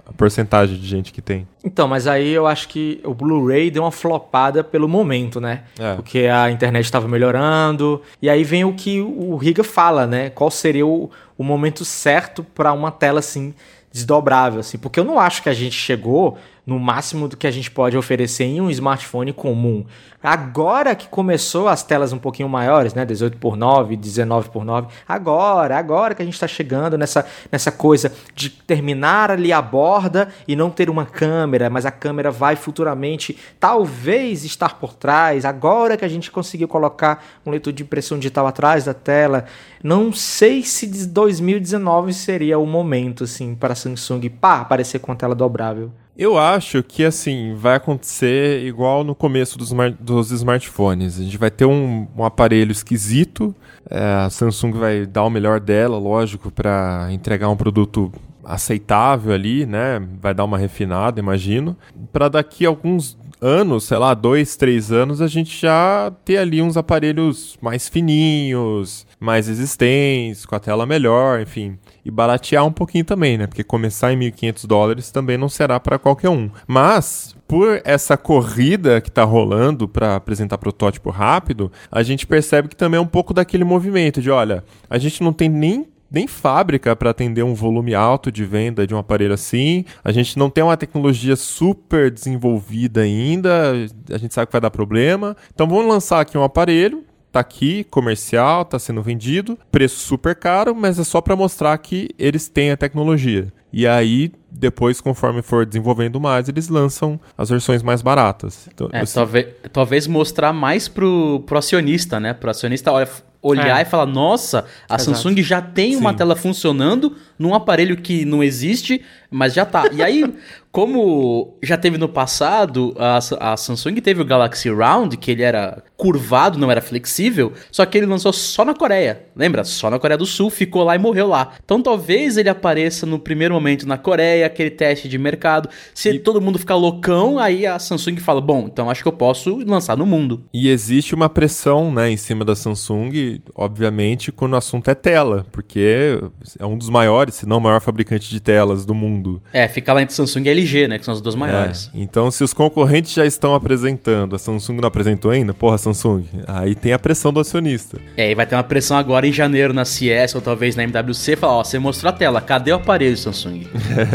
a 0.08 0.14
porcentagem 0.14 0.78
de 0.78 0.88
gente 0.88 1.12
que 1.12 1.22
tem. 1.22 1.46
Então, 1.64 1.88
mas 1.88 2.08
aí 2.08 2.30
eu 2.30 2.48
acho 2.48 2.70
que 2.70 3.02
o 3.04 3.14
Blu-ray 3.14 3.70
deu 3.70 3.84
uma 3.84 3.92
flopada 3.92 4.64
pelo 4.64 4.88
momento, 4.88 5.42
né? 5.42 5.64
É. 5.78 5.96
Porque 5.96 6.20
a 6.20 6.50
internet 6.50 6.86
estava 6.86 7.08
melhorando. 7.08 8.02
E 8.22 8.30
aí 8.30 8.44
vem 8.44 8.64
o 8.64 8.74
que 8.74 9.02
o 9.02 9.36
Riga 9.36 9.64
fala, 9.64 10.08
né? 10.08 10.30
Qual 10.30 10.50
seria 10.50 10.88
o, 10.88 11.12
o 11.38 11.44
momento 11.44 11.84
certo 11.84 12.44
para 12.44 12.72
uma 12.72 12.92
tela 12.92 13.20
assim 13.20 13.54
desdobrável, 13.92 14.62
assim? 14.62 14.78
Porque 14.78 15.00
eu 15.00 15.04
não 15.04 15.20
acho 15.20 15.44
que 15.44 15.50
a 15.50 15.54
gente 15.54 15.76
chegou 15.76 16.38
no 16.66 16.80
máximo 16.80 17.28
do 17.28 17.36
que 17.36 17.46
a 17.46 17.52
gente 17.52 17.70
pode 17.70 17.98
oferecer 17.98 18.46
em 18.46 18.62
um 18.62 18.70
smartphone 18.70 19.34
comum. 19.34 19.86
Agora 20.22 20.96
que 20.96 21.10
começou 21.10 21.68
as 21.68 21.84
telas 21.84 22.14
um 22.14 22.18
pouquinho 22.18 22.48
maiores, 22.48 22.94
né, 22.94 23.04
18 23.04 23.38
por 23.38 23.58
9, 23.58 23.98
19 23.98 24.50
por 24.50 24.64
9, 24.64 24.88
agora, 25.06 25.78
agora 25.78 26.16
que 26.16 26.22
a 26.22 26.26
gente 26.26 26.36
está 26.36 26.48
chegando 26.48 26.98
nessa, 26.98 27.26
nessa 27.52 27.72
coisa 27.72 28.14
de 28.34 28.50
terminar 28.50 29.30
ali 29.30 29.52
a 29.52 29.62
borda 29.62 30.30
e 30.48 30.56
não 30.56 30.70
ter 30.70 30.90
uma 30.90 31.06
câmera, 31.06 31.70
mas 31.70 31.86
a 31.86 31.92
câmera 31.92 32.32
vai 32.32 32.56
futuramente 32.56 33.38
talvez 33.60 34.46
estar 34.46 34.80
por 34.80 34.94
trás, 34.94 35.44
agora 35.44 35.98
que 35.98 36.06
a 36.06 36.10
gente 36.10 36.32
conseguiu 36.32 36.70
colocar 36.70 37.22
um 37.46 37.52
leitor 37.52 37.74
de 37.74 37.84
impressão 37.84 38.18
digital 38.18 38.48
atrás 38.48 38.86
da 38.86 38.94
tela, 38.94 39.44
não 39.84 40.14
sei 40.14 40.64
se 40.64 40.88
de 40.88 41.06
2019 41.06 42.14
seria 42.14 42.58
o 42.58 42.66
momento, 42.66 43.26
assim, 43.26 43.54
para 43.54 43.74
a 43.74 43.76
Samsung, 43.76 44.30
pá, 44.30 44.62
aparecer 44.62 45.00
com 45.00 45.12
a 45.12 45.16
tela 45.16 45.36
dobrável. 45.36 45.92
Eu 46.16 46.38
acho 46.38 46.84
que, 46.84 47.04
assim, 47.04 47.56
vai 47.56 47.76
acontecer 47.76 48.64
igual 48.66 49.04
no 49.04 49.16
começo 49.16 49.58
dos, 49.58 49.72
dos 50.00 50.32
smartphones. 50.32 51.20
A 51.20 51.24
gente 51.24 51.38
vai 51.40 51.50
ter 51.50 51.66
um, 51.66 52.08
um 52.16 52.24
aparelho 52.24 52.72
esquisito, 52.72 53.56
é, 53.90 54.00
a 54.26 54.30
Samsung 54.30 54.74
vai 54.74 55.06
dar 55.08 55.24
o 55.24 55.30
melhor 55.30 55.60
dela, 55.60 55.98
lógico, 55.98 56.52
para 56.52 57.08
entregar 57.12 57.50
um 57.50 57.58
produto 57.58 58.12
aceitável 58.44 59.34
ali, 59.34 59.66
né? 59.66 60.02
Vai 60.22 60.36
dar 60.36 60.44
uma 60.44 60.58
refinada, 60.58 61.20
imagino. 61.20 61.76
Para 62.12 62.30
daqui 62.30 62.66
a 62.66 62.70
alguns 62.70 63.18
anos, 63.42 63.86
sei 63.86 63.98
lá, 63.98 64.14
dois, 64.14 64.56
três 64.56 64.92
anos, 64.92 65.20
a 65.20 65.28
gente 65.28 65.60
já 65.60 66.14
ter 66.24 66.38
ali 66.38 66.62
uns 66.62 66.78
aparelhos 66.78 67.58
mais 67.62 67.90
fininhos, 67.90 69.06
mais 69.20 69.48
resistentes, 69.48 70.46
com 70.46 70.56
a 70.56 70.60
tela 70.60 70.86
melhor, 70.86 71.42
enfim. 71.42 71.78
E 72.06 72.12
baratear 72.12 72.66
um 72.66 72.72
pouquinho 72.72 73.06
também, 73.06 73.38
né? 73.38 73.48
Porque 73.48 73.64
começar 73.64 74.12
em 74.12 74.20
1.500 74.20 74.68
dólares 74.68 75.12
também 75.12 75.38
não 75.38 75.48
será 75.48 75.80
para 75.80 75.98
qualquer 75.98 76.30
um. 76.30 76.50
Mas, 76.68 77.36
por 77.48 77.82
essa 77.86 78.18
corrida 78.18 79.00
que 79.00 79.10
tá 79.10 79.24
rolando 79.24 79.88
para 79.88 80.16
apresentar 80.16 80.58
protótipo 80.58 81.10
rápido, 81.10 81.72
a 81.92 82.04
gente 82.04 82.28
percebe 82.28 82.68
que 82.68 82.76
também 82.76 82.98
é 82.98 83.02
um 83.02 83.08
pouco 83.08 83.34
daquele 83.34 83.64
movimento 83.64 84.22
de, 84.22 84.30
olha, 84.30 84.64
a 84.90 84.98
gente 84.98 85.24
não 85.24 85.32
tem 85.32 85.48
nem 85.48 85.88
nem 86.14 86.28
fábrica 86.28 86.96
para 86.96 87.10
atender 87.10 87.42
um 87.42 87.56
volume 87.56 87.96
alto 87.96 88.32
de 88.32 88.46
venda 88.46 88.86
de 88.86 88.94
um 88.94 89.00
aparelho 89.00 89.34
assim. 89.34 89.84
A 90.04 90.12
gente 90.12 90.38
não 90.38 90.48
tem 90.48 90.64
uma 90.64 90.78
tecnologia 90.78 91.36
super 91.36 92.12
desenvolvida 92.12 93.02
ainda. 93.02 93.72
A 94.12 94.18
gente 94.20 94.32
sabe 94.32 94.46
que 94.46 94.52
vai 94.52 94.62
dar 94.62 94.70
problema. 94.70 95.36
Então 95.52 95.68
vamos 95.68 95.88
lançar 95.88 96.22
aqui 96.22 96.38
um 96.38 96.44
aparelho. 96.44 97.04
Tá 97.34 97.40
aqui, 97.40 97.84
comercial, 97.86 98.64
tá 98.64 98.78
sendo 98.78 99.02
vendido, 99.02 99.58
preço 99.72 99.98
super 99.98 100.36
caro, 100.36 100.76
mas 100.76 101.00
é 101.00 101.04
só 101.04 101.20
para 101.20 101.36
mostrar 101.36 101.76
que 101.80 102.10
eles 102.20 102.48
têm 102.48 102.70
a 102.70 102.78
tecnologia. 102.78 103.52
E 103.74 103.88
aí 103.88 104.32
depois, 104.52 105.02
conforme 105.02 105.42
for 105.42 105.66
desenvolvendo 105.66 106.22
mais, 106.22 106.48
eles 106.48 106.70
lançam 106.70 107.20
as 107.36 107.50
versões 107.50 107.82
mais 107.82 108.04
baratas. 108.04 108.70
Então, 108.72 108.88
É, 108.94 109.00
assim, 109.00 109.16
talvez, 109.16 109.48
talvez 109.74 110.06
mostrar 110.06 110.54
mais 110.54 110.88
pro, 110.88 111.42
pro 111.48 111.58
acionista, 111.58 112.20
né? 112.20 112.36
Pro 112.36 112.52
acionista 112.52 112.92
olha, 112.92 113.10
olhar 113.42 113.80
É. 113.80 113.82
e 113.82 113.86
falar: 113.86 114.06
nossa, 114.06 114.66
a 114.88 114.94
Exato. 114.96 115.04
Samsung 115.18 115.42
já 115.42 115.60
tem 115.60 115.96
uma 115.96 116.12
Sim. 116.12 116.18
tela 116.18 116.36
funcionando 116.36 117.16
num 117.40 117.56
aparelho 117.56 117.98
que 117.98 118.26
não 118.26 118.44
existe, 118.44 119.02
mas 119.32 119.56
já 119.56 119.66
tá. 119.66 119.86
E 119.92 120.04
aí, 120.04 120.24
como 120.74 121.56
já 121.62 121.78
teve 121.78 122.00
no 122.00 122.10
passado, 122.10 122.96
a, 122.98 123.20
a 123.52 123.56
Samsung 123.56 123.94
teve 123.98 124.24
o 124.24 124.26
Galaxy 124.26 124.74
Round, 124.74 125.16
que 125.18 125.30
ele 125.30 125.44
era 125.44 125.84
curvado, 125.96 126.58
não 126.58 126.72
era 126.72 126.82
flexível, 126.82 127.54
só 127.72 127.86
que 127.86 127.96
ele 127.96 128.08
lançou 128.08 128.34
só 128.34 128.66
na 128.66 128.74
Coreia. 128.74 129.28
Lembra? 129.36 129.64
Só 129.64 129.92
na 129.92 130.00
Coreia 130.00 130.18
do 130.18 130.26
Sul, 130.26 130.50
ficou 130.50 130.84
lá 130.84 130.96
e 130.96 130.98
morreu 130.98 131.28
lá. 131.28 131.52
Então 131.64 131.80
talvez 131.80 132.38
ele 132.38 132.50
apareça 132.50 133.06
no 133.06 133.20
primeiro 133.20 133.54
momento 133.54 133.88
na 133.88 134.00
Coreia, 134.00 134.48
aquele 134.48 134.72
teste 134.72 135.08
de 135.08 135.16
mercado. 135.20 135.70
Se 135.94 136.18
todo 136.18 136.42
mundo 136.42 136.58
ficar 136.58 136.76
loucão, 136.76 137.38
aí 137.38 137.68
a 137.68 137.78
Samsung 137.78 138.18
fala: 138.18 138.42
bom, 138.42 138.66
então 138.66 138.90
acho 138.90 139.04
que 139.04 139.08
eu 139.08 139.14
posso 139.14 139.60
lançar 139.64 139.96
no 139.96 140.08
mundo. 140.08 140.44
E 140.52 140.70
existe 140.70 141.14
uma 141.14 141.30
pressão, 141.30 141.94
né, 141.94 142.10
em 142.10 142.18
cima 142.18 142.44
da 142.44 142.56
Samsung, 142.56 143.40
obviamente, 143.54 144.32
quando 144.32 144.54
o 144.54 144.58
assunto 144.58 144.90
é 144.90 144.96
tela, 144.96 145.46
porque 145.52 146.20
é 146.58 146.66
um 146.66 146.80
dos 146.80 146.90
maiores, 146.90 147.36
se 147.36 147.46
não 147.46 147.58
o 147.60 147.62
maior 147.62 147.80
fabricante 147.80 148.28
de 148.28 148.40
telas 148.40 148.88
do 148.88 148.96
mundo. 148.96 149.40
É, 149.54 149.68
fica 149.68 149.94
lá 149.94 150.02
entre 150.02 150.16
Samsung 150.16 150.48
e 150.48 150.63
LG, 150.64 150.88
né? 150.88 150.98
Que 150.98 151.06
são 151.06 151.14
as 151.14 151.22
duas 151.22 151.36
maiores. 151.36 151.90
É, 151.94 152.00
então, 152.00 152.32
se 152.32 152.44
os 152.44 152.54
concorrentes 152.54 153.14
já 153.14 153.26
estão 153.26 153.54
apresentando, 153.54 154.36
a 154.36 154.40
Samsung 154.40 154.82
não 154.82 154.88
apresentou 154.88 155.32
ainda, 155.32 155.54
porra, 155.54 155.78
Samsung, 155.78 156.26
aí 156.48 156.74
tem 156.76 156.94
a 156.94 157.00
pressão 157.00 157.32
do 157.32 157.40
acionista. 157.40 158.00
É, 158.18 158.32
e 158.32 158.36
vai 158.36 158.46
ter 158.46 158.56
uma 158.56 158.64
pressão 158.64 158.98
agora 158.98 159.28
em 159.28 159.32
janeiro 159.32 159.74
na 159.74 159.86
CS 159.86 160.36
ou 160.36 160.42
talvez 160.42 160.76
na 160.76 160.84
MWC, 160.84 161.36
falar, 161.36 161.54
ó, 161.54 161.64
você 161.64 161.78
mostrou 161.78 162.10
a 162.10 162.14
tela, 162.14 162.42
cadê 162.42 162.72
o 162.72 162.76
aparelho 162.76 163.18
Samsung? 163.18 163.68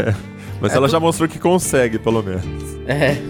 Mas 0.61 0.73
ela 0.73 0.89
já 0.89 0.99
mostrou 0.99 1.29
que 1.29 1.39
consegue, 1.39 1.97
pelo 1.97 2.21
menos. 2.21 2.43
é. 2.87 3.28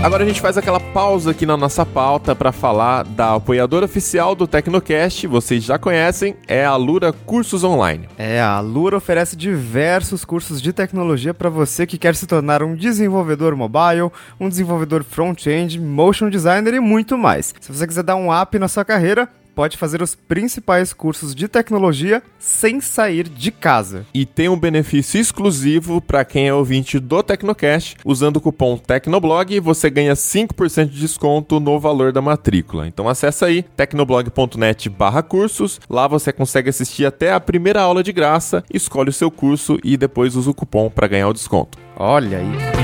Agora 0.00 0.22
a 0.22 0.26
gente 0.26 0.40
faz 0.40 0.56
aquela 0.56 0.78
pausa 0.78 1.32
aqui 1.32 1.44
na 1.44 1.56
nossa 1.56 1.84
pauta 1.84 2.34
para 2.34 2.52
falar 2.52 3.02
da 3.02 3.34
apoiadora 3.34 3.84
oficial 3.84 4.32
do 4.32 4.46
Tecnocast, 4.46 5.26
vocês 5.26 5.64
já 5.64 5.76
conhecem, 5.76 6.36
é 6.46 6.64
a 6.64 6.76
Lura 6.76 7.12
Cursos 7.12 7.64
Online. 7.64 8.08
É, 8.16 8.40
a 8.40 8.60
Lura 8.60 8.96
oferece 8.96 9.34
diversos 9.34 10.24
cursos 10.24 10.62
de 10.62 10.72
tecnologia 10.72 11.34
para 11.34 11.50
você 11.50 11.84
que 11.84 11.98
quer 11.98 12.14
se 12.14 12.28
tornar 12.28 12.62
um 12.62 12.76
desenvolvedor 12.76 13.56
mobile, 13.56 14.12
um 14.38 14.48
desenvolvedor 14.48 15.02
front-end, 15.02 15.80
motion 15.80 16.30
designer 16.30 16.74
e 16.74 16.80
muito 16.80 17.18
mais. 17.18 17.52
Se 17.60 17.72
você 17.72 17.84
quiser 17.84 18.04
dar 18.04 18.14
um 18.14 18.32
up 18.32 18.56
na 18.56 18.68
sua 18.68 18.84
carreira, 18.84 19.28
pode 19.58 19.76
fazer 19.76 20.00
os 20.00 20.14
principais 20.14 20.92
cursos 20.92 21.34
de 21.34 21.48
tecnologia 21.48 22.22
sem 22.38 22.80
sair 22.80 23.28
de 23.28 23.50
casa. 23.50 24.06
E 24.14 24.24
tem 24.24 24.48
um 24.48 24.56
benefício 24.56 25.20
exclusivo 25.20 26.00
para 26.00 26.24
quem 26.24 26.46
é 26.46 26.54
ouvinte 26.54 27.00
do 27.00 27.20
Tecnocast. 27.24 27.96
Usando 28.04 28.36
o 28.36 28.40
cupom 28.40 28.76
Tecnoblog, 28.78 29.58
você 29.58 29.90
ganha 29.90 30.12
5% 30.12 30.90
de 30.90 31.00
desconto 31.00 31.58
no 31.58 31.80
valor 31.80 32.12
da 32.12 32.22
matrícula. 32.22 32.86
Então 32.86 33.08
acessa 33.08 33.46
aí 33.46 33.64
tecnoblog.net 33.64 34.88
barra 34.88 35.24
cursos. 35.24 35.80
Lá 35.90 36.06
você 36.06 36.32
consegue 36.32 36.70
assistir 36.70 37.04
até 37.04 37.32
a 37.32 37.40
primeira 37.40 37.82
aula 37.82 38.00
de 38.00 38.12
graça, 38.12 38.62
escolhe 38.72 39.10
o 39.10 39.12
seu 39.12 39.28
curso 39.28 39.76
e 39.82 39.96
depois 39.96 40.36
usa 40.36 40.50
o 40.50 40.54
cupom 40.54 40.88
para 40.88 41.08
ganhar 41.08 41.26
o 41.26 41.34
desconto. 41.34 41.76
Olha 41.96 42.38
aí. 42.38 42.78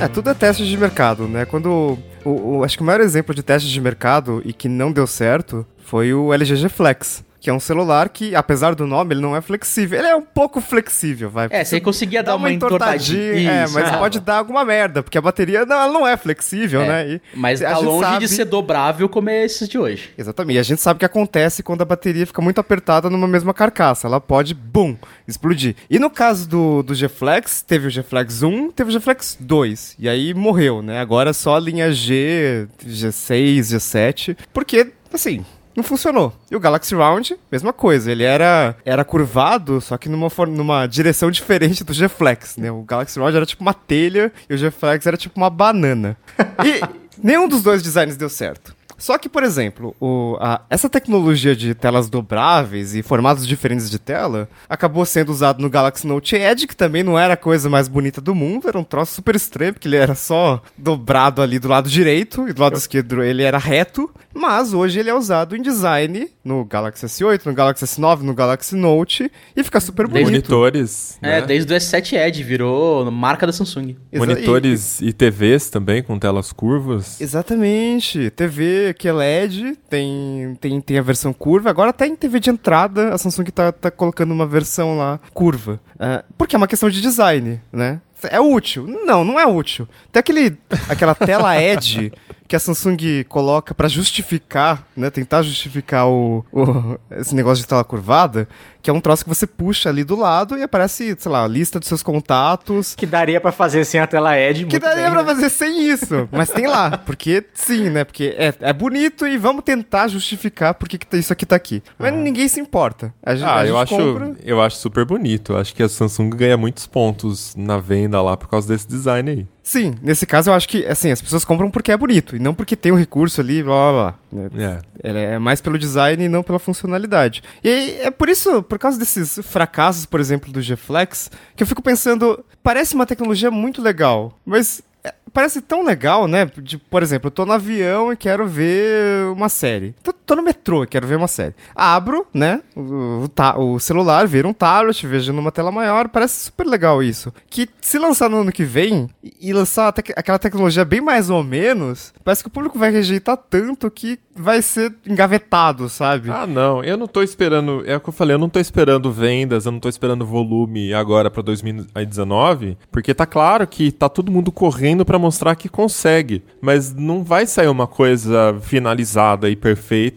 É, 0.00 0.08
tudo 0.08 0.30
é 0.30 0.34
teste 0.34 0.66
de 0.66 0.76
mercado, 0.78 1.28
né? 1.28 1.44
Quando. 1.44 1.98
O, 2.28 2.58
o- 2.58 2.64
acho 2.64 2.76
que 2.76 2.82
o 2.82 2.86
maior 2.86 3.00
exemplo 3.00 3.34
de 3.34 3.42
teste 3.42 3.68
de 3.70 3.80
mercado 3.80 4.42
e 4.44 4.52
que 4.52 4.68
não 4.68 4.90
deu 4.92 5.06
certo 5.06 5.64
foi 5.84 6.12
o 6.12 6.32
LG 6.32 6.56
G 6.56 6.68
Flex. 6.68 7.24
Que 7.46 7.50
é 7.50 7.54
um 7.54 7.60
celular 7.60 8.08
que, 8.08 8.34
apesar 8.34 8.74
do 8.74 8.88
nome, 8.88 9.14
ele 9.14 9.20
não 9.20 9.36
é 9.36 9.40
flexível. 9.40 9.96
Ele 9.96 10.08
é 10.08 10.16
um 10.16 10.20
pouco 10.22 10.60
flexível, 10.60 11.30
vai. 11.30 11.46
É, 11.48 11.62
você 11.62 11.80
conseguia 11.80 12.20
dar 12.20 12.34
uma 12.34 12.50
entortadinha. 12.50 13.60
É, 13.60 13.64
Isso, 13.64 13.72
mas 13.72 13.88
é. 13.88 13.96
pode 13.96 14.18
dar 14.18 14.38
alguma 14.38 14.64
merda, 14.64 15.00
porque 15.00 15.16
a 15.16 15.20
bateria 15.20 15.64
não, 15.64 15.92
não 15.92 16.04
é 16.08 16.16
flexível, 16.16 16.80
É, 16.82 16.88
né? 16.88 17.08
E 17.08 17.20
Mas 17.36 17.60
tá 17.60 17.78
longe 17.78 18.04
sabe- 18.04 18.18
de 18.18 18.26
ser 18.26 18.46
dobrável 18.46 19.08
como 19.08 19.30
é 19.30 19.44
esses 19.44 19.68
de 19.68 19.78
hoje. 19.78 20.10
Exatamente. 20.18 20.56
E 20.56 20.58
a 20.58 20.62
gente 20.64 20.82
sabe 20.82 20.96
o 20.96 20.98
que 20.98 21.04
acontece 21.04 21.62
quando 21.62 21.82
a 21.82 21.84
bateria 21.84 22.26
fica 22.26 22.42
muito 22.42 22.60
apertada 22.60 23.08
numa 23.08 23.28
mesma 23.28 23.54
carcaça. 23.54 24.08
Ela 24.08 24.20
pode, 24.20 24.52
bum, 24.52 24.96
explodir. 25.28 25.76
E 25.88 26.00
no 26.00 26.10
caso 26.10 26.48
do, 26.48 26.82
do 26.82 26.96
G-Flex, 26.96 27.62
teve 27.62 27.86
o 27.86 27.90
G-Flex 27.90 28.42
1, 28.42 28.72
teve 28.72 28.90
o 28.90 28.92
G-Flex 28.92 29.36
2. 29.38 29.94
E 30.00 30.08
aí 30.08 30.34
morreu, 30.34 30.82
né? 30.82 30.98
Agora 30.98 31.32
só 31.32 31.54
a 31.54 31.60
linha 31.60 31.92
G, 31.92 32.66
G6, 32.84 33.60
G7. 33.60 34.36
Porque, 34.52 34.90
assim... 35.14 35.44
Não 35.76 35.84
funcionou. 35.84 36.32
E 36.50 36.56
o 36.56 36.60
Galaxy 36.60 36.94
Round, 36.94 37.36
mesma 37.52 37.72
coisa. 37.72 38.10
Ele 38.10 38.24
era, 38.24 38.74
era 38.84 39.04
curvado, 39.04 39.80
só 39.80 39.98
que 39.98 40.08
numa, 40.08 40.28
numa 40.48 40.86
direção 40.86 41.30
diferente 41.30 41.84
do 41.84 41.92
G-Flex, 41.92 42.56
né? 42.56 42.70
O 42.70 42.82
Galaxy 42.82 43.18
Round 43.18 43.36
era 43.36 43.44
tipo 43.44 43.62
uma 43.62 43.74
telha 43.74 44.32
e 44.48 44.54
o 44.54 44.56
G-Flex 44.58 45.06
era 45.06 45.16
tipo 45.16 45.36
uma 45.38 45.50
banana. 45.50 46.16
E 46.64 46.80
nenhum 47.22 47.48
dos 47.48 47.62
dois 47.62 47.82
designs 47.82 48.16
deu 48.16 48.28
certo. 48.28 48.75
Só 48.98 49.18
que, 49.18 49.28
por 49.28 49.42
exemplo, 49.42 49.94
o- 50.00 50.36
a- 50.40 50.62
essa 50.70 50.88
tecnologia 50.88 51.54
de 51.54 51.74
telas 51.74 52.08
dobráveis 52.08 52.94
e 52.94 53.02
formatos 53.02 53.46
diferentes 53.46 53.90
de 53.90 53.98
tela 53.98 54.48
acabou 54.68 55.04
sendo 55.04 55.30
usado 55.30 55.60
no 55.60 55.68
Galaxy 55.70 56.06
Note 56.06 56.34
Edge, 56.36 56.66
que 56.66 56.76
também 56.76 57.02
não 57.02 57.18
era 57.18 57.34
a 57.34 57.36
coisa 57.36 57.68
mais 57.68 57.88
bonita 57.88 58.20
do 58.20 58.34
mundo, 58.34 58.68
era 58.68 58.78
um 58.78 58.84
troço 58.84 59.14
super 59.14 59.34
estranho, 59.36 59.72
porque 59.74 59.86
ele 59.88 59.96
era 59.96 60.14
só 60.14 60.62
dobrado 60.76 61.42
ali 61.42 61.58
do 61.58 61.68
lado 61.68 61.88
direito 61.88 62.48
e 62.48 62.52
do 62.52 62.62
lado 62.62 62.76
esquerdo 62.76 63.22
ele 63.22 63.42
era 63.42 63.58
reto, 63.58 64.10
mas 64.34 64.72
hoje 64.72 64.98
ele 65.00 65.10
é 65.10 65.14
usado 65.14 65.56
em 65.56 65.62
design 65.62 66.30
no 66.44 66.64
Galaxy 66.64 67.06
S8, 67.06 67.44
no 67.46 67.54
Galaxy 67.54 67.84
S9, 67.84 68.20
no 68.22 68.34
Galaxy 68.34 68.76
Note 68.76 69.30
e 69.54 69.62
fica 69.64 69.80
super 69.80 70.06
bonito. 70.06 70.26
Monitores, 70.26 71.18
É, 71.22 71.40
né? 71.40 71.46
desde 71.46 71.72
o 71.72 71.76
S7 71.76 72.14
Edge 72.16 72.42
virou 72.42 73.10
marca 73.10 73.46
da 73.46 73.52
Samsung. 73.52 73.96
Exa- 74.12 74.24
monitores 74.26 75.00
e 75.00 75.12
TVs 75.12 75.68
também 75.70 76.02
com 76.02 76.18
telas 76.18 76.52
curvas. 76.52 77.20
Exatamente. 77.20 78.30
TV 78.30 78.85
que 78.94 79.08
é 79.08 79.12
LED, 79.12 79.76
tem, 79.88 80.56
tem, 80.60 80.80
tem 80.80 80.98
a 80.98 81.02
versão 81.02 81.32
curva. 81.32 81.70
Agora 81.70 81.90
até 81.90 82.06
em 82.06 82.16
TV 82.16 82.40
de 82.40 82.50
entrada, 82.50 83.14
a 83.14 83.18
Samsung 83.18 83.44
tá, 83.46 83.72
tá 83.72 83.90
colocando 83.90 84.32
uma 84.32 84.46
versão 84.46 84.96
lá 84.96 85.20
curva. 85.32 85.80
Ah, 85.98 86.24
porque 86.36 86.56
é 86.56 86.58
uma 86.58 86.68
questão 86.68 86.88
de 86.90 87.00
design, 87.00 87.60
né? 87.72 88.00
É 88.30 88.40
útil? 88.40 88.86
Não, 88.86 89.24
não 89.24 89.38
é 89.38 89.46
útil. 89.46 89.88
Tem 90.12 90.20
aquele, 90.20 90.56
aquela 90.88 91.14
tela 91.14 91.60
Edge 91.60 92.12
que 92.48 92.54
a 92.54 92.60
Samsung 92.60 93.24
coloca 93.28 93.74
pra 93.74 93.88
justificar, 93.88 94.86
né? 94.96 95.10
Tentar 95.10 95.42
justificar 95.42 96.06
o, 96.06 96.44
o- 96.52 96.96
esse 97.10 97.34
negócio 97.34 97.60
de 97.62 97.68
tela 97.68 97.82
curvada, 97.82 98.48
que 98.80 98.88
é 98.88 98.92
um 98.92 99.00
troço 99.00 99.24
que 99.24 99.28
você 99.28 99.48
puxa 99.48 99.88
ali 99.88 100.04
do 100.04 100.14
lado 100.14 100.56
e 100.56 100.62
aparece, 100.62 101.16
sei 101.18 101.32
lá, 101.32 101.42
a 101.44 101.48
lista 101.48 101.80
dos 101.80 101.88
seus 101.88 102.04
contatos, 102.04 102.94
Que 102.94 103.04
daria 103.04 103.40
pra 103.40 103.50
fazer 103.50 103.84
sem 103.84 103.98
a 104.00 104.06
tela 104.06 104.38
Edge. 104.38 104.64
que 104.66 104.78
daria 104.78 105.04
bem, 105.06 105.12
pra 105.12 105.22
né? 105.24 105.28
fazer 105.34 105.50
sem 105.50 105.88
isso. 105.90 106.28
Mas 106.30 106.48
tem 106.50 106.68
lá. 106.68 106.96
Porque 106.98 107.44
sim, 107.52 107.90
né? 107.90 108.04
Porque 108.04 108.32
é, 108.38 108.54
é 108.60 108.72
bonito 108.72 109.26
e 109.26 109.36
vamos 109.36 109.64
tentar 109.64 110.06
justificar 110.06 110.74
por 110.74 110.88
que 110.88 110.98
que 110.98 111.16
isso 111.16 111.32
aqui 111.32 111.44
tá 111.44 111.56
aqui. 111.56 111.82
Mas 111.98 112.14
ninguém 112.14 112.46
se 112.46 112.60
importa. 112.60 113.12
A, 113.24 113.34
gente- 113.34 113.44
a 113.44 113.54
Ah, 113.56 113.60
gente 113.62 113.70
eu 113.70 113.78
acho, 113.78 113.96
compra. 113.96 114.36
eu 114.44 114.62
acho 114.62 114.76
super 114.76 115.04
bonito. 115.04 115.52
Eu 115.54 115.58
acho 115.58 115.74
que 115.74 115.82
a 115.82 115.88
Samsung 115.88 116.30
ganha 116.30 116.56
muitos 116.56 116.86
pontos 116.86 117.56
na 117.56 117.78
venda 117.78 118.15
lá 118.22 118.36
por 118.36 118.48
causa 118.48 118.68
desse 118.68 118.86
design 118.88 119.30
aí. 119.30 119.46
Sim, 119.62 119.94
nesse 120.02 120.26
caso 120.26 120.50
eu 120.50 120.54
acho 120.54 120.68
que, 120.68 120.86
assim, 120.86 121.10
as 121.10 121.20
pessoas 121.20 121.44
compram 121.44 121.70
porque 121.70 121.90
é 121.90 121.96
bonito 121.96 122.36
e 122.36 122.38
não 122.38 122.54
porque 122.54 122.76
tem 122.76 122.92
o 122.92 122.96
recurso 122.96 123.40
ali, 123.40 123.62
blá 123.62 123.74
blá 123.74 123.92
blá. 123.92 124.48
né? 124.62 124.80
É. 125.02 125.34
É 125.34 125.38
mais 125.38 125.60
pelo 125.60 125.78
design 125.78 126.24
e 126.24 126.28
não 126.28 126.42
pela 126.42 126.58
funcionalidade. 126.58 127.42
E 127.62 127.68
aí, 127.68 128.00
é 128.00 128.10
por 128.10 128.28
isso, 128.28 128.62
por 128.62 128.78
causa 128.78 128.98
desses 128.98 129.38
fracassos, 129.42 130.06
por 130.06 130.20
exemplo, 130.20 130.52
do 130.52 130.60
G-Flex, 130.62 131.30
que 131.54 131.62
eu 131.62 131.66
fico 131.66 131.82
pensando, 131.82 132.44
parece 132.62 132.94
uma 132.94 133.06
tecnologia 133.06 133.50
muito 133.50 133.82
legal, 133.82 134.38
mas 134.44 134.82
é, 135.04 135.14
parece 135.32 135.60
tão 135.60 135.84
legal, 135.84 136.26
né? 136.26 136.50
De, 136.60 136.78
por 136.78 137.02
exemplo, 137.02 137.28
eu 137.28 137.30
tô 137.30 137.46
no 137.46 137.52
avião 137.52 138.12
e 138.12 138.16
quero 138.16 138.46
ver 138.46 139.26
uma 139.32 139.48
série. 139.48 139.94
Tô, 140.02 140.12
tô 140.26 140.34
no 140.36 140.42
metrô 140.42 140.84
quero 140.86 141.06
ver 141.06 141.16
uma 141.16 141.28
série. 141.28 141.54
Abro, 141.74 142.26
né, 142.34 142.60
o, 142.74 143.24
o 143.24 143.28
o 143.76 143.78
celular, 143.78 144.26
viro 144.26 144.48
um 144.48 144.52
tablet, 144.52 145.06
vejo 145.06 145.32
numa 145.32 145.52
tela 145.52 145.70
maior, 145.70 146.08
parece 146.08 146.44
super 146.46 146.66
legal 146.66 147.02
isso. 147.02 147.32
Que 147.48 147.68
se 147.80 147.98
lançar 147.98 148.28
no 148.28 148.38
ano 148.38 148.50
que 148.52 148.64
vem 148.64 149.08
e, 149.40 149.52
lançar 149.52 149.92
tec- 149.92 150.12
aquela 150.16 150.38
tecnologia 150.38 150.84
bem 150.84 151.00
mais 151.00 151.30
ou 151.30 151.42
menos, 151.44 152.12
parece 152.24 152.42
que 152.42 152.48
o 152.48 152.50
público 152.50 152.78
vai 152.78 152.90
rejeitar 152.90 153.36
tanto 153.36 153.90
que 153.90 154.18
vai 154.34 154.60
ser 154.60 154.92
engavetado, 155.06 155.88
sabe? 155.88 156.30
Ah, 156.30 156.46
não, 156.46 156.82
eu 156.84 156.96
não 156.96 157.06
tô 157.06 157.22
esperando. 157.22 157.82
É 157.86 157.96
o 157.96 158.00
que 158.00 158.08
eu 158.08 158.12
falei, 158.12 158.34
eu 158.34 158.38
não 158.38 158.48
tô 158.50 158.58
esperando 158.60 159.10
vendas, 159.12 159.64
eu 159.64 159.72
não 159.72 159.80
tô 159.80 159.88
esperando 159.88 160.26
volume 160.26 160.92
agora 160.92 161.30
pra 161.30 161.42
2019, 161.42 162.76
porque 162.90 163.14
tá 163.14 163.26
claro 163.26 163.66
que 163.66 163.90
tá 163.92 164.08
todo 164.08 164.30
mundo 164.32 164.50
correndo 164.52 165.04
pra 165.04 165.18
mostrar 165.18 165.54
que 165.56 165.68
consegue, 165.68 166.42
mas 166.60 166.94
não 166.94 167.22
vai 167.24 167.46
sair 167.46 167.68
uma 167.68 167.86
coisa 167.86 168.56
finalizada 168.60 169.48
e 169.48 169.56
perfeita 169.56 170.15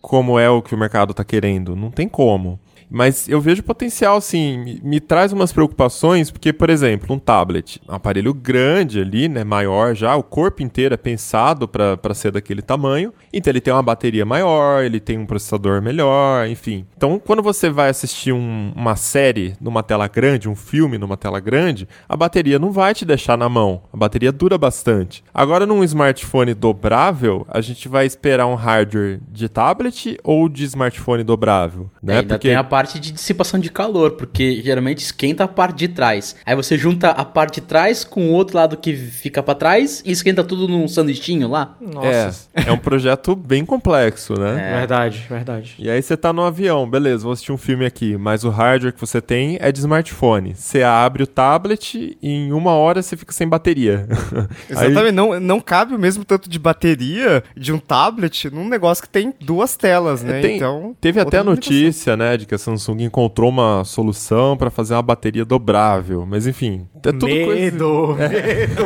como 0.00 0.38
é 0.38 0.48
o 0.48 0.62
que 0.62 0.74
o 0.74 0.78
mercado 0.78 1.14
tá 1.14 1.24
querendo, 1.24 1.76
não 1.76 1.90
tem 1.90 2.08
como. 2.08 2.58
Mas 2.90 3.28
eu 3.28 3.40
vejo 3.40 3.62
potencial, 3.62 4.16
assim, 4.16 4.58
me, 4.58 4.80
me 4.82 5.00
traz 5.00 5.32
umas 5.32 5.52
preocupações, 5.52 6.30
porque, 6.30 6.52
por 6.52 6.68
exemplo, 6.70 7.14
um 7.14 7.18
tablet, 7.18 7.80
um 7.88 7.94
aparelho 7.94 8.34
grande 8.34 9.00
ali, 9.00 9.28
né, 9.28 9.44
maior 9.44 9.94
já, 9.94 10.16
o 10.16 10.22
corpo 10.22 10.62
inteiro 10.62 10.94
é 10.94 10.96
pensado 10.96 11.68
para 11.68 12.14
ser 12.14 12.32
daquele 12.32 12.62
tamanho, 12.62 13.12
então 13.32 13.50
ele 13.50 13.60
tem 13.60 13.72
uma 13.72 13.82
bateria 13.82 14.24
maior, 14.26 14.82
ele 14.82 14.98
tem 14.98 15.18
um 15.18 15.26
processador 15.26 15.80
melhor, 15.80 16.48
enfim. 16.48 16.84
Então, 16.96 17.20
quando 17.24 17.42
você 17.42 17.70
vai 17.70 17.88
assistir 17.90 18.32
um- 18.32 18.72
uma 18.74 18.96
série 18.96 19.54
numa 19.60 19.82
tela 19.82 20.08
grande, 20.08 20.48
um 20.48 20.56
filme 20.56 20.98
numa 20.98 21.16
tela 21.16 21.38
grande, 21.38 21.86
a 22.08 22.16
bateria 22.16 22.58
não 22.58 22.72
vai 22.72 22.92
te 22.94 23.04
deixar 23.04 23.38
na 23.38 23.48
mão. 23.48 23.82
A 23.92 23.96
bateria 23.96 24.32
dura 24.32 24.58
bastante. 24.58 25.22
Agora, 25.32 25.64
num 25.66 25.84
smartphone 25.84 26.54
dobrável, 26.54 27.46
a 27.48 27.60
gente 27.60 27.88
vai 27.88 28.06
esperar 28.06 28.46
um 28.46 28.54
hardware 28.54 29.20
de 29.30 29.48
tablet 29.48 30.18
ou 30.24 30.48
de 30.48 30.64
smartphone 30.64 31.22
dobrável, 31.22 31.90
né? 32.02 32.14
ainda 32.20 32.38
tem 32.38 32.54
a 32.56 32.64
parte 32.64 32.79
de 32.88 33.12
dissipação 33.12 33.58
de 33.60 33.70
calor, 33.70 34.12
porque 34.12 34.60
geralmente 34.62 34.98
esquenta 34.98 35.44
a 35.44 35.48
parte 35.48 35.76
de 35.78 35.88
trás. 35.88 36.36
Aí 36.46 36.54
você 36.54 36.76
junta 36.78 37.10
a 37.10 37.24
parte 37.24 37.60
de 37.60 37.66
trás 37.66 38.04
com 38.04 38.28
o 38.28 38.32
outro 38.32 38.56
lado 38.56 38.76
que 38.76 38.94
fica 38.96 39.42
pra 39.42 39.54
trás 39.54 40.02
e 40.04 40.10
esquenta 40.12 40.42
tudo 40.44 40.66
num 40.68 40.86
sanduichinho 40.88 41.48
lá. 41.48 41.76
Nossa. 41.80 42.48
É, 42.54 42.68
é 42.68 42.72
um 42.72 42.78
projeto 42.78 43.34
bem 43.36 43.64
complexo, 43.64 44.34
né? 44.38 44.76
Verdade, 44.78 45.26
verdade. 45.28 45.74
E 45.78 45.90
aí 45.90 46.00
você 46.02 46.16
tá 46.16 46.32
no 46.32 46.42
avião, 46.42 46.88
beleza, 46.88 47.24
vou 47.24 47.32
assistir 47.32 47.52
um 47.52 47.58
filme 47.58 47.84
aqui, 47.84 48.16
mas 48.16 48.44
o 48.44 48.50
hardware 48.50 48.92
que 48.92 49.00
você 49.00 49.20
tem 49.20 49.58
é 49.60 49.70
de 49.72 49.78
smartphone. 49.80 50.54
Você 50.54 50.82
abre 50.82 51.22
o 51.22 51.26
tablet 51.26 52.16
e 52.22 52.28
em 52.28 52.52
uma 52.52 52.72
hora 52.72 53.02
você 53.02 53.16
fica 53.16 53.32
sem 53.32 53.48
bateria. 53.48 54.06
Aí- 54.70 54.86
Exatamente, 54.86 55.12
não, 55.14 55.38
não 55.40 55.60
cabe 55.60 55.94
o 55.94 55.98
mesmo 55.98 56.24
tanto 56.24 56.48
de 56.48 56.58
bateria 56.58 57.42
de 57.56 57.72
um 57.72 57.78
tablet 57.78 58.50
num 58.50 58.68
negócio 58.68 59.02
que 59.02 59.08
tem 59.08 59.34
duas 59.40 59.76
telas, 59.76 60.22
né? 60.22 60.38
É, 60.38 60.42
tem- 60.42 60.56
então, 60.56 60.96
Teve 61.00 61.20
até 61.20 61.38
a 61.38 61.44
notícia, 61.44 62.16
né, 62.16 62.36
de 62.36 62.46
que 62.46 62.54
a 62.54 62.58
Samsung 62.76 63.04
encontrou 63.04 63.48
uma 63.50 63.84
solução 63.84 64.56
pra 64.56 64.70
fazer 64.70 64.94
uma 64.94 65.02
bateria 65.02 65.44
dobrável, 65.44 66.24
mas 66.26 66.46
enfim, 66.46 66.86
é 66.96 67.00
tudo 67.00 67.20
coisa... 67.20 67.54
Medo, 67.54 68.16
medo. 68.18 68.84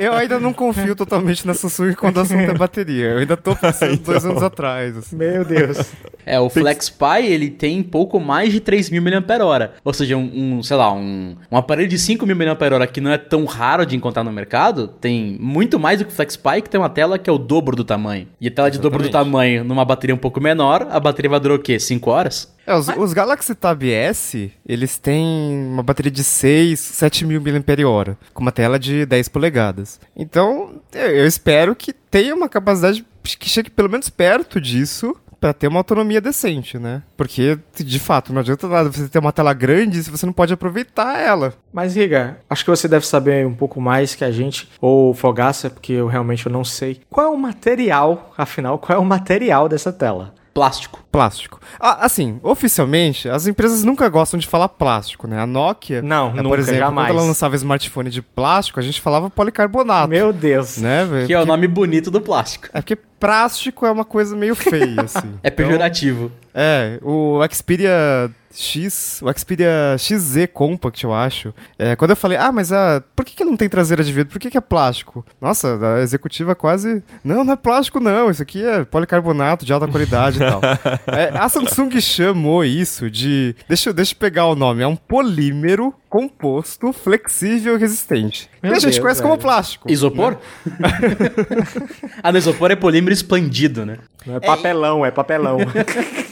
Eu, 0.00 0.12
ainda 0.14 0.38
não 0.40 0.52
confio 0.52 0.94
totalmente 0.94 1.46
na 1.46 1.54
Samsung 1.54 1.94
quando 1.94 2.16
o 2.16 2.20
assunto 2.20 2.40
é 2.50 2.54
bateria. 2.54 3.06
Eu 3.06 3.18
ainda 3.18 3.36
tô 3.36 3.54
pensando 3.54 3.94
Então. 3.94 4.12
dois 4.12 4.24
anos 4.24 4.42
atrás. 4.42 4.96
assim. 4.96 5.16
Meu 5.16 5.44
Deus. 5.44 5.92
É, 6.26 6.40
o 6.40 6.48
FlexPy, 6.48 7.26
ele 7.26 7.50
tem 7.50 7.82
pouco 7.82 8.18
mais 8.18 8.52
de 8.52 8.60
3.000 8.60 9.00
mAh. 9.00 9.70
Ou 9.84 9.92
seja, 9.92 10.16
um, 10.16 10.30
um, 10.58 10.62
sei 10.62 10.76
lá, 10.76 10.92
um, 10.92 11.36
um 11.50 11.56
aparelho 11.56 11.88
de 11.88 11.96
5.000 11.96 12.34
mAh 12.78 12.86
que 12.86 13.00
não 13.00 13.10
é 13.10 13.18
tão 13.18 13.44
raro 13.44 13.84
de 13.84 13.96
encontrar 13.96 14.24
no 14.24 14.32
mercado, 14.32 14.88
tem 14.88 15.36
muito 15.40 15.78
mais 15.78 15.98
do 15.98 16.04
que 16.04 16.12
o 16.12 16.14
FlexPy, 16.14 16.62
que 16.62 16.70
tem 16.70 16.80
uma 16.80 16.88
tela 16.88 17.18
que 17.18 17.28
é 17.28 17.32
o 17.32 17.38
dobro 17.38 17.76
do 17.76 17.84
tamanho. 17.84 18.26
E 18.40 18.48
a 18.48 18.50
tela 18.50 18.70
de 18.70 18.78
dobro 18.78 19.02
do 19.02 19.10
tamanho, 19.10 19.64
numa 19.64 19.84
bateria 19.84 20.14
um 20.14 20.18
pouco 20.18 20.40
menor, 20.40 20.86
a 20.90 20.98
bateria 20.98 21.30
vai 21.30 21.40
durar 21.40 21.58
o 21.58 21.60
quê? 21.60 21.78
5 21.78 22.10
horas? 22.10 22.53
É, 22.66 22.74
os, 22.74 22.88
os 22.88 23.12
Galaxy 23.12 23.54
Tab 23.54 23.82
S, 23.82 24.52
eles 24.66 24.98
têm 24.98 25.66
uma 25.66 25.82
bateria 25.82 26.10
de 26.10 26.24
6, 26.24 26.78
7 26.80 27.24
mil 27.24 27.40
mAh, 27.40 28.16
com 28.32 28.42
uma 28.42 28.52
tela 28.52 28.78
de 28.78 29.04
10 29.04 29.28
polegadas. 29.28 30.00
Então, 30.16 30.80
eu, 30.92 31.10
eu 31.10 31.26
espero 31.26 31.74
que 31.76 31.92
tenha 31.92 32.34
uma 32.34 32.48
capacidade 32.48 33.04
que 33.22 33.48
chegue 33.48 33.70
pelo 33.70 33.88
menos 33.88 34.10
perto 34.10 34.60
disso 34.60 35.16
pra 35.44 35.52
ter 35.52 35.68
uma 35.68 35.80
autonomia 35.80 36.22
decente, 36.22 36.78
né? 36.78 37.02
Porque, 37.18 37.58
de 37.76 37.98
fato, 37.98 38.32
não 38.32 38.40
adianta 38.40 38.66
nada 38.66 38.90
você 38.90 39.06
ter 39.08 39.18
uma 39.18 39.30
tela 39.30 39.52
grande 39.52 40.02
se 40.02 40.10
você 40.10 40.24
não 40.24 40.32
pode 40.32 40.54
aproveitar 40.54 41.20
ela. 41.20 41.52
Mas, 41.70 41.94
Riga, 41.94 42.38
acho 42.48 42.64
que 42.64 42.70
você 42.70 42.88
deve 42.88 43.06
saber 43.06 43.46
um 43.46 43.54
pouco 43.54 43.78
mais 43.78 44.14
que 44.14 44.24
a 44.24 44.30
gente, 44.30 44.70
ou 44.80 45.12
Fogaça, 45.12 45.68
porque 45.68 45.92
eu 45.92 46.06
realmente 46.06 46.46
eu 46.46 46.52
não 46.52 46.64
sei. 46.64 47.02
Qual 47.10 47.26
é 47.26 47.28
o 47.28 47.36
material, 47.36 48.32
afinal, 48.38 48.78
qual 48.78 48.98
é 48.98 49.00
o 49.00 49.04
material 49.04 49.68
dessa 49.68 49.92
tela? 49.92 50.32
Plástico. 50.54 51.04
Plástico. 51.10 51.60
Ah, 51.80 52.06
assim, 52.06 52.38
oficialmente, 52.42 53.28
as 53.28 53.48
empresas 53.48 53.82
nunca 53.82 54.08
gostam 54.08 54.38
de 54.38 54.46
falar 54.46 54.68
plástico, 54.68 55.26
né? 55.26 55.40
A 55.40 55.46
Nokia, 55.46 56.00
Não, 56.00 56.28
é, 56.28 56.34
nunca, 56.34 56.48
por 56.48 56.58
exemplo, 56.60 56.78
jamais. 56.78 57.08
quando 57.08 57.18
ela 57.18 57.26
lançava 57.26 57.56
smartphone 57.56 58.08
de 58.08 58.22
plástico, 58.22 58.78
a 58.78 58.82
gente 58.82 59.00
falava 59.00 59.28
policarbonato. 59.28 60.08
Meu 60.08 60.32
Deus. 60.32 60.78
né, 60.78 61.04
velho? 61.04 61.26
Que 61.26 61.34
é 61.34 61.40
o 61.40 61.44
nome 61.44 61.66
bonito 61.66 62.08
do 62.08 62.20
plástico. 62.20 62.68
É 62.72 62.80
porque 62.80 62.94
plástico 62.96 63.84
é 63.84 63.90
uma 63.90 64.04
coisa 64.04 64.36
meio 64.36 64.54
feia, 64.54 65.02
assim. 65.02 65.34
É 65.42 65.50
pejorativo. 65.50 66.30
É, 66.54 66.98
o 67.02 67.40
Xperia 67.50 68.30
X, 68.54 69.20
o 69.22 69.32
Xperia 69.38 69.96
XZ 69.98 70.46
Compact, 70.52 71.02
eu 71.02 71.12
acho. 71.12 71.52
É, 71.78 71.96
quando 71.96 72.10
eu 72.10 72.16
falei, 72.16 72.38
ah, 72.38 72.52
mas 72.52 72.72
ah, 72.72 73.02
por 73.16 73.24
que, 73.24 73.34
que 73.34 73.44
não 73.44 73.56
tem 73.56 73.68
traseira 73.68 74.02
de 74.04 74.12
vidro? 74.12 74.32
Por 74.32 74.38
que, 74.38 74.50
que 74.50 74.56
é 74.56 74.60
plástico? 74.60 75.24
Nossa, 75.40 75.78
a 75.96 76.00
executiva 76.02 76.54
quase. 76.54 77.02
Não, 77.24 77.44
não 77.44 77.52
é 77.54 77.56
plástico, 77.56 77.98
não. 78.00 78.30
Isso 78.30 78.42
aqui 78.42 78.64
é 78.64 78.84
policarbonato 78.84 79.64
de 79.64 79.72
alta 79.72 79.88
qualidade 79.88 80.36
e 80.36 80.40
tal. 80.40 80.60
É, 81.06 81.36
a 81.36 81.48
Samsung 81.48 82.00
chamou 82.00 82.64
isso 82.64 83.10
de. 83.10 83.54
Deixa, 83.68 83.90
eu- 83.90 83.94
deixa 83.94 84.14
eu 84.14 84.18
pegar 84.18 84.46
o 84.46 84.54
nome. 84.54 84.82
É 84.82 84.86
um 84.86 84.96
polímero 84.96 85.94
composto, 86.08 86.92
flexível 86.92 87.74
e 87.76 87.78
resistente. 87.78 88.48
Meu 88.62 88.72
que 88.72 88.78
a 88.78 88.80
gente 88.80 88.92
Deus, 88.92 88.98
conhece 89.02 89.20
como 89.22 89.34
velho. 89.34 89.42
plástico. 89.42 89.90
Isopor? 89.90 90.36
ah, 92.22 92.32
no 92.32 92.38
isopor 92.38 92.70
é 92.70 92.76
polímero 92.76 93.12
expandido, 93.12 93.84
né? 93.84 93.98
Não 94.26 94.36
é 94.36 94.40
papelão, 94.40 95.04
é 95.04 95.10
papelão. 95.10 95.58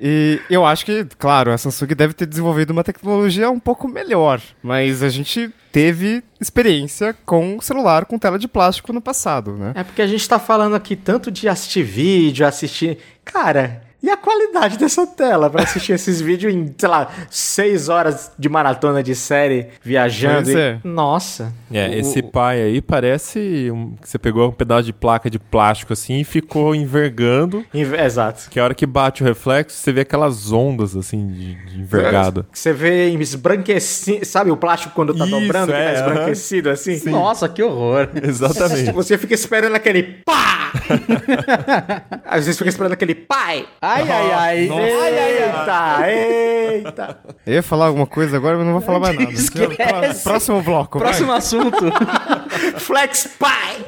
E 0.00 0.40
eu 0.48 0.64
acho 0.64 0.86
que, 0.86 1.04
claro, 1.18 1.52
a 1.52 1.58
Samsung 1.58 1.88
deve 1.88 2.14
ter 2.14 2.24
desenvolvido 2.24 2.70
uma 2.70 2.82
tecnologia 2.82 3.50
um 3.50 3.60
pouco 3.60 3.86
melhor, 3.86 4.40
mas 4.62 5.02
a 5.02 5.10
gente 5.10 5.52
teve 5.70 6.22
experiência 6.40 7.14
com 7.26 7.60
celular 7.60 8.06
com 8.06 8.18
tela 8.18 8.38
de 8.38 8.48
plástico 8.48 8.92
no 8.92 9.00
passado, 9.00 9.56
né? 9.56 9.72
é 9.76 9.84
porque 9.84 10.02
a 10.02 10.06
gente 10.06 10.26
tá 10.26 10.38
falando 10.38 10.74
aqui 10.74 10.96
tanto 10.96 11.30
de 11.30 11.48
assistir 11.48 11.82
vídeo, 11.82 12.46
assistir. 12.46 12.98
Cara. 13.24 13.89
E 14.02 14.08
a 14.08 14.16
qualidade 14.16 14.78
dessa 14.78 15.06
tela 15.06 15.50
pra 15.50 15.62
assistir 15.62 15.92
esses 15.92 16.20
vídeos 16.22 16.54
em, 16.54 16.74
sei 16.78 16.88
lá, 16.88 17.08
seis 17.30 17.88
horas 17.88 18.32
de 18.38 18.48
maratona 18.48 19.02
de 19.02 19.14
série 19.14 19.68
viajando? 19.82 20.50
E- 20.50 20.56
é. 20.58 20.78
Nossa. 20.82 21.52
É, 21.72 21.88
O- 21.88 21.92
esse 21.94 22.22
pai 22.22 22.60
aí 22.62 22.80
parece 22.80 23.70
um- 23.72 23.94
que 24.00 24.08
você 24.08 24.18
pegou 24.18 24.48
um 24.48 24.52
pedaço 24.52 24.84
de 24.84 24.92
placa 24.92 25.28
de 25.28 25.38
plástico 25.38 25.92
assim 25.92 26.20
e 26.20 26.24
ficou 26.24 26.74
envergando, 26.74 27.64
Inve- 27.74 27.96
Exato. 28.00 28.48
que 28.50 28.58
a 28.58 28.64
hora 28.64 28.74
que 28.74 28.86
bate 28.86 29.22
o 29.22 29.26
reflexo, 29.26 29.76
você 29.76 29.92
vê 29.92 30.00
aquelas 30.00 30.50
ondas 30.50 30.96
assim 30.96 31.26
de, 31.28 31.54
de 31.66 31.80
envergado. 31.80 32.46
Que 32.50 32.58
Você 32.58 32.72
vê 32.72 33.10
esbranquecido. 33.10 34.24
Sabe 34.24 34.50
o 34.50 34.56
plástico 34.56 34.94
quando 34.94 35.14
tá 35.14 35.24
Isso, 35.26 35.38
dobrando, 35.40 35.72
que 35.72 35.78
é, 35.78 35.92
tá 35.92 36.00
esbranquecido 36.00 36.70
assim? 36.70 37.10
Nossa, 37.10 37.48
que 37.48 37.62
horror. 37.62 38.08
Exatamente. 38.22 38.92
Você 38.92 39.18
fica 39.18 39.34
esperando 39.34 39.74
aquele 39.74 40.02
pá! 40.24 40.72
Às 42.24 42.44
vezes 42.46 42.58
fica 42.58 42.70
esperando 42.70 42.92
aquele 42.92 43.14
pai! 43.14 43.66
Ai, 43.92 44.08
ai, 44.08 44.32
ai. 44.32 44.68
Eita, 44.70 46.08
eita! 46.08 47.18
Eu 47.44 47.54
ia 47.54 47.62
falar 47.62 47.86
alguma 47.86 48.06
coisa 48.06 48.36
agora, 48.36 48.56
mas 48.56 48.64
não 48.66 48.74
vou 48.74 48.82
falar 48.82 49.00
mais 49.00 49.18
nada. 49.18 49.32
Esquece. 49.32 50.22
Próximo 50.22 50.62
bloco. 50.62 50.98
vai. 50.98 51.08
Próximo 51.08 51.32
assunto. 51.32 51.84
Flex 52.78 53.28
pai! 53.38 53.84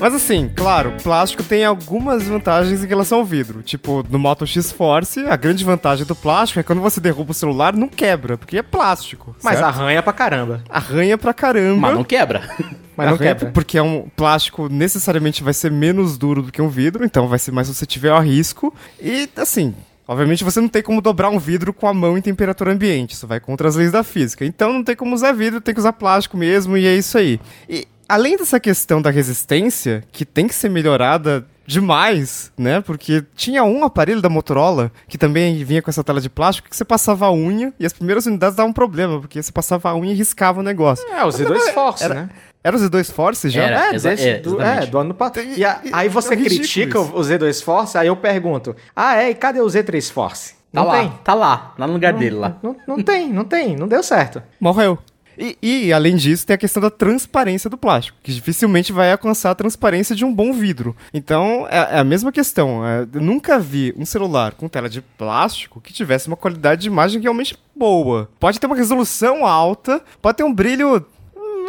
Mas 0.00 0.14
assim, 0.14 0.50
claro, 0.54 0.92
plástico 1.02 1.42
tem 1.42 1.64
algumas 1.64 2.24
vantagens 2.24 2.84
em 2.84 2.86
relação 2.86 3.18
ao 3.18 3.24
vidro. 3.24 3.62
Tipo, 3.62 4.04
no 4.08 4.18
Moto 4.18 4.46
X 4.46 4.70
Force, 4.70 5.20
a 5.26 5.36
grande 5.36 5.64
vantagem 5.64 6.04
do 6.04 6.14
plástico 6.14 6.60
é 6.60 6.62
que 6.62 6.66
quando 6.66 6.82
você 6.82 7.00
derruba 7.00 7.30
o 7.30 7.34
celular, 7.34 7.74
não 7.74 7.88
quebra, 7.88 8.36
porque 8.36 8.58
é 8.58 8.62
plástico. 8.62 9.34
Mas 9.42 9.58
certo? 9.58 9.68
arranha 9.68 10.02
pra 10.02 10.12
caramba. 10.12 10.62
arranha 10.68 11.16
pra 11.16 11.32
caramba. 11.32 11.80
Mas 11.80 11.94
não 11.94 12.04
quebra. 12.04 12.42
Mas 12.96 13.10
não 13.10 13.18
quebra. 13.18 13.50
Porque 13.50 13.76
é 13.76 13.82
um 13.82 14.08
plástico 14.14 14.68
necessariamente 14.68 15.42
vai 15.42 15.52
ser 15.52 15.70
menos 15.70 16.16
duro 16.16 16.42
do 16.42 16.52
que 16.52 16.62
um 16.62 16.68
vidro, 16.68 17.04
então 17.04 17.26
vai 17.26 17.38
ser 17.38 17.50
mais 17.50 17.66
suscetível 17.66 18.14
a 18.14 18.20
risco. 18.20 18.72
E 19.00 19.28
assim, 19.36 19.74
obviamente 20.06 20.44
você 20.44 20.60
não 20.60 20.68
tem 20.68 20.82
como 20.82 21.00
dobrar 21.00 21.28
um 21.30 21.38
vidro 21.38 21.72
com 21.72 21.88
a 21.88 21.94
mão 21.94 22.16
em 22.16 22.22
temperatura 22.22 22.72
ambiente, 22.72 23.14
isso 23.14 23.26
vai 23.26 23.40
contra 23.40 23.68
as 23.68 23.74
leis 23.74 23.90
da 23.90 24.04
física. 24.04 24.44
Então 24.44 24.72
não 24.72 24.84
tem 24.84 24.94
como 24.94 25.14
usar 25.14 25.32
vidro, 25.32 25.60
tem 25.60 25.74
que 25.74 25.80
usar 25.80 25.92
plástico 25.92 26.36
mesmo 26.36 26.76
e 26.76 26.86
é 26.86 26.94
isso 26.94 27.18
aí. 27.18 27.40
E 27.68 27.88
além 28.08 28.36
dessa 28.36 28.58
questão 28.60 29.00
da 29.00 29.10
resistência, 29.10 30.02
que 30.12 30.24
tem 30.24 30.46
que 30.46 30.54
ser 30.54 30.68
melhorada 30.68 31.46
demais, 31.66 32.52
né? 32.58 32.80
Porque 32.80 33.24
tinha 33.34 33.64
um 33.64 33.84
aparelho 33.84 34.20
da 34.20 34.28
Motorola 34.28 34.92
que 35.08 35.16
também 35.16 35.64
vinha 35.64 35.80
com 35.80 35.90
essa 35.90 36.04
tela 36.04 36.20
de 36.20 36.28
plástico 36.28 36.68
que 36.68 36.76
você 36.76 36.84
passava 36.84 37.26
a 37.26 37.32
unha 37.32 37.72
e 37.80 37.86
as 37.86 37.92
primeiras 37.92 38.26
unidades 38.26 38.56
davam 38.56 38.70
um 38.70 38.74
problema, 38.74 39.18
porque 39.20 39.42
você 39.42 39.50
passava 39.52 39.88
a 39.90 39.96
unha 39.96 40.12
e 40.12 40.16
riscava 40.16 40.60
o 40.60 40.62
negócio. 40.62 41.06
É, 41.08 41.24
o 41.24 41.28
Z2 41.28 41.72
Force, 41.72 42.04
Era- 42.04 42.14
né? 42.14 42.28
Era 42.62 42.76
os 42.76 42.82
Z2 42.82 43.12
Force 43.12 43.50
já? 43.50 43.62
Era. 43.62 43.88
É, 43.88 43.92
desse, 43.98 44.28
é, 44.28 44.38
do, 44.38 44.60
é, 44.60 44.86
do 44.86 44.98
ano 44.98 45.12
passado. 45.14 45.40
E 45.56 45.62
a- 45.64 45.80
e- 45.84 45.90
aí 45.92 46.08
você 46.08 46.32
é 46.32 46.36
critica 46.36 46.98
isso. 46.98 47.12
o, 47.14 47.18
o 47.18 47.20
Z2 47.22 47.62
Force, 47.62 47.96
aí 47.98 48.06
eu 48.08 48.16
pergunto: 48.16 48.74
Ah, 48.96 49.16
é? 49.16 49.30
E 49.30 49.34
cadê 49.34 49.60
o 49.60 49.66
Z3 49.66 50.10
Force? 50.10 50.54
Tá 50.72 50.80
Não 50.80 50.86
lá, 50.88 50.98
tem. 51.00 51.12
tá 51.22 51.34
lá, 51.34 51.74
lá 51.78 51.86
no 51.86 51.92
lugar 51.92 52.12
dele 52.14 52.34
lá. 52.36 52.56
Não, 52.62 52.74
não 52.86 53.02
tem, 53.02 53.30
não 53.32 53.44
tem, 53.44 53.76
não 53.76 53.86
deu 53.86 54.02
certo. 54.02 54.42
Morreu. 54.58 54.98
E, 55.38 55.56
e, 55.62 55.92
além 55.92 56.16
disso, 56.16 56.46
tem 56.46 56.54
a 56.54 56.58
questão 56.58 56.82
da 56.82 56.90
transparência 56.90 57.68
do 57.68 57.76
plástico, 57.76 58.18
que 58.22 58.32
dificilmente 58.32 58.92
vai 58.92 59.12
alcançar 59.12 59.50
a 59.50 59.54
transparência 59.54 60.14
de 60.14 60.24
um 60.24 60.32
bom 60.32 60.52
vidro. 60.52 60.96
Então, 61.12 61.66
é, 61.70 61.96
é 61.96 61.98
a 61.98 62.04
mesma 62.04 62.32
questão. 62.32 62.86
é, 62.86 63.06
eu 63.12 63.20
nunca 63.20 63.58
vi 63.58 63.94
um 63.96 64.04
celular 64.04 64.52
com 64.52 64.68
tela 64.68 64.88
de 64.88 65.00
plástico 65.00 65.80
que 65.80 65.92
tivesse 65.92 66.28
uma 66.28 66.36
qualidade 66.36 66.82
de 66.82 66.88
imagem 66.88 67.20
realmente 67.20 67.56
boa. 67.74 68.28
Pode 68.38 68.60
ter 68.60 68.66
uma 68.66 68.76
resolução 68.76 69.44
alta, 69.44 70.02
pode 70.22 70.38
ter 70.38 70.44
um 70.44 70.52
brilho 70.52 71.04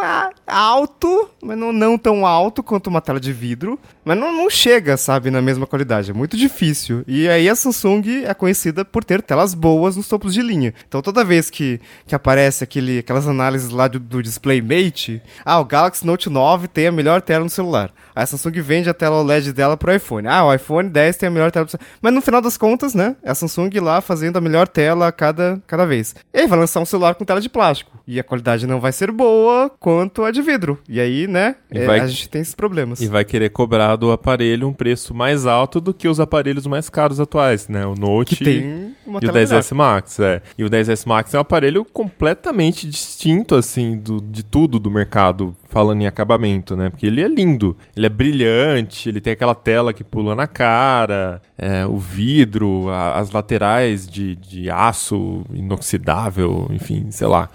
ah, 0.06 0.30
alto, 0.46 1.30
mas 1.42 1.58
não, 1.58 1.74
não 1.74 1.98
tão 1.98 2.26
alto 2.26 2.62
quanto 2.62 2.88
uma 2.88 3.02
tela 3.02 3.20
de 3.20 3.34
vidro. 3.34 3.80
Mas 4.04 4.16
não, 4.16 4.32
não 4.32 4.50
chega, 4.52 4.98
sabe, 4.98 5.32
na 5.32 5.42
mesma 5.42 5.66
qualidade. 5.66 6.12
É 6.12 6.14
muito 6.14 6.38
difícil. 6.38 7.04
E 7.08 7.28
aí 7.28 7.50
a 7.50 7.56
Samsung 7.56 8.24
é 8.24 8.34
conhecida 8.36 8.86
por 8.86 9.04
ter 9.04 9.24
telas 9.24 9.56
boas 9.56 9.96
nos 9.98 10.08
topos 10.08 10.34
de 10.34 10.44
linha. 10.44 10.76
Então 10.88 11.02
toda 11.02 11.24
vez 11.24 11.50
que, 11.50 11.82
que 12.06 12.14
aparece 12.14 12.64
aquele, 12.64 13.00
aquelas 13.00 13.28
análises 13.28 13.72
lá 13.72 13.88
do, 13.88 14.00
do 14.00 14.22
Display 14.22 14.62
Mate, 14.62 15.22
ah, 15.44 15.60
o 15.60 15.66
Galaxy 15.66 16.06
Note 16.06 16.30
9 16.30 16.68
tem 16.68 16.86
a 16.86 16.92
melhor 16.92 17.22
tela 17.22 17.44
no 17.44 17.50
celular. 17.50 17.92
A 18.16 18.26
Samsung 18.26 18.62
vende 18.62 18.90
a 18.90 18.94
tela 18.94 19.18
OLED 19.18 19.52
dela 19.54 19.76
pro 19.76 19.94
iPhone. 19.94 20.28
Ah, 20.28 20.46
o 20.46 20.54
iPhone 20.54 20.88
10 20.88 21.18
tem 21.18 21.28
a 21.28 21.32
melhor 21.32 21.52
tela. 21.52 21.68
Mas 22.00 22.14
no 22.14 22.22
final 22.22 22.42
das 22.42 22.58
contas, 22.58 22.94
né? 22.94 23.16
É 23.24 23.32
a 23.32 23.36
Samsung 23.36 23.72
lá 23.80 24.02
fazendo 24.02 24.38
a 24.38 24.42
melhor 24.42 24.68
tela 24.68 25.12
cada, 25.12 25.62
cada 25.66 25.86
vez. 25.86 26.16
E 26.32 26.42
aí 26.42 26.48
vai 26.48 26.60
lançar 26.60 26.80
um 26.80 26.86
celular 26.86 27.16
com 27.16 27.26
tela 27.26 27.42
de 27.42 27.50
plástico. 27.50 27.92
E 28.08 28.20
a 28.20 28.24
qualidade 28.24 28.68
não 28.68 28.80
vai 28.80 28.92
ser 28.92 29.12
boa 29.12 29.70
quanto 29.96 30.24
a 30.24 30.32
de 30.32 30.42
vidro. 30.42 30.78
E 30.90 31.00
aí, 31.00 31.28
né? 31.28 31.56
E 31.72 31.78
é, 31.80 31.86
vai- 31.86 32.00
a 32.02 32.08
gente 32.08 32.28
tem 32.30 32.42
esses 32.42 32.54
problemas. 32.56 33.00
E 33.02 33.08
vai 33.08 33.24
querer 33.26 33.50
cobrar 33.50 33.96
do 33.96 34.12
aparelho 34.12 34.68
um 34.68 34.74
preço 34.74 35.14
mais 35.14 35.46
alto 35.46 35.80
do 35.80 35.94
que 35.94 36.08
os 36.08 36.20
aparelhos 36.20 36.68
mais 36.68 36.90
caros 36.90 37.20
atuais, 37.20 37.68
né? 37.70 37.86
O 37.86 37.96
Note 37.96 38.36
Que 38.36 38.44
tem 38.44 38.96
uma 39.06 39.16
e 39.16 39.18
o 39.18 39.20
tela 39.22 39.34
melhor. 39.34 39.62
10S 39.62 39.74
Max, 39.76 40.20
é. 40.20 40.42
E 40.58 40.64
o 40.64 40.70
10S 40.70 41.06
Max 41.08 41.34
é 41.34 41.38
um 41.38 41.42
aparelho 41.42 41.86
completamente 41.86 42.88
distinto, 42.90 43.56
assim, 43.56 43.98
do, 43.98 44.20
de 44.22 44.44
tudo 44.44 44.80
do 44.80 44.90
mercado, 44.92 45.56
falando 45.76 46.02
em 46.02 46.08
acabamento, 46.08 46.74
né? 46.74 46.90
Porque 46.90 47.06
ele 47.06 47.22
é 47.22 47.28
lindo, 47.28 47.76
ele 47.98 48.06
é 48.06 48.10
brilhante, 48.10 49.10
ele 49.10 49.20
tem 49.20 49.34
aquela 49.34 49.54
tela 49.54 49.92
que 49.94 50.06
pula 50.06 50.34
na 50.34 50.48
cara, 50.48 51.42
é, 51.58 51.86
o 51.86 51.98
vidro, 51.98 52.88
a- 52.90 53.20
as 53.20 53.30
laterais 53.32 54.08
de, 54.08 54.38
de 54.38 54.70
aço 54.72 55.44
inoxidável, 55.54 56.70
enfim, 56.72 57.08
sei 57.12 57.28
lá. 57.28 57.50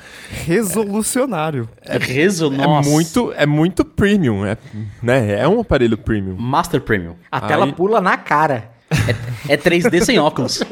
Resolucionário. 0.44 1.66
Reso, 1.82 2.52
É 2.52 2.56
nossa. 2.58 2.90
muito, 2.90 3.32
é 3.34 3.46
muito 3.46 3.86
premium, 3.86 4.44
é, 4.44 4.58
né? 5.02 5.40
É 5.40 5.48
um 5.48 5.58
aparelho 5.60 5.96
premium. 5.96 6.36
Master 6.36 6.82
Premium. 6.82 7.14
A 7.32 7.40
tela 7.40 7.64
Aí- 7.64 7.72
pula 7.72 8.02
na 8.02 8.18
cara. 8.18 8.70
É 9.48 9.56
3D 9.56 10.02
sem 10.04 10.18
óculos. 10.18 10.62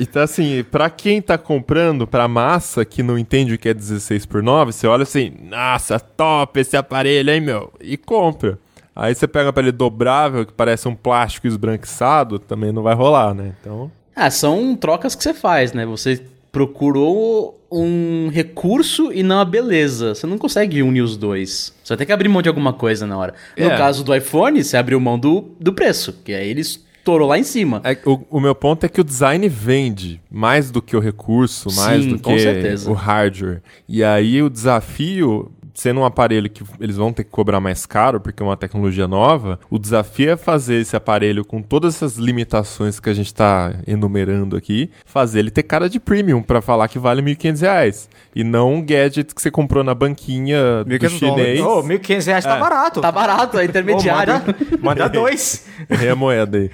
Então, 0.00 0.22
assim, 0.22 0.64
pra 0.70 0.88
quem 0.90 1.20
tá 1.22 1.36
comprando, 1.38 2.06
pra 2.06 2.26
massa 2.28 2.84
que 2.84 3.02
não 3.02 3.18
entende 3.18 3.54
o 3.54 3.58
que 3.58 3.68
é 3.68 3.74
16 3.74 4.26
por 4.26 4.42
9, 4.42 4.72
você 4.72 4.86
olha 4.86 5.02
assim, 5.02 5.32
nossa, 5.48 5.98
top 6.00 6.60
esse 6.60 6.76
aparelho, 6.76 7.30
hein, 7.30 7.40
meu? 7.40 7.72
E 7.80 7.96
compra. 7.96 8.58
Aí 8.96 9.14
você 9.14 9.26
pega 9.26 9.46
um 9.46 9.50
aparelho 9.50 9.72
dobrável, 9.72 10.46
que 10.46 10.52
parece 10.52 10.86
um 10.86 10.94
plástico 10.94 11.46
esbranquiçado, 11.46 12.38
também 12.38 12.70
não 12.72 12.82
vai 12.82 12.94
rolar, 12.94 13.34
né? 13.34 13.52
Então, 13.60 13.90
Ah, 14.14 14.30
são 14.30 14.76
trocas 14.76 15.14
que 15.16 15.22
você 15.24 15.34
faz, 15.34 15.72
né? 15.72 15.84
Você 15.84 16.22
procurou 16.52 17.60
um 17.70 18.28
recurso 18.32 19.12
e 19.12 19.22
não 19.24 19.40
a 19.40 19.44
beleza. 19.44 20.14
Você 20.14 20.26
não 20.26 20.38
consegue 20.38 20.82
unir 20.82 21.00
os 21.02 21.16
dois. 21.16 21.74
Você 21.82 21.88
vai 21.92 21.98
ter 21.98 22.06
que 22.06 22.12
abrir 22.12 22.28
mão 22.28 22.40
de 22.40 22.48
alguma 22.48 22.72
coisa 22.72 23.06
na 23.06 23.18
hora. 23.18 23.34
No 23.58 23.66
É. 23.66 23.76
caso 23.76 24.04
do 24.04 24.14
iPhone, 24.14 24.62
você 24.62 24.76
abriu 24.76 25.00
mão 25.00 25.18
do, 25.18 25.50
do 25.58 25.72
preço, 25.72 26.12
que 26.24 26.32
aí 26.32 26.48
ele 26.48 26.62
estourou 27.04 27.28
lá 27.28 27.38
em 27.38 27.44
cima. 27.44 27.82
é- 27.84 27.98
o, 28.06 28.20
o 28.30 28.40
meu 28.40 28.54
ponto 28.54 28.84
é 28.84 28.88
que 28.88 29.00
o 29.00 29.04
design 29.04 29.46
vende 29.48 30.20
mais 30.30 30.70
do 30.70 30.80
que 30.80 30.96
o 30.96 31.00
recurso, 31.00 31.68
mais 31.76 32.02
Sim, 32.02 32.08
do 32.10 32.18
que 32.18 32.38
certeza. 32.38 32.90
o 32.90 32.94
hardware. 32.94 33.62
E 33.86 34.02
aí 34.02 34.42
o 34.42 34.48
desafio, 34.48 35.52
sendo 35.74 36.00
um 36.00 36.04
aparelho 36.04 36.48
que 36.48 36.62
eles 36.80 36.96
vão 36.96 37.12
ter 37.12 37.24
que 37.24 37.30
cobrar 37.30 37.60
mais 37.60 37.84
caro, 37.84 38.20
porque 38.20 38.42
é 38.42 38.46
uma 38.46 38.56
tecnologia 38.56 39.08
nova, 39.08 39.58
o 39.68 39.78
desafio 39.78 40.30
é 40.30 40.36
fazer 40.36 40.76
esse 40.76 40.94
aparelho 40.96 41.44
com 41.44 41.60
todas 41.60 41.96
essas 41.96 42.16
limitações 42.16 43.00
que 43.00 43.10
a 43.10 43.14
gente 43.14 43.26
está 43.26 43.74
enumerando 43.86 44.56
aqui, 44.56 44.90
fazer 45.04 45.40
ele 45.40 45.50
ter 45.50 45.64
cara 45.64 45.90
de 45.90 45.98
premium 45.98 46.40
para 46.40 46.62
falar 46.62 46.86
que 46.88 46.98
vale 46.98 47.20
1.500 47.20 47.60
reais. 47.60 48.08
E 48.34 48.44
não 48.44 48.74
um 48.74 48.82
gadget 48.84 49.34
que 49.34 49.42
você 49.42 49.50
comprou 49.50 49.82
na 49.82 49.94
banquinha 49.94 50.84
do 50.84 50.94
1.500 50.94 51.08
chinês. 51.10 51.60
Ô, 51.60 51.82
1.500 51.82 52.26
reais 52.26 52.44
tá 52.44 52.56
barato. 52.56 53.00
Tá 53.00 53.12
barato, 53.12 53.58
é 53.58 53.64
intermediário. 53.64 54.34
manda, 54.34 54.56
manda 54.80 55.08
dois. 55.10 55.66
Errei 55.90 56.10
a 56.10 56.16
moeda 56.16 56.58
aí. 56.58 56.70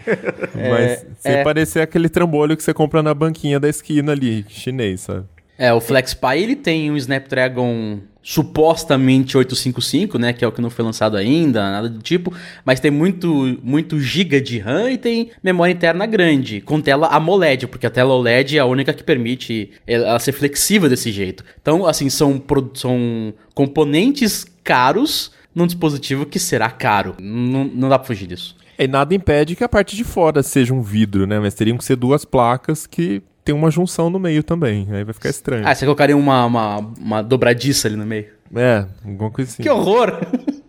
Mas 0.55 1.07
sem 1.19 1.37
é. 1.37 1.45
parecer 1.45 1.81
aquele 1.81 2.09
trambolho 2.09 2.57
que 2.57 2.63
você 2.63 2.75
compra 2.75 3.03
na 3.03 3.15
banquinha 3.15 3.59
da 3.59 3.69
esquina 3.69 4.13
ali, 4.13 4.45
chinês, 4.49 5.03
sabe? 5.03 5.25
É, 5.61 5.75
o 5.75 5.79
FlexPy 5.79 6.39
ele 6.39 6.57
tem 6.57 6.91
um 6.91 6.97
Snapdragon 6.97 7.99
supostamente 8.23 9.37
855, 9.37 10.19
né, 10.19 10.33
que 10.33 10.43
é 10.43 10.49
o 10.49 10.53
que 10.53 10.63
não 10.63 10.71
foi 10.71 10.83
lançado 10.83 11.19
ainda, 11.19 11.61
nada 11.71 11.87
do 11.91 12.01
tipo, 12.01 12.33
mas 12.65 12.81
tem 12.81 12.91
muito 12.91 13.59
muito 13.63 14.01
giga 14.01 14.41
de 14.41 14.59
RAM 14.59 14.91
e 14.91 14.97
tem 14.97 15.31
memória 15.43 15.71
interna 15.71 16.07
grande, 16.07 16.63
com 16.63 16.81
tela 16.81 17.09
AMOLED, 17.09 17.67
porque 17.67 17.87
a 17.87 17.91
tela 17.91 18.15
OLED 18.15 18.57
é 18.57 18.61
a 18.61 18.65
única 18.65 18.95
que 18.95 19.05
permite 19.05 19.71
ela 19.87 20.19
ser 20.19 20.33
flexível 20.33 20.89
desse 20.89 21.13
jeito. 21.13 21.45
Então, 21.61 21.87
assim, 21.87 22.09
são 22.09 22.43
são 22.73 23.35
componentes 23.55 24.47
caros 24.65 25.31
num 25.55 25.67
dispositivo 25.67 26.25
que 26.25 26.39
será 26.39 26.71
caro. 26.71 27.17
Não, 27.21 27.65
não 27.65 27.89
dá 27.91 27.99
pra 27.99 28.07
fugir 28.07 28.27
disso. 28.27 28.57
E 28.79 28.89
nada 28.89 29.15
impede 29.15 29.55
que 29.55 29.63
a 29.63 29.69
parte 29.69 29.95
de 29.95 30.05
fora 30.05 30.43
seja 30.43 30.73
um 30.73 30.81
vidro, 30.81 31.27
né? 31.27 31.39
Mas 31.39 31.53
teriam 31.53 31.77
que 31.77 31.85
ser 31.85 31.97
duas 31.97 32.25
placas 32.25 32.87
que 32.87 33.23
tem 33.45 33.55
uma 33.55 33.71
junção 33.71 34.11
no 34.11 34.19
meio 34.19 34.43
também. 34.43 34.87
Aí 34.91 35.05
vai 35.05 35.15
ficar 35.15 35.29
estranho. 35.31 35.67
Ah, 35.67 35.75
você 35.75 35.85
colocaria 35.85 36.17
uma, 36.17 36.45
uma, 36.47 36.79
uma 36.99 37.23
dobradiça 37.23 37.89
ali 37.89 37.97
no 37.97 38.07
meio. 38.07 38.27
É, 38.55 38.85
alguma 39.05 39.31
coisa 39.31 39.51
assim. 39.51 39.63
Que 39.63 39.71
horror! 39.71 40.13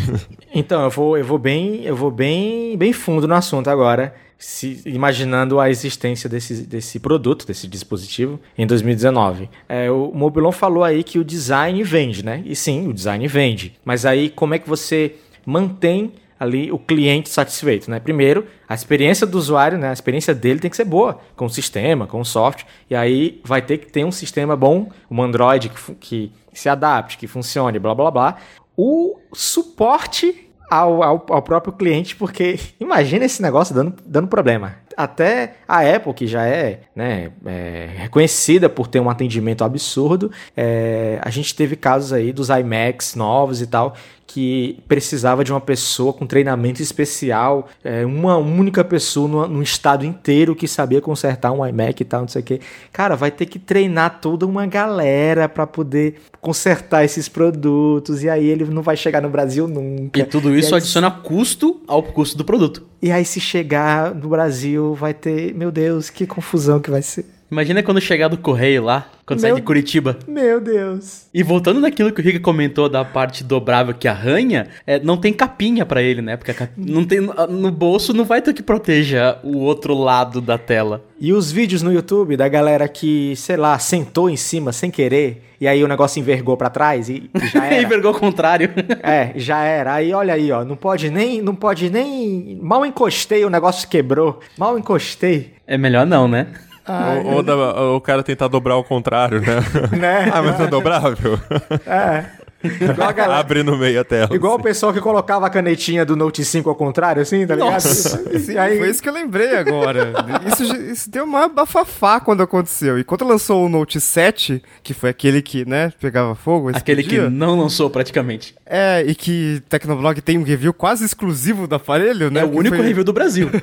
Então, 0.55 0.83
eu 0.85 0.91
vou, 0.91 1.17
eu 1.17 1.25
vou 1.25 1.39
bem, 1.39 1.83
eu 1.85 1.97
vou 1.97 2.11
bem, 2.11 2.77
bem 2.77 2.93
fundo 2.93 3.27
no 3.27 3.35
assunto 3.35 3.69
agora, 3.71 4.15
se- 4.39 4.83
imaginando 4.85 5.59
a 5.59 5.71
existência 5.71 6.29
desse, 6.29 6.67
desse 6.67 6.99
produto, 7.01 7.47
desse 7.47 7.67
dispositivo, 7.67 8.39
em 8.59 8.67
2019. 8.67 9.49
É, 9.67 9.91
o 9.91 10.13
Mobilon 10.15 10.53
falou 10.53 10.85
aí 10.85 11.03
que 11.03 11.19
o 11.19 11.25
design 11.25 11.83
vende, 11.83 12.23
né? 12.23 12.43
E 12.45 12.55
sim, 12.55 12.87
o 12.87 12.93
design 12.93 13.27
vende. 13.27 13.73
Mas 13.83 14.05
aí, 14.05 14.29
como 14.29 14.53
é 14.53 14.59
que 14.59 14.69
você 14.69 15.15
mantém 15.47 16.13
ali 16.43 16.73
o 16.73 16.79
cliente 16.79 17.29
satisfeito, 17.29 17.91
né? 17.91 18.01
Primeiro, 18.01 18.47
a 18.69 18.75
experiência 18.75 19.27
do 19.27 19.39
usuário, 19.39 19.79
né? 19.79 19.91
A 19.91 19.93
experiência 19.93 20.35
dele 20.35 20.59
tem 20.59 20.71
que 20.71 20.77
ser 20.77 20.85
boa, 20.85 21.21
com 21.37 21.47
o 21.47 21.51
sistema, 21.51 22.07
com 22.07 22.21
o 22.21 22.25
software, 22.25 22.67
e 22.91 22.95
aí 22.95 23.41
vai 23.45 23.63
ter 23.63 23.79
que 23.79 23.91
ter 23.91 24.05
um 24.05 24.13
sistema 24.13 24.57
bom, 24.57 24.91
um 25.11 25.23
Android 25.23 25.69
que, 25.69 25.95
que 25.95 26.33
se 26.53 26.69
adapte, 26.69 27.17
que 27.17 27.27
funcione, 27.27 27.79
blá 27.79 27.95
blá 27.95 28.11
blá. 28.11 28.37
O 28.77 29.19
suporte 29.33 30.51
ao, 30.73 31.03
ao, 31.03 31.27
ao 31.29 31.43
próprio 31.43 31.73
cliente, 31.73 32.17
porque 32.17 32.59
imagina 32.81 33.27
esse 33.27 33.43
negócio 33.43 33.75
dando, 33.75 33.95
dando 34.07 34.27
problema. 34.27 34.77
Até 34.97 35.55
a 35.69 35.81
Apple, 35.81 36.13
que 36.13 36.27
já 36.27 36.47
é, 36.47 36.81
né, 36.95 37.31
é, 37.47 37.91
reconhecida 37.95 38.69
por 38.69 38.87
ter 38.89 39.01
um 39.01 39.09
atendimento 39.09 39.65
absurdo, 39.65 40.31
é, 40.57 41.19
a 41.23 41.31
gente 41.31 41.55
teve 41.55 41.77
casos 41.77 42.13
aí 42.13 42.33
dos 42.33 42.49
iMacs 42.49 43.15
novos 43.15 43.61
e 43.61 43.67
tal, 43.67 43.95
que 44.27 44.79
precisava 44.89 45.45
de 45.45 45.53
uma 45.53 45.61
pessoa 45.61 46.13
com 46.13 46.27
treinamento 46.27 46.81
especial, 46.81 47.69
é, 47.85 48.05
uma 48.05 48.37
única 48.37 48.83
pessoa 48.83 49.29
no, 49.29 49.49
no 49.49 49.63
estado 49.63 50.07
inteiro 50.07 50.55
que 50.55 50.67
sabia 50.67 51.01
consertar 51.01 51.53
um 51.53 51.67
iMac 51.67 52.01
e 52.01 52.05
tal, 52.05 52.23
não 52.23 52.29
sei 52.29 52.41
o 52.41 52.45
que. 52.45 52.61
Cara, 52.93 53.15
vai 53.15 53.31
ter 53.31 53.47
que 53.47 53.59
treinar 53.59 54.21
toda 54.21 54.47
uma 54.47 54.67
galera 54.67 55.49
para 55.49 55.67
poder 55.67 56.17
consertar 56.41 57.05
esses 57.05 57.29
produtos, 57.29 58.23
e 58.23 58.29
aí 58.29 58.47
ele 58.47 58.65
não 58.65 58.83
vai 58.83 58.97
chegar 58.97 59.21
no 59.21 59.29
Brasil 59.29 59.69
nunca. 59.69 60.19
E 60.19 60.25
tudo 60.25 60.55
isso 60.57 60.71
E 60.71 60.75
aí, 60.75 60.79
adiciona 60.79 61.11
custo 61.11 61.81
ao 61.87 62.03
custo 62.03 62.37
do 62.37 62.45
produto. 62.45 62.87
E 63.01 63.11
aí, 63.11 63.25
se 63.25 63.41
chegar 63.41 64.15
no 64.15 64.29
Brasil, 64.29 64.95
vai 64.95 65.13
ter. 65.13 65.55
Meu 65.55 65.71
Deus, 65.71 66.09
que 66.09 66.27
confusão 66.27 66.81
que 66.81 66.91
vai 66.91 67.03
ser. 67.03 67.27
Imagina 67.53 67.83
quando 67.83 68.01
chegar 68.01 68.29
do 68.29 68.39
correio 68.39 68.83
lá, 68.83 69.07
quando 69.27 69.41
sair 69.41 69.51
Meu- 69.51 69.57
de 69.57 69.63
Curitiba. 69.63 70.19
Meu 70.27 70.59
Deus. 70.59 71.27
E 71.35 71.43
voltando 71.43 71.81
naquilo 71.81 72.11
que 72.11 72.19
o 72.19 72.25
Riga 72.25 72.41
comentou 72.41 72.89
da 72.89 73.05
parte 73.05 73.45
dobrável 73.45 73.93
que 73.93 74.09
arranha, 74.09 74.69
é, 74.87 74.99
não 74.99 75.19
tem 75.19 75.35
capinha 75.35 75.85
pra 75.85 76.01
ele, 76.01 76.23
né? 76.23 76.35
Porque 76.39 76.51
a 76.51 76.55
cap- 76.55 76.73
não 76.79 77.05
tem, 77.05 77.21
no 77.21 77.71
bolso 77.71 78.15
não 78.15 78.25
vai 78.25 78.41
ter 78.41 78.55
que 78.55 78.63
proteja 78.63 79.39
o 79.45 79.59
outro 79.59 79.93
lado 79.93 80.41
da 80.41 80.57
tela. 80.57 81.05
E 81.21 81.31
os 81.31 81.53
vídeos 81.53 81.83
no 81.83 81.93
YouTube 81.93 82.39
da 82.39 82.49
galera 82.49 82.89
que, 82.89 83.37
sei 83.37 83.59
lá, 83.59 83.79
sentou 83.79 84.31
em 84.31 84.37
cima 84.37 84.73
sem 84.73 84.91
querer, 84.91 85.43
e 85.61 85.69
aí 85.69 85.85
o 85.85 85.89
negócio 85.89 86.19
envergou 86.19 86.57
pra 86.57 86.71
trás 86.71 87.11
e 87.11 87.31
e 87.35 87.47
já 87.49 87.67
era. 87.67 87.87
vergou 87.87 88.15
ao 88.15 88.19
contrário. 88.19 88.71
É, 89.03 89.33
já 89.37 89.63
era. 89.63 89.93
Aí 89.93 90.15
olha 90.15 90.33
aí, 90.33 90.51
ó, 90.51 90.65
não 90.65 90.75
pode 90.75 91.11
nem, 91.11 91.43
não 91.43 91.55
pode 91.55 91.91
nem, 91.91 92.59
mal 92.63 92.87
encostei, 92.87 93.45
o 93.45 93.51
negócio 93.51 93.87
quebrou. 93.91 94.41
Mal 94.57 94.79
encostei, 94.79 95.53
É 95.67 95.77
melhor 95.77 96.07
não, 96.07 96.27
né? 96.27 96.47
Ou, 96.87 97.35
ou 97.37 97.43
da- 97.43 97.55
ou 97.81 97.97
o 97.97 98.01
cara 98.01 98.23
tentar 98.23 98.49
dobrar 98.49 98.75
ao 98.75 98.85
contrário, 98.85 99.41
né? 99.41 99.57
né? 99.99 100.31
ah, 100.35 100.43
mas 100.43 100.61
é 100.61 100.67
dobrável? 100.67 101.39
É. 101.87 102.25
Igual 102.65 103.09
a 103.09 103.13
galera, 103.13 103.41
Abre 103.41 103.63
no 103.63 103.77
meio 103.77 104.01
a 104.01 104.05
tela. 104.05 104.35
igual 104.35 104.53
o 104.53 104.57
assim. 104.57 104.65
pessoal 104.65 104.93
que 104.93 105.01
colocava 105.01 105.47
a 105.47 105.51
canetinha 105.51 106.05
do 106.05 106.15
Note 106.17 106.45
5 106.45 106.69
ao 106.69 106.75
contrário, 106.77 107.23
assim, 107.23 107.47
tá 107.47 107.55
ligado? 107.55 107.81
Sim, 107.81 108.53
E 108.53 108.59
aí, 108.59 108.79
Foi 108.79 108.89
isso 108.91 109.03
que 109.03 109.09
eu 109.09 109.13
lembrei 109.13 109.57
agora. 109.57 110.13
Isso, 110.47 110.77
isso 110.77 111.11
deu 111.11 111.25
uma 111.25 111.49
bafafá 111.49 112.21
quando 112.21 112.43
aconteceu. 112.43 112.99
E 112.99 113.05
quando 113.05 113.25
lançou 113.27 113.65
o 113.65 113.69
Note 113.69 114.01
7, 114.01 114.63
que 114.83 114.95
foi 114.95 115.11
aquele 115.11 115.43
que, 115.43 115.69
né, 115.69 115.93
pegava 116.01 116.35
fogo, 116.35 116.71
Aquele 116.75 117.03
que 117.03 117.19
não 117.19 117.59
lançou 117.59 117.89
praticamente. 117.91 118.55
É, 118.67 119.05
e 119.07 119.15
que 119.15 119.63
Tecnoblog 119.69 120.21
tem 120.21 120.39
um 120.39 120.43
review 120.43 120.73
quase 120.73 121.05
exclusivo 121.05 121.67
do 121.67 121.75
aparelho, 121.75 122.31
né? 122.31 122.41
é 122.41 122.45
o 122.45 122.51
único 122.51 122.77
foi- 122.77 122.87
review 122.87 123.05
do 123.05 123.13
Brasil. 123.13 123.49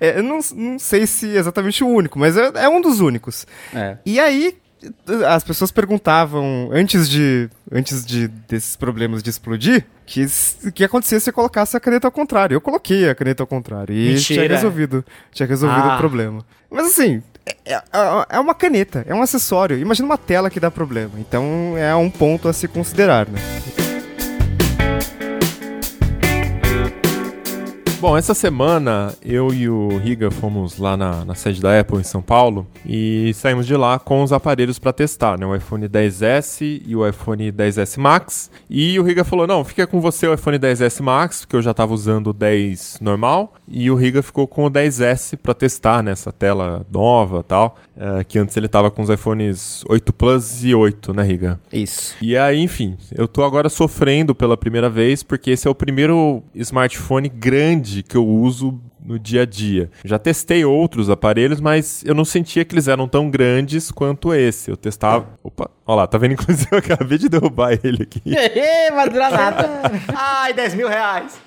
É, 0.00 0.18
eu 0.18 0.22
não, 0.22 0.38
não 0.54 0.78
sei 0.78 1.06
se 1.06 1.34
é 1.36 1.38
exatamente 1.38 1.82
o 1.84 1.88
único, 1.88 2.18
mas 2.18 2.36
é, 2.36 2.50
é 2.54 2.68
um 2.68 2.80
dos 2.80 3.00
únicos. 3.00 3.46
é. 3.74 3.96
E 4.06 4.18
aí, 4.18 4.54
as 5.26 5.44
pessoas 5.44 5.70
perguntavam 5.70 6.70
antes 6.72 7.08
de 7.08 7.48
antes 7.70 8.04
de 8.04 8.28
desses 8.48 8.76
problemas 8.76 9.22
de 9.22 9.30
explodir 9.30 9.84
que 10.06 10.26
que 10.74 10.84
acontecia 10.84 11.18
se 11.20 11.30
eu 11.30 11.34
colocasse 11.34 11.76
a 11.76 11.80
caneta 11.80 12.06
ao 12.08 12.12
contrário. 12.12 12.54
Eu 12.54 12.60
coloquei 12.60 13.08
a 13.08 13.14
caneta 13.14 13.42
ao 13.42 13.46
contrário 13.46 13.94
e 13.94 14.14
Mentira. 14.14 14.42
tinha 14.44 14.48
resolvido, 14.56 15.04
tinha 15.32 15.46
resolvido 15.46 15.88
Ah. 15.88 15.94
o 15.94 15.98
problema. 15.98 16.44
Mas 16.70 16.86
assim, 16.86 17.22
é, 17.46 17.56
é- 17.74 17.82
é 18.30 18.40
uma 18.40 18.54
caneta, 18.54 19.04
é 19.06 19.14
um 19.14 19.22
acessório. 19.22 19.78
Imagina 19.78 20.06
uma 20.06 20.18
tela 20.18 20.48
que 20.50 20.58
dá 20.60 20.70
problema. 20.70 21.12
Então 21.18 21.74
é 21.76 21.94
um 21.94 22.10
ponto 22.10 22.48
a 22.48 22.52
se 22.52 22.66
considerar, 22.68 23.26
né? 23.28 23.38
Bom, 28.02 28.16
essa 28.16 28.34
semana 28.34 29.14
eu 29.24 29.54
e 29.54 29.68
o 29.68 29.96
Riga 29.98 30.28
fomos 30.28 30.76
lá 30.76 30.96
na, 30.96 31.24
na 31.24 31.36
sede 31.36 31.62
da 31.62 31.78
Apple 31.78 32.00
em 32.00 32.02
São 32.02 32.20
Paulo 32.20 32.66
e 32.84 33.30
saímos 33.32 33.64
de 33.64 33.76
lá 33.76 33.96
com 33.96 34.24
os 34.24 34.32
aparelhos 34.32 34.76
para 34.76 34.92
testar, 34.92 35.38
né? 35.38 35.46
O 35.46 35.54
iPhone 35.54 35.88
10S 35.88 36.82
e 36.84 36.96
o 36.96 37.06
iPhone 37.06 37.52
10S 37.52 38.00
Max. 38.00 38.50
E 38.68 38.98
o 38.98 39.04
Riga 39.04 39.22
falou: 39.22 39.46
não, 39.46 39.64
fica 39.64 39.86
com 39.86 40.00
você 40.00 40.26
o 40.26 40.34
iPhone 40.34 40.58
10S 40.58 41.00
Max, 41.00 41.42
porque 41.42 41.54
eu 41.54 41.62
já 41.62 41.70
estava 41.70 41.94
usando 41.94 42.30
o 42.30 42.32
10 42.32 42.98
normal. 43.00 43.54
E 43.68 43.88
o 43.88 43.94
Riga 43.94 44.20
ficou 44.20 44.48
com 44.48 44.64
o 44.64 44.70
10S 44.70 45.36
para 45.40 45.54
testar 45.54 46.02
nessa 46.02 46.32
tela 46.32 46.84
nova 46.90 47.38
e 47.38 47.44
tal. 47.44 47.78
eh, 47.96 48.24
que 48.24 48.36
antes 48.36 48.56
ele 48.56 48.66
tava 48.66 48.90
com 48.90 49.02
os 49.02 49.10
iPhones 49.10 49.84
8 49.88 50.12
Plus 50.12 50.64
e 50.64 50.74
8, 50.74 51.14
né, 51.14 51.22
Riga? 51.22 51.60
Isso. 51.72 52.16
E 52.20 52.36
aí, 52.36 52.58
enfim, 52.58 52.96
eu 53.14 53.28
tô 53.28 53.44
agora 53.44 53.68
sofrendo 53.68 54.34
pela 54.34 54.56
primeira 54.56 54.90
vez, 54.90 55.22
porque 55.22 55.52
esse 55.52 55.68
é 55.68 55.70
o 55.70 55.74
primeiro 55.74 56.42
smartphone 56.56 57.28
grande 57.28 57.91
que 58.00 58.16
eu 58.16 58.24
uso 58.24 58.80
no 59.04 59.18
dia 59.18 59.42
a 59.42 59.44
dia. 59.44 59.90
Já 60.04 60.18
testei 60.18 60.64
outros 60.64 61.10
aparelhos, 61.10 61.60
mas 61.60 62.04
eu 62.06 62.14
não 62.14 62.24
sentia 62.24 62.64
que 62.64 62.72
eles 62.74 62.86
eram 62.86 63.08
tão 63.08 63.28
grandes 63.28 63.90
quanto 63.90 64.32
esse. 64.32 64.70
Eu 64.70 64.76
testava. 64.76 65.26
Opa, 65.42 65.68
olha 65.84 65.96
lá, 65.96 66.06
tá 66.06 66.16
vendo? 66.16 66.32
Inclusive, 66.38 66.68
eu 66.70 66.78
acabei 66.78 67.18
de 67.18 67.28
derrubar 67.28 67.78
ele 67.82 68.04
aqui. 68.04 68.22
Vai 68.94 69.08
durar 69.10 69.32
nada. 69.32 69.68
Ai, 70.14 70.54
10 70.54 70.74
mil 70.74 70.88
reais. 70.88 71.40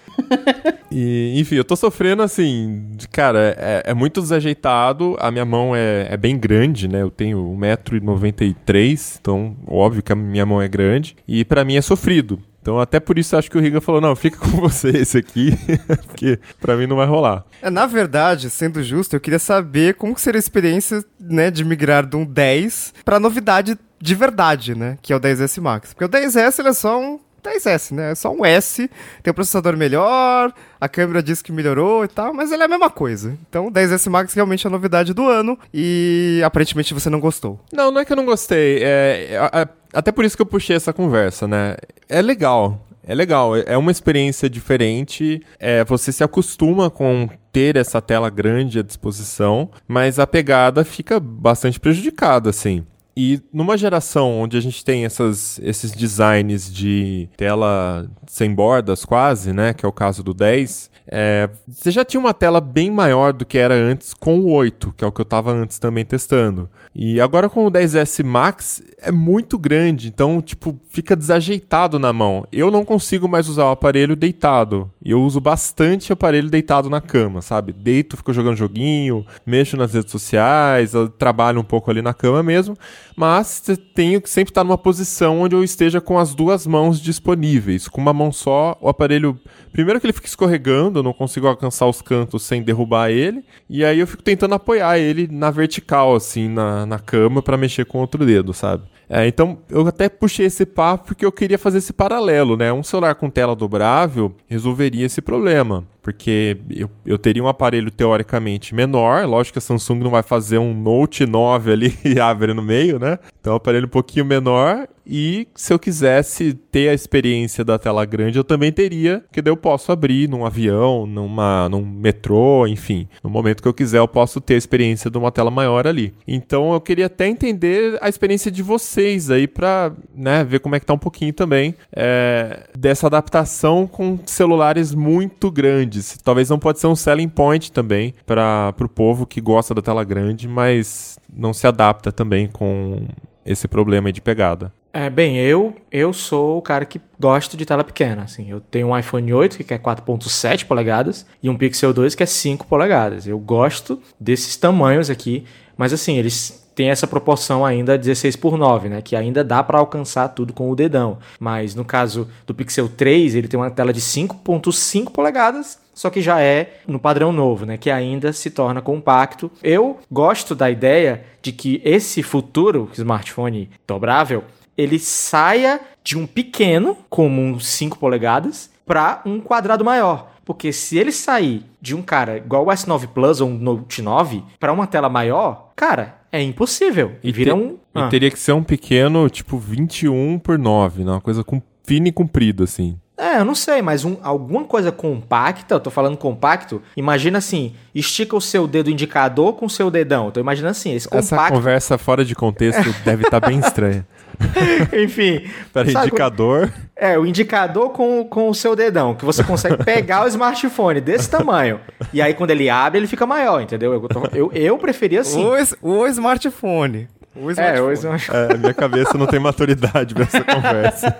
E, 0.92 1.38
enfim, 1.40 1.56
eu 1.56 1.64
tô 1.64 1.76
sofrendo 1.76 2.24
assim, 2.24 2.88
cara, 3.12 3.56
é, 3.58 3.84
é 3.88 3.94
muito 3.94 4.22
desajeitado, 4.22 5.18
a 5.20 5.30
minha 5.30 5.44
mão 5.44 5.76
é, 5.76 6.08
é 6.10 6.18
bem 6.18 6.38
grande, 6.38 6.88
né? 6.88 7.02
Eu 7.02 7.12
tenho 7.12 7.38
1,93m, 7.60 9.18
então 9.20 9.56
óbvio 9.68 10.02
que 10.02 10.14
a 10.14 10.16
minha 10.16 10.46
mão 10.46 10.62
é 10.62 10.68
grande, 10.68 11.16
e 11.28 11.44
pra 11.44 11.66
mim 11.66 11.76
é 11.76 11.82
sofrido. 11.82 12.40
Então 12.66 12.80
até 12.80 13.00
por 13.00 13.20
isso 13.20 13.38
acho 13.38 13.52
que 13.52 13.56
o 13.60 13.62
Riga 13.62 13.80
falou, 13.80 14.02
não, 14.02 14.16
fica 14.16 14.40
com 14.40 14.48
você 14.58 14.90
esse 14.90 15.20
aqui, 15.20 15.52
porque 16.08 16.40
pra 16.60 16.76
mim 16.76 16.88
não 16.88 16.96
vai 16.96 17.06
rolar. 17.06 17.46
É, 17.62 17.70
na 17.70 17.86
verdade, 17.86 18.50
sendo 18.50 18.82
justo, 18.82 19.16
eu 19.16 19.20
queria 19.20 19.38
saber 19.38 19.94
como 19.94 20.16
que 20.16 20.22
seria 20.22 20.40
a 20.40 20.42
experiência, 20.42 21.06
né, 21.20 21.52
de 21.52 21.64
migrar 21.64 22.04
de 22.08 22.16
um 22.16 22.26
10 22.26 22.96
pra 23.06 23.20
novidade 23.20 23.78
de 24.02 24.16
verdade, 24.16 24.74
né, 24.74 24.98
que 25.00 25.14
é 25.14 25.16
o 25.16 25.20
10S 25.20 25.62
Max. 25.62 25.94
Porque 25.94 26.06
o 26.06 26.10
10S 26.10 26.58
ele 26.58 26.70
é 26.70 26.74
só 26.74 27.00
um 27.00 27.20
10S, 27.44 27.92
né, 27.94 28.14
é 28.14 28.16
só 28.16 28.34
um 28.34 28.44
S, 28.44 28.90
tem 29.22 29.30
um 29.30 29.36
processador 29.36 29.78
melhor, 29.78 30.52
a 30.82 30.90
câmera 30.90 31.22
diz 31.22 31.44
que 31.44 31.52
melhorou 31.52 32.04
e 32.04 32.08
tal, 32.08 32.34
mas 32.34 32.52
ele 32.52 32.64
é 32.64 32.66
a 32.66 32.68
mesma 32.70 32.90
coisa. 32.90 33.38
Então 33.48 33.68
o 33.68 33.72
10S 33.72 34.10
Max 34.10 34.34
realmente 34.34 34.66
é 34.66 34.68
a 34.68 34.72
novidade 34.72 35.14
do 35.14 35.30
ano 35.30 35.56
e 35.72 36.42
aparentemente 36.44 36.96
você 36.96 37.12
não 37.12 37.20
gostou. 37.20 37.60
Não, 37.72 37.92
não 37.92 38.02
é 38.02 38.06
que 38.06 38.12
eu 38.12 38.18
não 38.18 38.26
gostei, 38.26 38.80
é, 38.84 39.28
é- 39.54 39.62
é- 39.62 39.68
até 39.96 40.12
por 40.12 40.26
isso 40.26 40.36
que 40.36 40.42
eu 40.42 40.46
puxei 40.46 40.76
essa 40.76 40.94
conversa, 40.94 41.48
né? 41.48 41.76
É 42.08 42.22
legal, 42.22 42.86
é 43.08 43.16
legal, 43.16 43.56
é- 43.56 43.64
é 43.68 43.78
uma 43.78 43.92
experiência 43.92 44.50
diferente, 44.50 45.42
é, 45.60 45.84
você 45.84 46.12
se 46.12 46.24
acostuma 46.24 46.90
com 46.90 47.30
ter 47.52 47.78
essa 47.78 48.02
tela 48.02 48.30
grande 48.30 48.80
à 48.80 48.84
disposição, 48.84 49.70
mas 49.88 50.20
a 50.20 50.28
pegada 50.28 50.84
fica 50.84 51.20
bastante 51.20 51.80
prejudicada, 51.80 52.50
assim. 52.50 52.86
E 53.18 53.40
numa 53.54 53.78
geração 53.78 54.42
onde 54.42 54.58
a 54.58 54.60
gente 54.62 54.84
tem 54.84 55.06
essas, 55.06 55.58
esses 55.64 55.92
designs 55.94 56.70
de 56.70 57.30
tela 57.38 58.10
sem 58.28 58.54
bordas 58.54 59.06
quase, 59.06 59.54
né, 59.54 59.74
que 59.74 59.86
é 59.86 59.88
o 59.90 59.92
caso 59.94 60.22
do 60.22 60.34
10, 60.34 60.92
é, 61.08 61.50
você 61.68 61.92
já 61.92 62.04
tinha 62.04 62.20
uma 62.20 62.34
tela 62.34 62.60
bem 62.60 62.90
maior 62.90 63.32
do 63.32 63.46
que 63.46 63.58
era 63.58 63.76
antes 63.76 64.14
com 64.14 64.40
o 64.40 64.52
8, 64.52 64.94
que 64.98 65.04
é 65.04 65.08
o 65.08 65.12
que 65.12 65.22
eu 65.22 65.24
estava 65.24 65.52
antes 65.52 65.78
também 65.78 66.04
testando. 66.04 66.70
E 66.96 67.22
agora 67.22 67.50
com 67.50 67.66
o 67.66 67.72
10S 67.72 68.24
Max 68.24 68.82
é 69.02 69.12
muito 69.12 69.58
grande, 69.58 70.08
então 70.08 70.42
tipo 70.42 70.80
fica 70.90 71.16
desajeitado 71.16 72.00
na 72.00 72.12
mão. 72.12 72.48
Eu 72.52 72.72
não 72.72 72.84
consigo 72.84 73.28
mais 73.28 73.48
usar 73.48 73.66
o 73.66 73.72
aparelho 73.72 74.16
deitado. 74.16 74.90
Eu 75.04 75.22
uso 75.22 75.40
bastante 75.40 76.12
o 76.12 76.14
aparelho 76.14 76.50
deitado 76.50 76.90
na 76.90 77.02
cama, 77.02 77.42
sabe? 77.42 77.72
Deito, 77.72 78.18
fico 78.18 78.34
jogando 78.34 78.56
joguinho, 78.56 79.26
mexo 79.46 79.78
nas 79.78 79.94
redes 79.94 80.12
sociais, 80.12 80.94
trabalho 81.20 81.60
um 81.60 81.64
pouco 81.64 81.92
ali 81.92 82.02
na 82.02 82.14
cama 82.14 82.42
mesmo, 82.42 82.76
mas 83.16 83.62
tenho 83.94 84.22
que 84.22 84.30
sempre 84.30 84.52
estar 84.52 84.64
numa 84.64 84.78
posição 84.78 85.42
onde 85.42 85.56
eu 85.56 85.64
esteja 85.64 86.02
com 86.02 86.18
as 86.18 86.34
duas 86.34 86.66
mãos 86.66 87.00
disponíveis. 87.00 87.88
Com 87.88 88.02
uma 88.02 88.14
mão 88.14 88.32
só, 88.32 88.76
o 88.82 88.90
aparelho 88.90 89.40
Primeiro 89.76 90.00
que 90.00 90.06
ele 90.06 90.14
fica 90.14 90.26
escorregando, 90.26 90.95
eu 90.98 91.04
não 91.04 91.14
consigo 91.14 91.48
alcançar 91.48 91.88
os 91.88 92.02
cantos 92.02 92.44
sem 92.44 92.62
derrubar 92.62 93.10
ele. 93.10 93.44
E 93.70 93.84
aí 93.84 94.00
eu 94.00 94.08
fico 94.08 94.24
tentando 94.24 94.56
apoiar 94.56 94.98
ele 94.98 95.28
na 95.32 95.52
vertical, 95.52 96.16
assim, 96.16 96.48
na, 96.48 96.86
na 96.86 97.00
cama, 97.00 97.42
pra 97.42 97.58
mexer 97.58 97.86
com 97.86 98.00
outro 98.00 98.26
dedo, 98.26 98.54
sabe? 98.54 98.84
É, 99.10 99.28
então 99.28 99.60
eu 99.70 99.86
até 99.88 100.10
puxei 100.10 100.48
esse 100.48 100.66
papo 100.66 101.08
porque 101.08 101.26
eu 101.26 101.32
queria 101.32 101.60
fazer 101.60 101.78
esse 101.78 101.94
paralelo, 101.94 102.58
né? 102.58 102.74
Um 102.74 102.84
celular 102.84 103.16
com 103.16 103.30
tela 103.30 103.56
dobrável 103.56 104.34
resolveria 104.48 105.06
esse 105.06 105.22
problema. 105.22 105.84
Porque 106.06 106.60
eu, 106.70 106.88
eu 107.04 107.18
teria 107.18 107.44
um 107.44 107.48
aparelho 107.48 107.90
teoricamente 107.90 108.76
menor, 108.76 109.26
lógico 109.26 109.54
que 109.54 109.58
a 109.58 109.62
Samsung 109.62 110.04
não 110.04 110.12
vai 110.12 110.22
fazer 110.22 110.60
um 110.60 110.72
Note 110.72 111.26
9 111.26 111.72
ali 111.72 111.98
e 112.06 112.20
abre 112.20 112.54
no 112.54 112.62
meio, 112.62 113.00
né? 113.00 113.18
Então 113.42 113.54
um 113.54 113.56
aparelho 113.56 113.88
um 113.88 113.90
pouquinho 113.90 114.24
menor 114.24 114.88
e 115.08 115.48
se 115.54 115.72
eu 115.72 115.78
quisesse 115.78 116.54
ter 116.54 116.90
a 116.90 116.94
experiência 116.94 117.64
da 117.64 117.78
tela 117.78 118.04
grande, 118.06 118.38
eu 118.38 118.44
também 118.44 118.72
teria, 118.72 119.24
que 119.32 119.42
daí 119.42 119.52
eu 119.52 119.58
posso 119.58 119.92
abrir 119.92 120.28
num 120.28 120.46
avião, 120.46 121.06
numa, 121.06 121.70
num 121.70 121.86
metrô, 121.86 122.66
enfim. 122.66 123.08
No 123.24 123.30
momento 123.30 123.62
que 123.62 123.68
eu 123.68 123.74
quiser, 123.74 124.00
eu 124.00 124.08
posso 124.08 124.42
ter 124.42 124.56
a 124.56 124.58
experiência 124.58 125.12
de 125.12 125.18
uma 125.18 125.32
tela 125.32 125.52
maior 125.52 125.86
ali. 125.86 126.14
Então 126.28 126.74
eu 126.74 126.82
queria 126.82 127.06
até 127.06 127.28
entender 127.28 127.98
a 128.02 128.10
experiência 128.10 128.50
de 128.50 128.64
vocês 128.64 129.30
aí 129.30 129.48
pra 129.48 129.92
né, 130.14 130.44
ver 130.44 130.60
como 130.60 130.76
é 130.76 130.80
que 130.80 130.86
tá 130.86 130.94
um 130.94 131.00
pouquinho 131.00 131.34
também 131.34 131.76
é, 131.96 132.68
dessa 132.78 133.08
adaptação 133.08 133.86
com 133.86 134.18
celulares 134.26 134.94
muito 134.94 135.52
grandes. 135.52 135.95
Talvez 136.24 136.50
não 136.50 136.60
pode 136.60 136.80
ser 136.80 136.88
um 136.88 136.96
selling 136.96 137.30
point 137.30 137.72
também 137.72 138.14
para 138.26 138.74
o 138.80 138.90
povo 138.90 139.26
que 139.26 139.42
gosta 139.42 139.74
da 139.74 139.82
tela 139.82 140.04
grande, 140.04 140.48
mas 140.48 141.20
não 141.32 141.54
se 141.54 141.68
adapta 141.68 142.12
também 142.12 142.48
com 142.48 143.08
esse 143.46 143.68
problema 143.68 144.12
de 144.12 144.22
pegada. 144.22 144.72
É, 144.92 145.10
bem, 145.10 145.38
eu 145.38 145.76
eu 145.92 146.14
sou 146.14 146.58
o 146.58 146.62
cara 146.62 146.86
que 146.86 147.02
gosta 147.20 147.58
de 147.58 147.66
tela 147.66 147.84
pequena, 147.84 148.24
assim. 148.24 148.50
Eu 148.50 148.62
tenho 148.62 148.88
um 148.88 148.98
iPhone 148.98 149.34
8 149.34 149.62
que 149.62 149.74
é 149.74 149.78
4.7 149.78 150.66
polegadas 150.66 151.26
e 151.44 151.50
um 151.50 151.58
Pixel 151.58 151.94
2 151.94 152.16
que 152.16 152.24
é 152.24 152.26
5 152.26 152.66
polegadas. 152.66 153.28
Eu 153.28 153.38
gosto 153.38 154.02
desses 154.18 154.56
tamanhos 154.56 155.10
aqui, 155.10 155.44
mas 155.76 155.92
assim, 155.92 156.18
eles 156.18 156.66
têm 156.74 156.90
essa 156.90 157.06
proporção 157.08 157.66
ainda 157.66 157.98
16 157.98 158.38
por 158.38 158.58
9, 158.58 158.90
né, 158.90 159.02
que 159.02 159.16
ainda 159.16 159.44
dá 159.44 159.64
para 159.64 159.80
alcançar 159.80 160.30
tudo 160.30 160.54
com 160.54 160.70
o 160.70 160.76
dedão. 160.76 161.18
Mas 161.40 161.76
no 161.76 161.84
caso 161.84 162.30
do 162.48 162.56
Pixel 162.56 162.88
3, 162.88 163.36
ele 163.36 163.48
tem 163.50 163.60
uma 163.60 163.72
tela 163.72 163.92
de 163.92 164.02
5.5 164.02 165.12
polegadas 165.12 165.78
só 165.96 166.12
que 166.12 166.22
já 166.22 166.40
é 166.40 166.82
no 166.88 167.00
padrão 167.00 167.32
novo, 167.32 167.66
né? 167.66 167.78
Que 167.78 167.90
ainda 167.90 168.32
se 168.32 168.52
torna 168.52 168.82
compacto. 168.82 169.50
Eu 169.64 169.98
gosto 170.12 170.54
da 170.54 170.70
ideia 170.70 171.24
de 171.42 171.52
que 171.52 171.82
esse 171.84 172.22
futuro 172.22 172.88
smartphone 172.94 173.70
dobrável 173.88 174.44
ele 174.78 175.00
saia 175.00 175.80
de 176.04 176.18
um 176.18 176.28
pequeno, 176.28 176.98
como 177.10 177.42
um 177.42 177.60
5 177.60 177.98
polegadas, 177.98 178.70
para 178.86 179.22
um 179.26 179.40
quadrado 179.40 179.84
maior. 179.86 180.34
Porque 180.44 180.72
se 180.72 180.98
ele 180.98 181.12
sair 181.12 181.64
de 181.82 181.96
um 181.96 182.04
cara 182.04 182.38
igual 182.38 182.66
o 182.66 182.70
S9 182.70 183.08
Plus 183.08 183.42
ou 183.42 183.50
um 183.50 183.58
Note 183.58 184.02
9 184.02 184.44
para 184.60 184.72
uma 184.74 184.86
tela 184.86 185.10
maior, 185.10 185.72
cara, 185.76 186.18
é 186.32 186.40
impossível. 186.44 187.14
E 187.24 187.32
vira 187.32 187.52
te- 187.54 187.58
um. 187.58 187.78
E 187.96 188.00
Ah. 188.00 188.10
teria 188.10 188.30
que 188.30 188.38
ser 188.38 188.52
um 188.52 188.62
pequeno, 188.64 189.28
tipo 189.30 189.58
21 189.58 190.38
por 190.38 190.60
9, 190.60 191.04
né? 191.04 191.12
Uma 191.14 191.22
coisa 191.22 191.44
com 191.44 191.62
fina 191.84 192.10
e 192.10 192.12
comprida, 192.12 192.66
assim. 192.66 193.00
É, 193.18 193.40
eu 193.40 193.46
não 193.46 193.56
sei, 193.56 193.82
mas 193.82 194.04
um- 194.04 194.18
alguma 194.22 194.66
coisa 194.66 194.92
compacta, 194.92 195.76
eu 195.76 195.80
tô 195.80 195.90
falando 195.90 196.18
compacto, 196.18 196.82
imagina 196.98 197.38
assim, 197.38 197.74
estica 197.94 198.36
o 198.36 198.42
seu 198.42 198.68
dedo 198.68 198.90
indicador 198.90 199.54
com 199.54 199.68
o 199.68 199.70
seu 199.70 199.90
dedão. 199.90 200.28
Então 200.28 200.42
imagina 200.42 200.70
assim, 200.72 200.94
esse 200.94 201.08
Essa 201.12 201.36
compacto, 201.36 201.54
conversa 201.58 201.98
fora 201.98 202.26
de 202.26 202.36
contexto 202.36 202.94
deve 203.06 203.24
estar 203.24 203.40
bem 203.40 203.60
estranha. 203.60 204.06
enfim. 204.92 205.42
Pera, 205.74 205.90
sabe, 205.92 206.08
indicador. 206.08 206.72
É, 206.94 207.18
o 207.18 207.26
indicador 207.26 207.92
com, 207.92 208.26
com 208.26 208.50
o 208.50 208.54
seu 208.56 208.76
dedão, 208.76 209.16
que 209.16 209.24
você 209.24 209.44
consegue 209.44 209.82
pegar 209.84 210.26
o 210.26 210.28
smartphone 210.28 211.00
desse 211.00 211.30
tamanho. 211.30 211.80
E 212.14 212.22
aí 212.22 212.34
quando 212.34 212.52
ele 212.52 212.70
abre, 212.70 213.00
ele 213.00 213.08
fica 213.08 213.26
maior, 213.26 213.62
entendeu? 213.62 213.94
Eu, 213.94 214.02
tô- 214.10 214.28
eu, 214.34 214.52
eu 214.54 214.78
preferia 214.78 215.22
assim. 215.22 215.42
O, 215.82 215.90
o 216.00 216.08
smartphone. 216.08 217.08
O 217.36 217.52
É, 217.52 217.82
o 217.82 217.92
smartphone. 217.92 218.54
É, 218.54 218.58
minha 218.58 218.74
cabeça 218.74 219.18
não 219.18 219.28
tem 219.28 219.40
maturidade 219.40 220.14
pra 220.14 220.24
essa 220.24 220.42
conversa. 220.42 221.18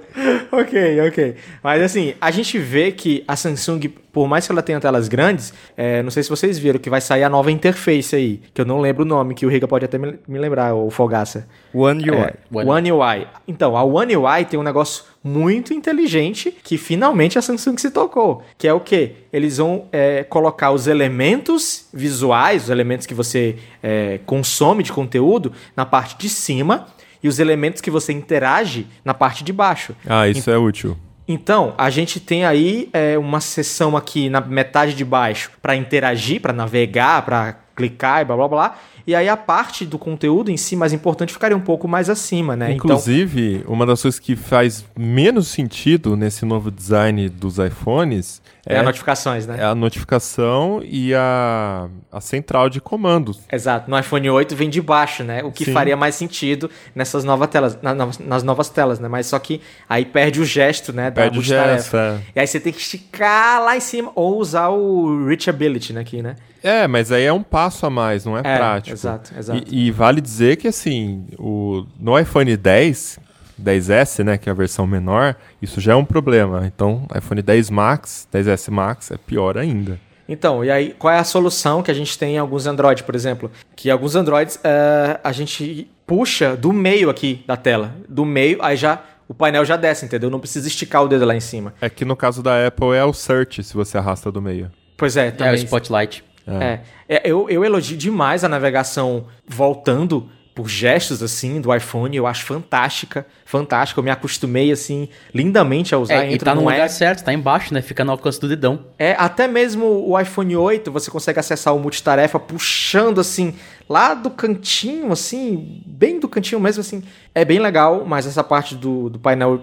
ok, 0.50 1.00
ok. 1.08 1.36
Mas 1.62 1.82
assim, 1.82 2.14
a 2.20 2.30
gente 2.30 2.58
vê 2.58 2.90
que 2.90 3.22
a 3.28 3.36
Samsung, 3.36 3.80
por 4.18 4.26
mais 4.26 4.44
que 4.44 4.50
ela 4.50 4.62
tenha 4.62 4.80
telas 4.80 5.06
grandes, 5.06 5.54
é, 5.76 6.02
não 6.02 6.10
sei 6.10 6.24
se 6.24 6.28
vocês 6.28 6.58
viram 6.58 6.80
que 6.80 6.90
vai 6.90 7.00
sair 7.00 7.22
a 7.22 7.30
nova 7.30 7.52
interface 7.52 8.16
aí, 8.16 8.40
que 8.52 8.60
eu 8.60 8.64
não 8.64 8.80
lembro 8.80 9.04
o 9.04 9.06
nome, 9.06 9.32
que 9.32 9.46
o 9.46 9.48
Riga 9.48 9.68
pode 9.68 9.84
até 9.84 9.96
me, 9.96 10.18
me 10.26 10.40
lembrar, 10.40 10.74
o 10.74 10.90
Fogaça. 10.90 11.46
One 11.72 12.10
UI. 12.10 12.18
É, 12.18 12.34
One. 12.52 12.68
One 12.68 12.92
UI. 12.92 13.26
Então, 13.46 13.76
a 13.76 13.84
One 13.84 14.16
UI 14.16 14.44
tem 14.44 14.58
um 14.58 14.64
negócio 14.64 15.04
muito 15.22 15.72
inteligente 15.72 16.52
que 16.64 16.76
finalmente 16.76 17.38
a 17.38 17.42
Samsung 17.42 17.78
se 17.78 17.92
tocou. 17.92 18.42
Que 18.58 18.66
é 18.66 18.74
o 18.74 18.80
quê? 18.80 19.12
Eles 19.32 19.58
vão 19.58 19.86
é, 19.92 20.24
colocar 20.24 20.72
os 20.72 20.88
elementos 20.88 21.86
visuais, 21.94 22.64
os 22.64 22.70
elementos 22.70 23.06
que 23.06 23.14
você 23.14 23.54
é, 23.80 24.18
consome 24.26 24.82
de 24.82 24.92
conteúdo, 24.92 25.52
na 25.76 25.86
parte 25.86 26.18
de 26.18 26.28
cima 26.28 26.88
e 27.22 27.28
os 27.28 27.38
elementos 27.38 27.80
que 27.80 27.90
você 27.90 28.12
interage 28.12 28.84
na 29.04 29.14
parte 29.14 29.44
de 29.44 29.52
baixo. 29.52 29.94
Ah, 30.04 30.26
isso 30.26 30.50
é 30.50 30.58
útil. 30.58 30.96
Então, 31.28 31.74
a 31.76 31.90
gente 31.90 32.18
tem 32.18 32.46
aí 32.46 32.88
é, 32.90 33.18
uma 33.18 33.38
seção 33.38 33.94
aqui 33.94 34.30
na 34.30 34.40
metade 34.40 34.94
de 34.94 35.04
baixo 35.04 35.50
para 35.60 35.76
interagir, 35.76 36.40
para 36.40 36.54
navegar, 36.54 37.22
para 37.22 37.54
clicar 37.76 38.22
e 38.22 38.24
blá 38.24 38.34
blá 38.34 38.48
blá. 38.48 38.78
E 39.06 39.14
aí 39.14 39.28
a 39.28 39.36
parte 39.36 39.86
do 39.86 39.98
conteúdo 39.98 40.50
em 40.50 40.56
si, 40.56 40.74
mais 40.74 40.92
importante, 40.92 41.32
ficaria 41.32 41.56
um 41.56 41.60
pouco 41.60 41.86
mais 41.86 42.10
acima, 42.10 42.56
né? 42.56 42.72
Inclusive, 42.72 43.64
uma 43.66 43.86
das 43.86 44.02
coisas 44.02 44.18
que 44.20 44.36
faz 44.36 44.84
menos 44.98 45.48
sentido 45.48 46.16
nesse 46.16 46.44
novo 46.44 46.70
design 46.70 47.28
dos 47.28 47.58
iPhones 47.58 48.42
então, 48.68 48.76
é, 48.76 48.80
a 48.80 48.82
notificações, 48.82 49.46
né? 49.46 49.56
é 49.58 49.64
a 49.64 49.74
notificação 49.74 50.80
e 50.84 51.14
a, 51.14 51.88
a 52.12 52.20
central 52.20 52.68
de 52.68 52.80
comandos. 52.80 53.40
Exato. 53.50 53.90
No 53.90 53.98
iPhone 53.98 54.28
8 54.30 54.54
vem 54.54 54.68
de 54.68 54.80
baixo, 54.80 55.24
né? 55.24 55.42
O 55.42 55.50
que 55.50 55.64
Sim. 55.64 55.72
faria 55.72 55.96
mais 55.96 56.14
sentido 56.14 56.70
nessas 56.94 57.24
novas 57.24 57.48
telas, 57.48 57.78
na- 57.82 57.94
nas, 57.94 58.42
novas 58.42 58.68
telas, 58.68 58.98
né? 58.98 59.08
Mas 59.08 59.26
só 59.26 59.38
que 59.38 59.60
aí 59.88 60.04
perde 60.04 60.40
o 60.40 60.44
gesto, 60.44 60.92
né? 60.92 61.10
Da 61.10 61.22
Perde 61.22 61.38
o 61.38 61.42
gesto, 61.42 61.96
é. 61.96 62.18
E 62.36 62.40
aí 62.40 62.46
você 62.46 62.60
tem 62.60 62.72
que 62.72 62.80
esticar 62.80 63.62
lá 63.62 63.76
em 63.76 63.80
cima 63.80 64.12
ou 64.14 64.38
usar 64.38 64.68
o 64.68 65.26
Reachability, 65.26 65.92
né? 65.92 66.00
Aqui, 66.00 66.22
né? 66.22 66.36
É, 66.62 66.86
mas 66.88 67.12
aí 67.12 67.22
é 67.24 67.32
um 67.32 67.42
passo 67.42 67.86
a 67.86 67.90
mais, 67.90 68.24
não 68.24 68.36
é, 68.36 68.40
É, 68.40 68.56
prático. 68.56 68.94
exato, 68.96 69.32
exato. 69.38 69.62
E, 69.70 69.86
e 69.86 69.90
vale 69.90 70.20
dizer 70.20 70.56
que, 70.56 70.66
assim, 70.66 71.24
o, 71.38 71.86
no 71.98 72.18
iPhone 72.18 72.56
10, 72.56 73.18
10S, 73.60 74.24
né, 74.24 74.38
que 74.38 74.48
é 74.48 74.52
a 74.52 74.54
versão 74.54 74.86
menor, 74.86 75.36
isso 75.60 75.80
já 75.80 75.92
é 75.92 75.96
um 75.96 76.04
problema. 76.04 76.66
Então, 76.66 77.06
iPhone 77.16 77.42
10 77.42 77.70
Max, 77.70 78.28
10S 78.32 78.70
Max 78.70 79.10
é 79.10 79.16
pior 79.16 79.58
ainda. 79.58 79.98
Então, 80.28 80.62
e 80.62 80.70
aí, 80.70 80.94
qual 80.98 81.12
é 81.12 81.18
a 81.18 81.24
solução 81.24 81.82
que 81.82 81.90
a 81.90 81.94
gente 81.94 82.18
tem 82.18 82.34
em 82.34 82.38
alguns 82.38 82.66
Android, 82.66 83.02
por 83.02 83.14
exemplo? 83.14 83.50
Que 83.74 83.90
alguns 83.90 84.14
Androids 84.14 84.60
eh, 84.62 85.18
a 85.24 85.32
gente 85.32 85.88
puxa 86.06 86.54
do 86.54 86.70
meio 86.70 87.08
aqui 87.08 87.42
da 87.46 87.56
tela. 87.56 87.94
Do 88.06 88.26
meio, 88.26 88.62
aí 88.62 88.76
já 88.76 89.02
o 89.26 89.32
painel 89.32 89.64
já 89.64 89.76
desce, 89.76 90.04
entendeu? 90.04 90.28
Não 90.28 90.38
precisa 90.38 90.68
esticar 90.68 91.02
o 91.02 91.08
dedo 91.08 91.24
lá 91.24 91.34
em 91.34 91.40
cima. 91.40 91.72
É 91.80 91.88
que 91.88 92.04
no 92.04 92.14
caso 92.14 92.42
da 92.42 92.66
Apple 92.66 92.94
é 92.94 93.04
o 93.04 93.12
Search, 93.12 93.62
se 93.62 93.74
você 93.74 93.96
arrasta 93.96 94.30
do 94.30 94.42
meio. 94.42 94.70
Pois 94.98 95.16
é, 95.16 95.26
É, 95.26 95.30
o 95.30 95.32
também. 95.32 95.54
Spotlight. 95.54 96.24
É, 96.46 96.80
É, 97.08 97.22
eu, 97.24 97.48
eu 97.48 97.64
elogio 97.64 97.96
demais 97.96 98.42
a 98.42 98.48
navegação 98.48 99.26
voltando 99.46 100.30
por 100.58 100.68
gestos 100.68 101.22
assim 101.22 101.60
do 101.60 101.72
iPhone, 101.72 102.16
eu 102.16 102.26
acho 102.26 102.44
fantástica, 102.44 103.24
fantástica. 103.44 104.00
Eu 104.00 104.02
me 104.02 104.10
acostumei 104.10 104.72
assim 104.72 105.08
lindamente 105.32 105.94
a 105.94 105.98
usar. 105.98 106.24
É, 106.24 106.32
e 106.32 106.36
tá 106.36 106.52
no 106.52 106.62
lugar 106.62 106.80
app. 106.80 106.92
certo, 106.92 107.22
tá 107.22 107.32
embaixo, 107.32 107.72
né? 107.72 107.80
Fica 107.80 108.04
no 108.04 108.10
alcance 108.10 108.40
do 108.40 108.48
dedão. 108.48 108.86
É, 108.98 109.14
até 109.16 109.46
mesmo 109.46 109.84
o 109.84 110.18
iPhone 110.18 110.56
8 110.56 110.90
você 110.90 111.12
consegue 111.12 111.38
acessar 111.38 111.76
o 111.76 111.78
multitarefa 111.78 112.40
puxando 112.40 113.20
assim 113.20 113.54
lá 113.88 114.14
do 114.14 114.30
cantinho, 114.30 115.12
assim, 115.12 115.80
bem 115.86 116.18
do 116.18 116.28
cantinho 116.28 116.60
mesmo, 116.60 116.80
assim. 116.80 117.04
É 117.32 117.44
bem 117.44 117.60
legal, 117.60 118.04
mas 118.04 118.26
essa 118.26 118.42
parte 118.42 118.74
do, 118.74 119.10
do 119.10 119.18
painel 119.20 119.62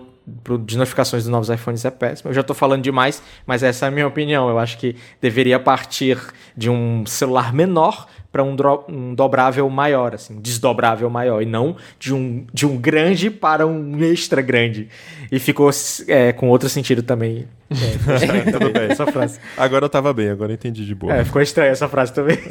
de 0.65 0.77
notificações 0.77 1.23
dos 1.23 1.29
novos 1.29 1.49
iPhones 1.49 1.83
é 1.83 1.91
péssima. 1.91 2.31
Eu 2.31 2.35
já 2.35 2.41
tô 2.41 2.53
falando 2.53 2.81
demais, 2.81 3.21
mas 3.45 3.63
essa 3.63 3.85
é 3.85 3.89
a 3.89 3.91
minha 3.91 4.07
opinião. 4.07 4.47
Eu 4.49 4.57
acho 4.57 4.77
que 4.77 4.95
deveria 5.19 5.59
partir 5.59 6.17
de 6.55 6.69
um 6.69 7.05
celular 7.05 7.53
menor 7.53 8.07
para 8.35 8.43
um, 8.43 8.53
dro- 8.53 8.83
um 8.89 9.15
dobrável 9.15 9.69
maior, 9.69 10.13
assim, 10.13 10.41
desdobrável 10.41 11.09
maior, 11.09 11.41
e 11.41 11.45
não 11.45 11.77
de 11.97 12.13
um, 12.13 12.45
de 12.53 12.65
um 12.67 12.75
grande 12.75 13.29
para 13.29 13.65
um 13.65 14.03
extra 14.03 14.41
grande. 14.41 14.89
E 15.31 15.39
ficou 15.39 15.69
é, 16.09 16.33
com 16.33 16.49
outro 16.49 16.67
sentido 16.67 17.01
também. 17.01 17.47
É, 17.71 17.75
estranho 18.15 18.51
Tudo 18.51 18.73
bem. 18.73 18.91
essa 18.91 19.05
frase. 19.07 19.39
Agora 19.55 19.85
eu 19.85 19.89
tava 19.89 20.11
bem, 20.13 20.29
agora 20.29 20.51
eu 20.51 20.55
entendi 20.55 20.85
de 20.85 20.93
boa. 20.93 21.13
É, 21.15 21.23
ficou 21.23 21.41
estranha 21.41 21.71
essa 21.71 21.87
frase 21.87 22.11
também. 22.13 22.37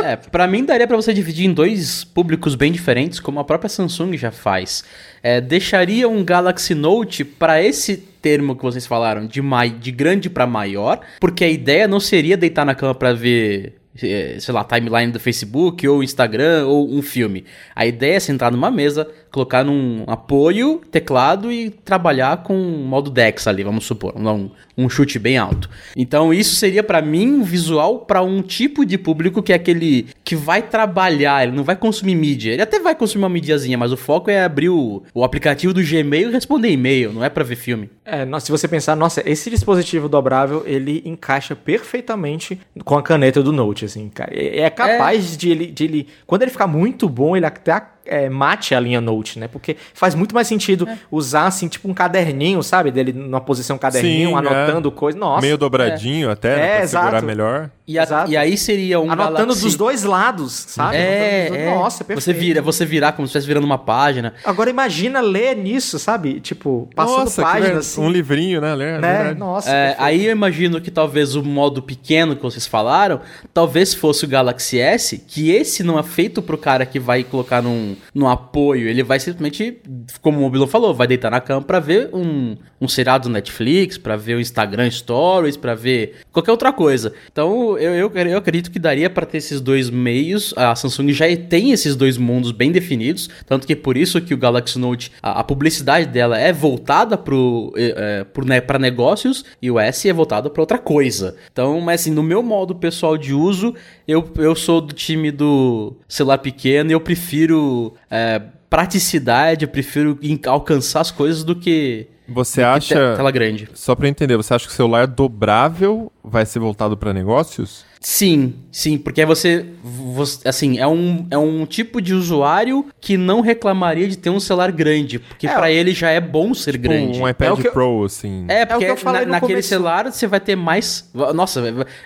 É, 0.00 0.14
pra 0.14 0.46
mim 0.46 0.64
daria 0.64 0.86
pra 0.86 0.96
você 0.96 1.12
dividir 1.12 1.44
em 1.46 1.52
dois 1.52 2.04
públicos 2.04 2.54
bem 2.54 2.70
diferentes, 2.70 3.18
como 3.18 3.40
a 3.40 3.44
própria 3.44 3.68
Samsung 3.68 4.16
já 4.16 4.30
faz. 4.30 4.84
É, 5.22 5.40
deixaria 5.40 6.08
um 6.08 6.24
Galaxy 6.24 6.72
Note 6.72 7.24
pra 7.24 7.60
esse 7.60 7.96
termo 7.96 8.54
que 8.54 8.62
vocês 8.62 8.86
falaram, 8.86 9.26
de, 9.26 9.42
mai, 9.42 9.70
de 9.70 9.90
grande 9.90 10.30
pra 10.30 10.46
maior, 10.46 11.00
porque 11.20 11.42
a 11.44 11.48
ideia 11.48 11.88
não 11.88 11.98
seria 11.98 12.36
deitar 12.36 12.64
na 12.64 12.76
cama 12.76 12.94
pra 12.94 13.12
ver, 13.12 13.74
sei 13.98 14.54
lá, 14.54 14.64
timeline 14.64 15.12
do 15.12 15.18
Facebook 15.18 15.86
ou 15.88 16.02
Instagram 16.02 16.66
ou 16.66 16.92
um 16.92 17.02
filme. 17.02 17.44
A 17.74 17.84
ideia 17.84 18.16
é 18.16 18.20
sentar 18.20 18.52
numa 18.52 18.70
mesa, 18.70 19.08
colocar 19.30 19.64
num 19.64 20.04
apoio, 20.06 20.80
teclado 20.90 21.50
e 21.52 21.70
trabalhar 21.70 22.42
com 22.42 22.54
modo 22.54 23.10
Dex 23.10 23.46
ali, 23.46 23.62
vamos 23.62 23.84
supor, 23.84 24.14
um, 24.16 24.50
um 24.76 24.88
chute 24.88 25.18
bem 25.18 25.38
alto. 25.38 25.68
Então 25.96 26.32
isso 26.32 26.56
seria 26.56 26.82
pra 26.82 27.00
mim 27.00 27.28
um 27.28 27.42
visual 27.42 28.00
pra 28.00 28.22
um 28.22 28.42
tipo 28.42 28.84
de 28.84 28.98
público 28.98 29.42
que 29.42 29.52
é 29.52 29.56
aquele 29.56 30.06
que 30.24 30.36
vai 30.36 30.62
trabalhar, 30.62 31.44
ele 31.44 31.56
não 31.56 31.64
vai 31.64 31.76
consumir 31.76 32.14
mídia. 32.14 32.52
Ele 32.52 32.62
até 32.62 32.78
vai 32.80 32.94
consumir 32.94 33.24
uma 33.24 33.28
mídiazinha, 33.28 33.78
mas 33.78 33.92
o 33.92 33.96
foco 33.96 34.30
é 34.30 34.44
abrir 34.44 34.68
o, 34.68 35.02
o 35.14 35.24
aplicativo 35.24 35.72
do 35.72 35.82
Gmail 35.82 36.30
e 36.30 36.32
responder 36.32 36.70
e-mail, 36.70 37.12
não 37.12 37.24
é 37.24 37.28
pra 37.28 37.44
ver 37.44 37.56
filme. 37.56 37.90
É, 38.04 38.26
se 38.40 38.50
você 38.50 38.66
pensar, 38.66 38.96
nossa, 38.96 39.22
esse 39.28 39.50
dispositivo 39.50 40.08
dobrável, 40.08 40.62
ele 40.66 41.02
encaixa 41.04 41.54
perfeitamente 41.54 42.58
com 42.84 42.96
a 42.96 43.02
caneta 43.02 43.42
do 43.42 43.52
Note, 43.52 43.84
assim, 43.84 44.08
cara. 44.08 44.32
É, 44.34 44.60
é 44.60 44.70
capaz 44.70 45.36
De, 45.36 45.50
ele, 45.50 45.66
de 45.66 45.84
ele... 45.84 46.06
Quando 46.26 46.42
ele 46.42 46.50
ficar 46.50 46.66
muito 46.66 47.08
bom, 47.08 47.36
ele 47.36 47.46
até 47.46 47.72
é, 48.08 48.28
mate 48.28 48.74
a 48.74 48.80
linha 48.80 49.00
Note, 49.00 49.38
né? 49.38 49.46
Porque 49.48 49.76
faz 49.94 50.14
muito 50.14 50.34
mais 50.34 50.46
sentido 50.48 50.88
usar, 51.10 51.46
assim, 51.46 51.68
tipo 51.68 51.88
um 51.88 51.94
caderninho, 51.94 52.62
sabe? 52.62 52.90
Dele 52.90 53.12
numa 53.12 53.40
posição 53.40 53.78
caderninho, 53.78 54.30
Sim, 54.30 54.34
anotando 54.34 54.90
coisa. 54.90 55.18
Nossa. 55.18 55.40
Meio 55.42 55.56
dobradinho 55.58 56.30
até, 56.30 56.56
né, 56.56 56.66
É, 56.74 56.78
pra 56.78 56.86
segurar 56.88 57.22
melhor. 57.22 57.70
E, 57.86 57.98
a- 57.98 58.26
e 58.28 58.36
aí 58.36 58.56
seria 58.58 59.00
um 59.00 59.10
Anotando 59.10 59.36
Galaxy... 59.38 59.62
dos 59.62 59.74
dois 59.74 60.04
lados, 60.04 60.52
sabe? 60.68 60.96
É, 60.96 61.46
dos- 61.48 61.56
é. 61.56 61.74
Nossa, 61.74 62.04
perfeito. 62.04 62.20
Você 62.24 62.32
vira, 62.34 62.60
você 62.60 62.84
virar 62.84 63.12
como 63.12 63.26
se 63.26 63.30
estivesse 63.30 63.46
virando 63.46 63.64
uma 63.64 63.78
página. 63.78 64.34
Agora 64.44 64.68
imagina 64.68 65.20
ler 65.20 65.56
nisso, 65.56 65.98
sabe? 65.98 66.38
Tipo, 66.40 66.88
passando 66.94 67.20
Nossa, 67.20 67.42
páginas, 67.42 67.78
assim. 67.78 68.00
um 68.02 68.10
livrinho, 68.10 68.60
né? 68.60 68.74
Ler, 68.74 68.98
né? 69.00 69.34
Nossa. 69.34 69.70
É, 69.70 69.96
aí 69.98 70.26
eu 70.26 70.32
imagino 70.32 70.80
que 70.82 70.90
talvez 70.90 71.34
o 71.34 71.42
modo 71.42 71.82
pequeno 71.82 72.36
que 72.36 72.42
vocês 72.42 72.66
falaram, 72.66 73.20
talvez 73.54 73.94
fosse 73.94 74.24
o 74.26 74.28
Galaxy 74.28 74.78
S, 74.78 75.16
que 75.26 75.50
esse 75.50 75.82
não 75.82 75.98
é 75.98 76.02
feito 76.02 76.42
pro 76.42 76.58
cara 76.58 76.84
que 76.84 76.98
vai 77.00 77.24
colocar 77.24 77.62
num, 77.62 77.96
num 78.14 78.28
apoio, 78.28 78.88
ele 78.88 79.02
vai 79.02 79.20
simplesmente, 79.20 79.78
como 80.20 80.38
o 80.38 80.42
Mobilo 80.42 80.66
falou, 80.66 80.94
vai 80.94 81.06
deitar 81.06 81.30
na 81.30 81.40
cama 81.40 81.62
pra 81.62 81.80
ver 81.80 82.10
um, 82.12 82.56
um 82.80 82.88
seriado 82.88 83.28
do 83.28 83.32
Netflix, 83.32 83.98
pra 83.98 84.16
ver 84.16 84.34
o 84.34 84.40
Instagram 84.40 84.90
Stories, 84.90 85.56
pra 85.56 85.74
ver 85.74 86.16
qualquer 86.32 86.50
outra 86.50 86.72
coisa. 86.72 87.12
Então 87.30 87.78
eu, 87.78 87.94
eu, 87.94 88.12
eu 88.14 88.38
acredito 88.38 88.70
que 88.70 88.78
daria 88.78 89.08
pra 89.08 89.26
ter 89.26 89.38
esses 89.38 89.60
dois 89.60 89.90
meios, 89.90 90.54
a 90.56 90.74
Samsung 90.74 91.12
já 91.12 91.26
tem 91.48 91.72
esses 91.72 91.94
dois 91.94 92.16
mundos 92.16 92.52
bem 92.52 92.72
definidos, 92.72 93.28
tanto 93.46 93.66
que 93.66 93.76
por 93.76 93.96
isso 93.96 94.20
que 94.20 94.34
o 94.34 94.38
Galaxy 94.38 94.78
Note, 94.78 95.12
a, 95.22 95.40
a 95.40 95.44
publicidade 95.44 96.06
dela 96.06 96.38
é 96.38 96.52
voltada 96.52 97.16
pro, 97.16 97.72
é, 97.76 98.24
é, 98.36 98.44
né, 98.44 98.60
pra 98.60 98.78
negócios 98.78 99.44
e 99.60 99.70
o 99.70 99.78
S 99.78 100.08
é 100.08 100.12
voltado 100.12 100.50
pra 100.50 100.62
outra 100.62 100.78
coisa. 100.78 101.36
Então, 101.52 101.80
mas 101.80 102.00
assim, 102.00 102.10
no 102.10 102.22
meu 102.22 102.42
modo 102.42 102.74
pessoal 102.74 103.16
de 103.16 103.32
uso, 103.34 103.74
eu, 104.06 104.26
eu 104.36 104.54
sou 104.54 104.80
do 104.80 104.94
time 104.94 105.30
do 105.30 105.96
celular 106.08 106.38
pequeno 106.38 106.90
e 106.90 106.94
eu 106.94 107.00
prefiro 107.00 107.87
é, 108.10 108.40
praticidade, 108.68 109.64
eu 109.64 109.68
prefiro 109.68 110.18
alcançar 110.46 111.00
as 111.00 111.10
coisas 111.10 111.44
do 111.44 111.56
que, 111.56 112.06
Você 112.28 112.62
acha... 112.62 112.94
te- 113.12 113.16
tela 113.16 113.30
grande. 113.30 113.68
Só 113.74 113.94
pra 113.94 114.06
eu 114.06 114.10
entender, 114.10 114.36
você 114.36 114.52
acha 114.54 114.66
que 114.66 114.72
o 114.72 114.76
celular 114.76 115.06
dobrável 115.06 116.12
vai 116.22 116.44
ser 116.44 116.58
voltado 116.58 116.96
pra 116.96 117.12
negócios? 117.14 117.86
Sim, 118.00 118.54
sim, 118.70 118.96
porque 118.96 119.24
você, 119.26 119.66
você- 119.82 120.46
assim, 120.48 120.78
é 120.78 120.86
um, 120.86 121.26
é 121.32 121.36
um 121.38 121.66
tipo 121.66 122.00
de 122.00 122.14
usuário 122.14 122.86
que 123.00 123.16
não 123.16 123.40
reclamaria 123.40 124.06
de 124.06 124.16
ter 124.16 124.30
um 124.30 124.38
celular 124.38 124.70
grande, 124.70 125.18
porque 125.18 125.48
É, 125.48 125.52
pra 125.54 125.68
ele 125.68 125.92
já 125.92 126.08
é 126.10 126.20
bom 126.20 126.54
ser 126.54 126.76
grande. 126.76 127.20
Um 127.20 127.28
iPad 127.28 127.48
É 127.48 127.52
o 127.52 127.56
que 127.56 127.66
eu- 127.68 127.72
Pro, 127.72 128.04
assim. 128.04 128.44
É, 128.46 128.64
porque 128.64 128.84
que 128.84 128.90
eu 128.92 128.96
falei 128.96 129.22
na- 129.22 129.26
no 129.26 129.32
naquele 129.32 129.54
começo. 129.54 129.68
celular 129.68 130.12
você 130.12 130.28
vai 130.28 130.38
ter 130.38 130.54
mais. 130.54 131.10
Nossa, 131.34 131.60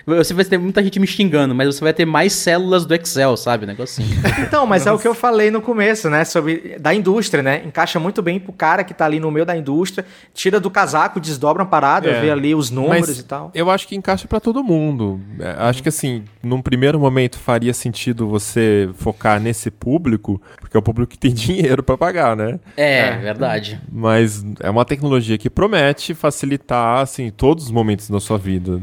você 0.07 0.33
vai 0.33 0.45
ter 0.45 0.57
muita 0.57 0.81
gente 0.83 0.99
me 0.99 1.05
xingando, 1.05 1.53
mas 1.53 1.67
você 1.75 1.83
vai 1.83 1.93
ter 1.93 2.05
mais 2.05 2.33
células 2.33 2.85
do 2.87 2.95
Excel, 2.95 3.37
sabe? 3.37 3.65
Negocinho. 3.67 4.07
Então, 4.53 4.65
mas 4.65 4.85
é 4.87 4.91
o 4.91 4.97
que 4.99 5.07
eu 5.07 5.13
falei 5.13 5.51
no 5.51 5.61
começo, 5.61 6.09
né? 6.09 6.25
Sobre 6.25 6.75
da 6.79 6.93
indústria, 6.93 7.41
né? 7.43 7.61
Encaixa 7.65 7.99
muito 7.99 8.21
bem 8.21 8.39
pro 8.39 8.51
cara 8.51 8.83
que 8.83 8.93
tá 8.95 9.05
ali 9.05 9.19
no 9.19 9.29
meio 9.31 9.45
da 9.45 9.55
indústria, 9.55 10.05
tira 10.33 10.59
do 10.59 10.69
casaco, 10.69 11.19
desdobra 11.19 11.63
uma 11.63 11.69
parada, 11.69 12.09
É. 12.09 12.21
vê 12.21 12.29
ali 12.31 12.53
os 12.55 12.69
números 12.69 13.07
Mas 13.09 13.19
e 13.19 13.23
tal. 13.23 13.51
Eu 13.53 13.69
acho 13.69 13.87
que 13.87 13.95
encaixa 13.95 14.27
pra 14.27 14.39
todo 14.39 14.63
mundo. 14.63 15.19
É, 15.39 15.53
Acho 15.63 15.81
que 15.81 15.89
assim, 15.89 16.23
num 16.41 16.61
primeiro 16.61 16.99
momento 16.99 17.37
faria 17.39 17.73
sentido 17.73 18.27
você 18.27 18.89
focar 18.95 19.39
nesse 19.39 19.71
público, 19.71 20.41
porque 20.59 20.75
é 20.75 20.79
o 20.79 20.83
público 20.83 21.11
que 21.11 21.17
tem 21.17 21.31
dinheiro 21.33 21.81
pra 21.83 21.97
pagar, 21.97 22.35
né? 22.35 22.59
É, 22.75 23.17
verdade. 23.17 23.79
Mas 23.91 24.43
é 24.59 24.69
uma 24.69 24.85
tecnologia 24.85 25.37
que 25.37 25.49
promete 25.49 26.13
facilitar 26.13 26.99
assim 27.01 27.29
todos 27.31 27.65
os 27.65 27.71
momentos 27.71 28.09
da 28.09 28.19
sua 28.19 28.37
vida. 28.37 28.81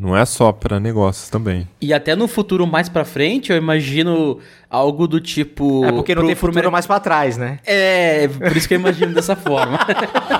Não 0.00 0.16
é 0.16 0.24
só 0.24 0.52
pra 0.52 0.78
negócios 0.78 1.28
também. 1.28 1.66
E 1.80 1.92
até 1.92 2.14
no 2.14 2.28
futuro 2.28 2.64
mais 2.66 2.88
pra 2.88 3.04
frente, 3.04 3.50
eu 3.50 3.56
imagino 3.58 4.38
algo 4.70 5.06
do 5.08 5.20
tipo. 5.20 5.84
É 5.84 5.92
porque 5.92 6.14
não 6.14 6.20
pro- 6.22 6.26
tem 6.28 6.34
futuro 6.36 6.70
mais 6.70 6.86
pra 6.86 7.00
trás, 7.00 7.36
né? 7.36 7.58
É, 7.66 8.28
por 8.28 8.56
isso 8.56 8.66
que 8.68 8.74
eu 8.74 8.78
imagino 8.80 9.14
dessa 9.14 9.34
forma. 9.36 9.78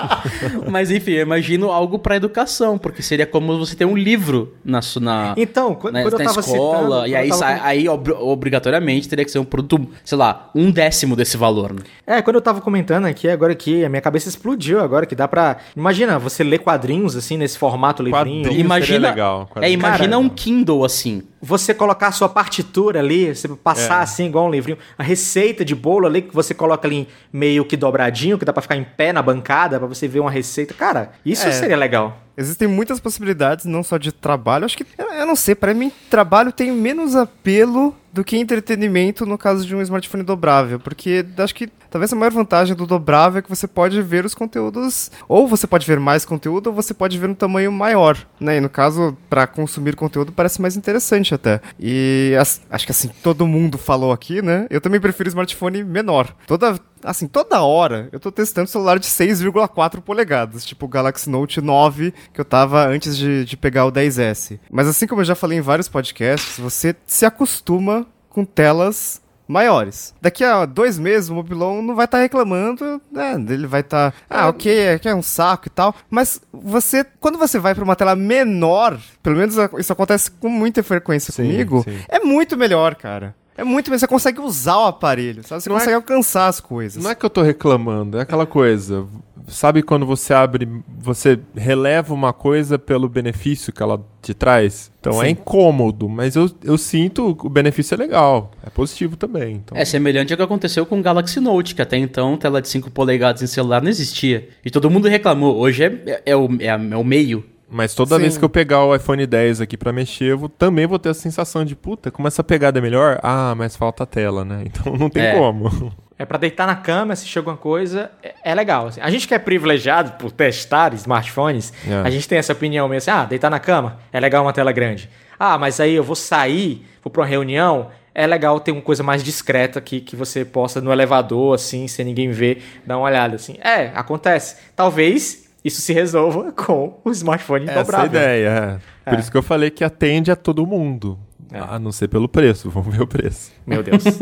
Mas 0.71 0.91
enfim, 0.91 1.13
eu 1.13 1.23
imagino 1.23 1.71
algo 1.71 1.99
pra 1.99 2.17
educação, 2.17 2.79
porque 2.79 3.03
seria 3.03 3.27
como 3.27 3.59
você 3.59 3.75
ter 3.75 3.85
um 3.85 3.97
livro 3.97 4.55
na. 4.65 4.81
Na... 5.01 5.35
Então, 5.37 5.75
quando, 5.75 5.95
na, 5.95 6.03
quando 6.03 6.13
eu 6.15 6.19
na 6.19 6.25
tava 6.27 6.41
escola, 6.41 7.07
citando... 7.07 7.07
e 7.07 7.11
quando 7.11 7.17
aí, 7.17 7.29
eu 7.29 7.39
tava 7.39 7.67
aí 7.67 7.89
ob- 7.89 8.17
obrigatoriamente 8.21 9.09
teria 9.09 9.25
que 9.25 9.31
ser 9.31 9.39
um 9.39 9.45
produto, 9.45 9.89
sei 10.05 10.19
lá, 10.19 10.51
um 10.55 10.71
décimo 10.71 11.15
desse 11.17 11.37
valor. 11.37 11.73
né? 11.73 11.81
É, 12.07 12.23
quando 12.23 12.37
eu 12.37 12.43
tava 12.43 12.61
comentando 12.61 13.07
aqui, 13.07 13.29
agora 13.29 13.55
que 13.55 13.85
a 13.85 13.89
minha 13.89 14.01
cabeça 14.03 14.29
explodiu 14.29 14.81
agora, 14.81 15.07
que 15.07 15.15
dá 15.15 15.27
pra... 15.29 15.59
Imagina, 15.77 16.19
você 16.19 16.43
ler 16.45 16.59
quadrinhos, 16.59 17.17
assim, 17.17 17.37
nesse 17.37 17.59
formato 17.59 18.03
livrinho. 18.03 18.43
Quadrinho. 18.45 18.61
Imagina, 18.61 18.87
seria 18.87 19.11
legal, 19.11 19.51
é, 19.57 19.71
imagina 19.71 20.09
Cara, 20.09 20.19
um 20.19 20.29
Kindle 20.29 20.85
assim. 20.85 21.23
Você 21.41 21.73
colocar 21.73 22.09
a 22.09 22.13
sua 22.13 22.29
partitura 22.29 22.99
ali, 23.01 23.35
você 23.35 23.47
passar 23.49 24.01
É. 24.01 24.03
assim, 24.03 24.27
igual 24.27 24.47
um 24.47 24.51
livrinho. 24.51 24.79
A 24.97 25.03
receita 25.03 25.65
de 25.65 25.75
bolo 25.75 26.07
ali, 26.07 26.23
que 26.23 26.35
você 26.35 26.53
coloca 26.53 26.87
ali 26.89 27.07
meio 27.33 27.65
que 27.65 27.77
dobradinho, 27.77 28.37
que 28.39 28.45
dá 28.45 28.53
pra 28.53 28.63
ficar 28.63 28.77
em 28.77 28.85
pé 28.85 29.13
na 29.13 29.23
bancada, 29.23 29.79
pra 29.79 29.87
você 29.87 30.09
ver 30.09 30.21
uma 30.21 30.31
receita. 30.31 30.75
Cara, 30.75 31.13
isso 31.25 31.47
É. 31.47 31.53
seria 31.53 31.77
legal. 31.77 32.21
Existem 32.37 32.67
muitas 32.69 33.01
possibilidades, 33.01 33.65
não 33.65 33.83
só 33.83 33.99
de 33.99 34.13
trabalho. 34.13 34.65
Acho 34.65 34.77
que, 34.77 34.87
eu, 34.97 35.07
eu 35.13 35.27
não 35.27 35.35
sei, 35.37 35.55
pra 35.55 35.75
mim, 35.75 35.91
trabalho 36.11 36.53
tem 36.53 36.71
menos 36.73 37.15
apelo 37.17 37.95
do 38.13 38.25
que 38.25 38.37
entretenimento 38.37 39.27
no 39.27 39.37
caso 39.39 39.67
de 39.67 39.75
um 39.75 39.83
smartphone 39.83 40.23
dobrável. 40.23 40.79
Porque 40.81 41.25
acho 41.37 41.55
que 41.55 41.69
talvez 41.91 42.13
a 42.13 42.17
maior 42.17 42.33
vantagem 42.33 42.75
do 42.77 42.87
dobrável 42.87 43.39
é 43.39 43.43
que 43.43 43.49
você 43.49 43.67
pode 43.67 44.01
ver 44.03 44.25
os 44.25 44.35
conteúdos. 44.35 45.11
Ou 45.29 45.47
você 45.49 45.67
pode 45.67 45.87
ver 45.87 45.99
mais 46.01 46.25
conteúdo, 46.25 46.69
ou 46.69 46.73
você 46.73 46.93
pode 46.95 47.19
ver 47.19 47.29
no 47.29 47.35
tamanho 47.35 47.71
maior. 47.73 48.17
Né? 48.41 48.57
E 48.57 48.61
no 48.61 48.69
caso, 48.69 49.17
pra 49.29 49.47
consumir 49.47 49.97
conteúdo, 49.97 50.33
parece 50.33 50.61
mais 50.61 50.77
interessante 50.77 51.35
até. 51.35 51.61
E 51.79 52.35
as- 52.41 52.61
acho 52.71 52.87
que 52.87 52.93
assim, 52.93 53.09
todo 53.23 53.47
mundo 53.47 53.77
falou 53.79 54.13
aqui, 54.13 54.41
né? 54.43 54.67
Eu 54.71 54.81
também 54.81 55.01
prefiro 55.01 55.29
smartphone 55.29 55.83
menor. 55.85 56.35
Toda. 56.47 56.79
Assim, 57.05 57.29
toda 57.29 57.63
hora 57.63 58.09
eu 58.11 58.19
tô 58.19 58.33
testando 58.33 58.69
celular 58.69 58.99
de 58.99 59.07
6,4 59.07 60.01
polegadas, 60.01 60.65
tipo 60.67 60.85
o 60.85 60.89
Galaxy 60.89 61.31
Note 61.31 61.61
9 61.61 62.13
que 62.35 62.41
eu 62.41 62.45
tava 62.45 62.85
antes 62.89 63.17
de, 63.17 63.45
de 63.45 63.57
pegar 63.57 63.87
o 63.87 63.93
10S. 63.93 64.59
Mas 64.69 64.89
assim 64.89 65.07
como 65.07 65.21
eu 65.21 65.25
já 65.25 65.37
falei 65.37 65.59
em 65.59 65.61
vários 65.63 65.89
podcasts, 65.89 66.59
você 66.59 66.97
se 67.07 67.25
acostuma 67.25 68.05
com 68.29 68.45
telas 68.45 69.23
maiores. 69.49 70.15
Daqui 70.21 70.45
a 70.45 70.65
dois 70.67 70.99
meses 70.99 71.31
o 71.31 71.35
Mobilon 71.35 71.83
não 71.83 71.95
vai 71.97 72.05
estar 72.05 72.19
reclamando, 72.19 73.01
né? 73.11 73.33
Ele 73.49 73.67
vai 73.67 73.81
estar, 73.81 74.15
ah, 74.29 74.49
ok, 74.49 74.91
aqui 74.91 75.09
é 75.09 75.15
um 75.15 75.23
saco 75.23 75.67
e 75.67 75.71
tal. 75.71 75.95
Mas 76.11 76.41
você, 76.53 77.05
quando 77.19 77.39
você 77.39 77.59
vai 77.59 77.75
para 77.75 77.83
uma 77.83 77.97
tela 77.97 78.15
menor, 78.15 78.99
pelo 79.23 79.37
menos 79.37 79.57
isso 79.79 79.93
acontece 79.93 80.31
com 80.31 80.49
muita 80.49 80.83
frequência 80.83 81.33
Sim, 81.33 81.45
comigo, 81.51 81.83
sim. 81.83 81.99
é 82.09 82.21
muito 82.21 82.57
melhor, 82.57 82.95
cara. 82.95 83.35
É 83.57 83.65
muito 83.65 83.91
melhor. 83.91 83.99
Você 83.99 84.07
consegue 84.07 84.41
usar 84.41 84.77
o 84.77 84.87
aparelho, 84.87 85.43
sabe? 85.43 85.61
Você 85.63 85.69
Não 85.69 85.77
é- 85.77 85.81
consegue 85.81 85.97
alcançar 85.97 86.47
as 86.47 86.61
coisas. 86.61 87.03
Não 87.03 87.11
é 87.11 87.15
que 87.17 87.27
eu 87.27 87.31
tô 87.31 87.43
reclamando, 87.43 88.17
é 88.19 88.21
aquela 88.21 88.47
coisa. 88.47 89.05
Sabe 89.49 89.83
quando 89.83 90.05
você 90.07 90.33
abre, 90.35 90.69
você 91.01 91.39
releva 91.57 92.13
uma 92.15 92.33
coisa 92.33 92.79
pelo 92.79 93.09
benefício 93.09 93.73
que 93.73 93.83
ela 93.83 94.01
te 94.23 94.35
traz? 94.35 94.91
Então 95.01 95.23
é 95.23 95.27
Sim. 95.27 95.33
incômodo, 95.33 96.09
mas 96.09 96.37
eu, 96.37 96.51
eu 96.63 96.77
sinto 96.77 97.35
que 97.35 97.47
o 97.47 97.51
benefício 97.51 97.95
é 97.95 97.99
legal. 97.99 98.51
É 98.67 98.71
positivo 98.71 99.17
também. 99.17 99.57
Então, 99.57 99.77
É 99.77 99.85
semelhante 99.85 100.33
ao 100.33 100.37
que 100.37 100.43
aconteceu 100.43 100.85
com 100.87 100.99
o 100.99 101.03
Galaxy 101.03 101.41
Note, 101.41 101.75
que 101.75 101.83
até 101.83 101.97
então 101.97 102.37
tela 102.37 102.61
de 102.63 102.69
5 102.69 102.91
polegadas 102.91 103.43
em 103.43 103.47
celular 103.47 103.81
não 103.83 103.89
existia. 103.89 104.49
E 104.65 104.71
todo 104.71 104.91
mundo 104.91 105.09
reclamou. 105.09 105.57
Hoje 105.57 105.83
é, 105.85 106.03
é, 106.07 106.23
é 106.27 106.37
o, 106.37 106.49
é, 106.61 106.67
é 106.67 106.97
o 106.97 107.05
meio. 107.05 107.45
Mas 107.71 107.95
toda 107.95 108.17
Sim. 108.17 108.23
vez 108.23 108.39
que 108.39 108.45
eu 108.45 108.49
pegar 108.49 108.83
o 108.85 108.95
iPhone 108.95 109.27
10 109.27 109.61
aqui 109.61 109.77
pra 109.77 109.93
mexer, 109.93 110.33
eu 110.33 110.39
vou- 110.39 110.49
também 110.49 110.87
vou 110.87 110.99
ter 110.99 111.11
a 111.11 111.15
sensação 111.15 111.65
de, 111.67 111.77
puta, 111.77 112.11
como 112.11 112.27
essa 112.27 112.43
pegada 112.43 112.79
é 112.79 112.83
melhor? 112.83 113.19
Ah, 113.23 113.55
mas 113.55 113.77
falta 113.77 114.05
a 114.05 114.07
tela, 114.07 114.43
né? 114.45 114.63
Então 114.73 114.95
não 114.97 115.11
tem 115.11 115.23
É. 115.23 115.33
como. 115.39 115.71
É 116.19 116.25
pra 116.25 116.37
deitar 116.37 116.67
na 116.67 116.75
cama, 116.75 117.13
assistir 117.13 117.39
alguma 117.39 117.57
coisa, 117.57 118.11
é, 118.23 118.35
é 118.45 118.55
legal. 118.55 118.89
assim. 118.89 119.01
A 119.01 119.09
gente 119.11 119.29
que 119.29 119.35
é 119.35 119.39
privilegiado 119.39 120.13
por 120.13 120.33
testar 120.33 120.93
smartphones, 120.95 121.73
É. 121.89 121.95
a 122.05 122.11
gente 122.11 122.27
tem 122.27 122.39
essa 122.39 122.53
opinião 122.53 122.89
mesmo 122.89 123.11
assim, 123.11 123.23
ah, 123.23 123.25
deitar 123.25 123.49
na 123.51 123.61
cama, 123.61 123.99
é 124.13 124.19
legal 124.19 124.43
uma 124.45 124.53
tela 124.53 124.73
grande. 124.73 125.09
Ah, 125.39 125.57
mas 125.57 125.79
aí 125.79 125.95
eu 125.95 126.03
vou 126.03 126.17
sair, 126.17 126.85
vou 127.05 127.11
pra 127.13 127.23
uma 127.23 127.27
reunião, 127.29 127.89
é 128.13 128.27
legal 128.27 128.59
ter 128.59 128.73
uma 128.73 128.83
coisa 128.83 129.05
mais 129.05 129.23
discreta 129.23 129.81
que, 129.81 130.01
que 130.01 130.17
você 130.17 130.45
possa 130.45 130.81
no 130.81 130.91
elevador, 130.93 131.55
assim, 131.55 131.87
sem 131.87 132.05
ninguém 132.05 132.33
ver, 132.33 132.65
dar 132.85 132.97
uma 132.99 133.07
olhada, 133.07 133.37
assim. 133.37 133.57
É, 133.61 133.93
acontece. 133.95 134.57
Talvez 134.75 135.49
isso 135.65 135.81
se 135.81 135.93
resolva 135.93 136.51
com 136.57 136.99
o 137.05 137.11
smartphone 137.13 137.65
Essa 137.67 137.73
é 137.73 137.79
a 137.79 137.83
dobrável. 137.83 138.07
ideia, 138.07 138.49
é. 138.49 139.11
Por 139.11 139.17
É. 139.17 139.21
isso 139.21 139.31
que 139.31 139.37
eu 139.37 139.43
falei 139.43 139.71
que 139.71 139.85
atende 139.85 140.33
a 140.33 140.37
todo 140.37 140.67
mundo. 140.67 141.17
É. 141.53 141.61
A 141.61 141.79
não 141.79 141.93
ser 141.93 142.09
pelo 142.09 142.29
preço, 142.29 142.69
vamos 142.75 142.93
ver 142.93 143.03
o 143.03 143.07
preço. 143.07 143.53
Meu 143.65 143.85
Deus. 143.85 144.03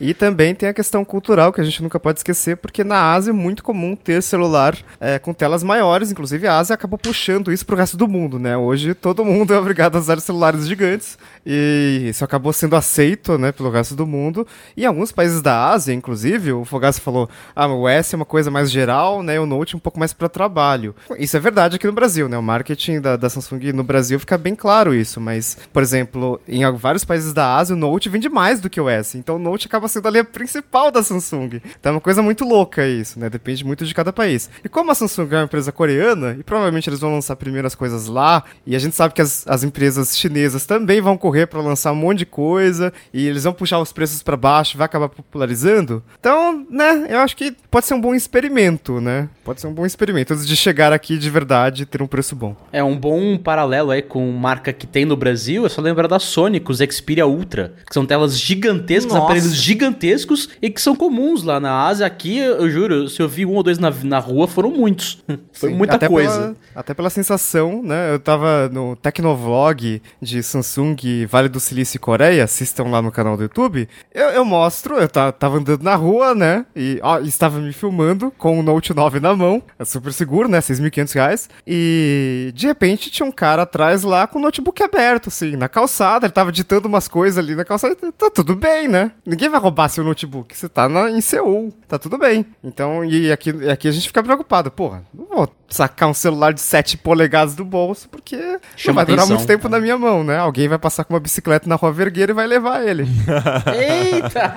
E 0.00 0.14
também 0.14 0.54
tem 0.54 0.68
a 0.68 0.74
questão 0.74 1.04
cultural 1.04 1.52
que 1.52 1.60
a 1.60 1.64
gente 1.64 1.82
nunca 1.82 2.00
pode 2.00 2.18
esquecer, 2.18 2.56
porque 2.56 2.82
na 2.82 3.12
Ásia 3.12 3.30
é 3.30 3.32
muito 3.32 3.62
comum 3.62 3.94
ter 3.94 4.22
celular 4.22 4.76
é, 5.00 5.18
com 5.18 5.32
telas 5.32 5.62
maiores, 5.62 6.10
inclusive 6.10 6.46
a 6.46 6.58
Ásia 6.58 6.74
acabou 6.74 6.98
puxando 6.98 7.52
isso 7.52 7.64
pro 7.64 7.76
resto 7.76 7.96
do 7.96 8.08
mundo, 8.08 8.38
né? 8.38 8.56
Hoje 8.56 8.94
todo 8.94 9.24
mundo 9.24 9.54
é 9.54 9.58
obrigado 9.58 9.96
a 9.96 10.00
usar 10.00 10.20
celulares 10.20 10.66
gigantes 10.66 11.16
e 11.46 12.08
isso 12.08 12.24
acabou 12.24 12.52
sendo 12.52 12.76
aceito, 12.76 13.38
né, 13.38 13.52
pelo 13.52 13.70
resto 13.70 13.94
do 13.94 14.06
mundo. 14.06 14.46
E 14.76 14.82
em 14.82 14.86
alguns 14.86 15.12
países 15.12 15.40
da 15.40 15.70
Ásia, 15.70 15.92
inclusive, 15.92 16.52
o 16.52 16.64
Fogaça 16.64 17.00
falou, 17.00 17.28
ah, 17.54 17.66
o 17.66 17.88
S 17.88 18.14
é 18.14 18.16
uma 18.16 18.24
coisa 18.24 18.50
mais 18.50 18.70
geral, 18.70 19.22
né, 19.22 19.38
o 19.38 19.46
Note 19.46 19.76
um 19.76 19.80
pouco 19.80 19.98
mais 19.98 20.12
para 20.12 20.28
trabalho. 20.28 20.94
Isso 21.18 21.36
é 21.36 21.40
verdade 21.40 21.76
aqui 21.76 21.86
no 21.86 21.92
Brasil, 21.92 22.28
né? 22.28 22.36
O 22.36 22.42
marketing 22.42 23.00
da, 23.00 23.16
da 23.16 23.28
Samsung 23.30 23.72
no 23.72 23.84
Brasil 23.84 24.18
fica 24.18 24.36
bem 24.36 24.54
claro 24.54 24.94
isso, 24.94 25.20
mas, 25.20 25.56
por 25.72 25.82
exemplo, 25.82 26.40
em 26.48 26.68
vários 26.72 27.04
países 27.04 27.32
da 27.32 27.56
Ásia, 27.56 27.74
o 27.74 27.78
Note 27.78 28.08
vende 28.08 28.28
mais 28.28 28.60
do 28.60 28.70
que 28.70 28.80
o 28.80 28.88
S. 28.88 29.16
Então 29.16 29.36
o 29.36 29.38
Note 29.38 29.66
acaba 29.66 29.88
sendo 29.92 30.08
a 30.08 30.10
linha 30.10 30.24
principal 30.24 30.90
da 30.90 31.02
Samsung. 31.02 31.60
Então 31.78 31.90
é 31.90 31.94
uma 31.94 32.00
coisa 32.00 32.22
muito 32.22 32.44
louca 32.44 32.86
isso, 32.86 33.18
né? 33.18 33.28
Depende 33.28 33.64
muito 33.64 33.84
de 33.84 33.94
cada 33.94 34.12
país. 34.12 34.50
E 34.64 34.68
como 34.68 34.90
a 34.90 34.94
Samsung 34.94 35.28
é 35.30 35.36
uma 35.36 35.44
empresa 35.44 35.70
coreana, 35.70 36.36
e 36.38 36.42
provavelmente 36.42 36.88
eles 36.88 37.00
vão 37.00 37.12
lançar 37.12 37.36
primeiro 37.36 37.66
as 37.66 37.74
coisas 37.74 38.06
lá, 38.06 38.44
e 38.66 38.74
a 38.74 38.78
gente 38.78 38.96
sabe 38.96 39.14
que 39.14 39.22
as, 39.22 39.46
as 39.46 39.62
empresas 39.62 40.16
chinesas 40.16 40.66
também 40.66 41.00
vão 41.00 41.16
correr 41.16 41.46
para 41.46 41.60
lançar 41.60 41.92
um 41.92 41.96
monte 41.96 42.18
de 42.18 42.26
coisa, 42.26 42.92
e 43.12 43.26
eles 43.26 43.44
vão 43.44 43.52
puxar 43.52 43.78
os 43.78 43.92
preços 43.92 44.22
para 44.22 44.36
baixo, 44.36 44.78
vai 44.78 44.86
acabar 44.86 45.08
popularizando. 45.08 46.02
Então, 46.18 46.66
né, 46.70 47.06
eu 47.08 47.18
acho 47.18 47.36
que 47.36 47.54
pode 47.70 47.86
ser 47.86 47.94
um 47.94 48.00
bom 48.00 48.14
experimento, 48.14 49.00
né? 49.00 49.28
Pode 49.44 49.60
ser 49.60 49.66
um 49.66 49.74
bom 49.74 49.84
experimento 49.84 50.32
antes 50.32 50.46
de 50.46 50.56
chegar 50.56 50.92
aqui 50.92 51.18
de 51.18 51.28
verdade 51.30 51.82
e 51.82 51.86
ter 51.86 52.02
um 52.02 52.06
preço 52.06 52.34
bom. 52.34 52.56
É 52.72 52.82
um 52.82 52.96
bom 52.96 53.36
paralelo 53.36 53.90
aí 53.90 54.02
com 54.02 54.30
marca 54.32 54.72
que 54.72 54.86
tem 54.86 55.04
no 55.04 55.16
Brasil. 55.16 55.66
É 55.66 55.68
só 55.68 55.80
lembrar 55.80 56.08
da 56.08 56.18
Sony, 56.18 56.60
com 56.60 56.72
os 56.72 56.78
Xperia 56.78 57.26
Ultra, 57.26 57.74
que 57.86 57.94
são 57.94 58.06
telas 58.06 58.38
gigantescas, 58.38 59.12
Nossa. 59.12 59.24
aparelhos 59.24 59.54
gigantescos 59.72 60.48
e 60.60 60.70
que 60.70 60.80
são 60.80 60.94
comuns 60.94 61.42
lá 61.42 61.58
na 61.58 61.86
Ásia. 61.86 62.06
Aqui, 62.06 62.38
eu 62.38 62.68
juro, 62.70 63.08
se 63.08 63.20
eu 63.20 63.28
vi 63.28 63.44
um 63.46 63.54
ou 63.54 63.62
dois 63.62 63.78
na, 63.78 63.90
na 64.04 64.18
rua, 64.18 64.46
foram 64.46 64.70
muitos. 64.70 65.22
Foi 65.52 65.70
Sim, 65.70 65.76
muita 65.76 65.96
até 65.96 66.08
coisa. 66.08 66.38
Pela, 66.38 66.56
até 66.74 66.94
pela 66.94 67.10
sensação, 67.10 67.82
né? 67.82 68.14
Eu 68.14 68.18
tava 68.18 68.68
no 68.72 68.96
Tecnovlog 68.96 70.00
de 70.20 70.42
Samsung 70.42 70.96
Vale 71.28 71.48
do 71.48 71.60
Silício 71.60 71.96
e 71.96 71.98
Coreia, 71.98 72.44
assistam 72.44 72.84
lá 72.84 73.00
no 73.02 73.10
canal 73.12 73.36
do 73.36 73.42
YouTube. 73.42 73.88
Eu, 74.12 74.28
eu 74.30 74.44
mostro, 74.44 74.96
eu 74.96 75.08
ta- 75.08 75.32
tava 75.32 75.58
andando 75.58 75.82
na 75.82 75.94
rua, 75.94 76.34
né? 76.34 76.64
E 76.74 76.98
ó, 77.02 77.18
estava 77.20 77.58
me 77.58 77.72
filmando 77.72 78.30
com 78.36 78.58
o 78.58 78.62
Note 78.62 78.94
9 78.94 79.20
na 79.20 79.34
mão. 79.34 79.62
É 79.78 79.84
super 79.84 80.12
seguro, 80.12 80.48
né? 80.48 80.58
6.500 80.60 81.14
reais. 81.14 81.48
E 81.66 82.50
de 82.54 82.66
repente 82.66 83.10
tinha 83.10 83.26
um 83.26 83.32
cara 83.32 83.62
atrás 83.62 84.02
lá 84.02 84.26
com 84.26 84.38
o 84.38 84.42
notebook 84.42 84.82
aberto, 84.82 85.28
assim, 85.28 85.56
na 85.56 85.68
calçada. 85.68 86.26
Ele 86.26 86.32
tava 86.32 86.50
ditando 86.52 86.88
umas 86.88 87.08
coisas 87.08 87.38
ali 87.38 87.54
na 87.54 87.64
calçada. 87.64 87.96
Tá 88.18 88.30
tudo 88.30 88.54
bem, 88.56 88.88
né? 88.88 89.12
Ninguém 89.26 89.48
vai 89.48 89.60
roubar 89.62 89.88
seu 89.88 90.02
notebook. 90.04 90.56
Você 90.56 90.68
tá 90.68 90.88
na, 90.88 91.10
em 91.10 91.20
Seul. 91.20 91.72
Tá 91.88 91.98
tudo 91.98 92.18
bem. 92.18 92.44
Então, 92.62 93.04
e 93.04 93.30
aqui, 93.32 93.50
e 93.50 93.70
aqui 93.70 93.88
a 93.88 93.92
gente 93.92 94.06
fica 94.08 94.22
preocupado. 94.22 94.70
Porra, 94.70 95.02
não 95.14 95.26
vou 95.26 95.48
sacar 95.68 96.08
um 96.08 96.14
celular 96.14 96.52
de 96.52 96.60
7 96.60 96.98
polegadas 96.98 97.54
do 97.54 97.64
bolso, 97.64 98.08
porque 98.08 98.36
não 98.36 98.60
Chama 98.76 98.96
vai 98.96 99.06
durar 99.06 99.20
atenção. 99.20 99.36
muito 99.36 99.46
tempo 99.46 99.68
na 99.68 99.80
minha 99.80 99.96
mão, 99.96 100.22
né? 100.22 100.36
Alguém 100.38 100.68
vai 100.68 100.78
passar 100.78 101.04
com 101.04 101.14
uma 101.14 101.20
bicicleta 101.20 101.68
na 101.68 101.76
rua 101.76 101.92
Vergueira 101.92 102.32
e 102.32 102.34
vai 102.34 102.46
levar 102.46 102.86
ele. 102.86 103.04
Eita! 103.74 104.52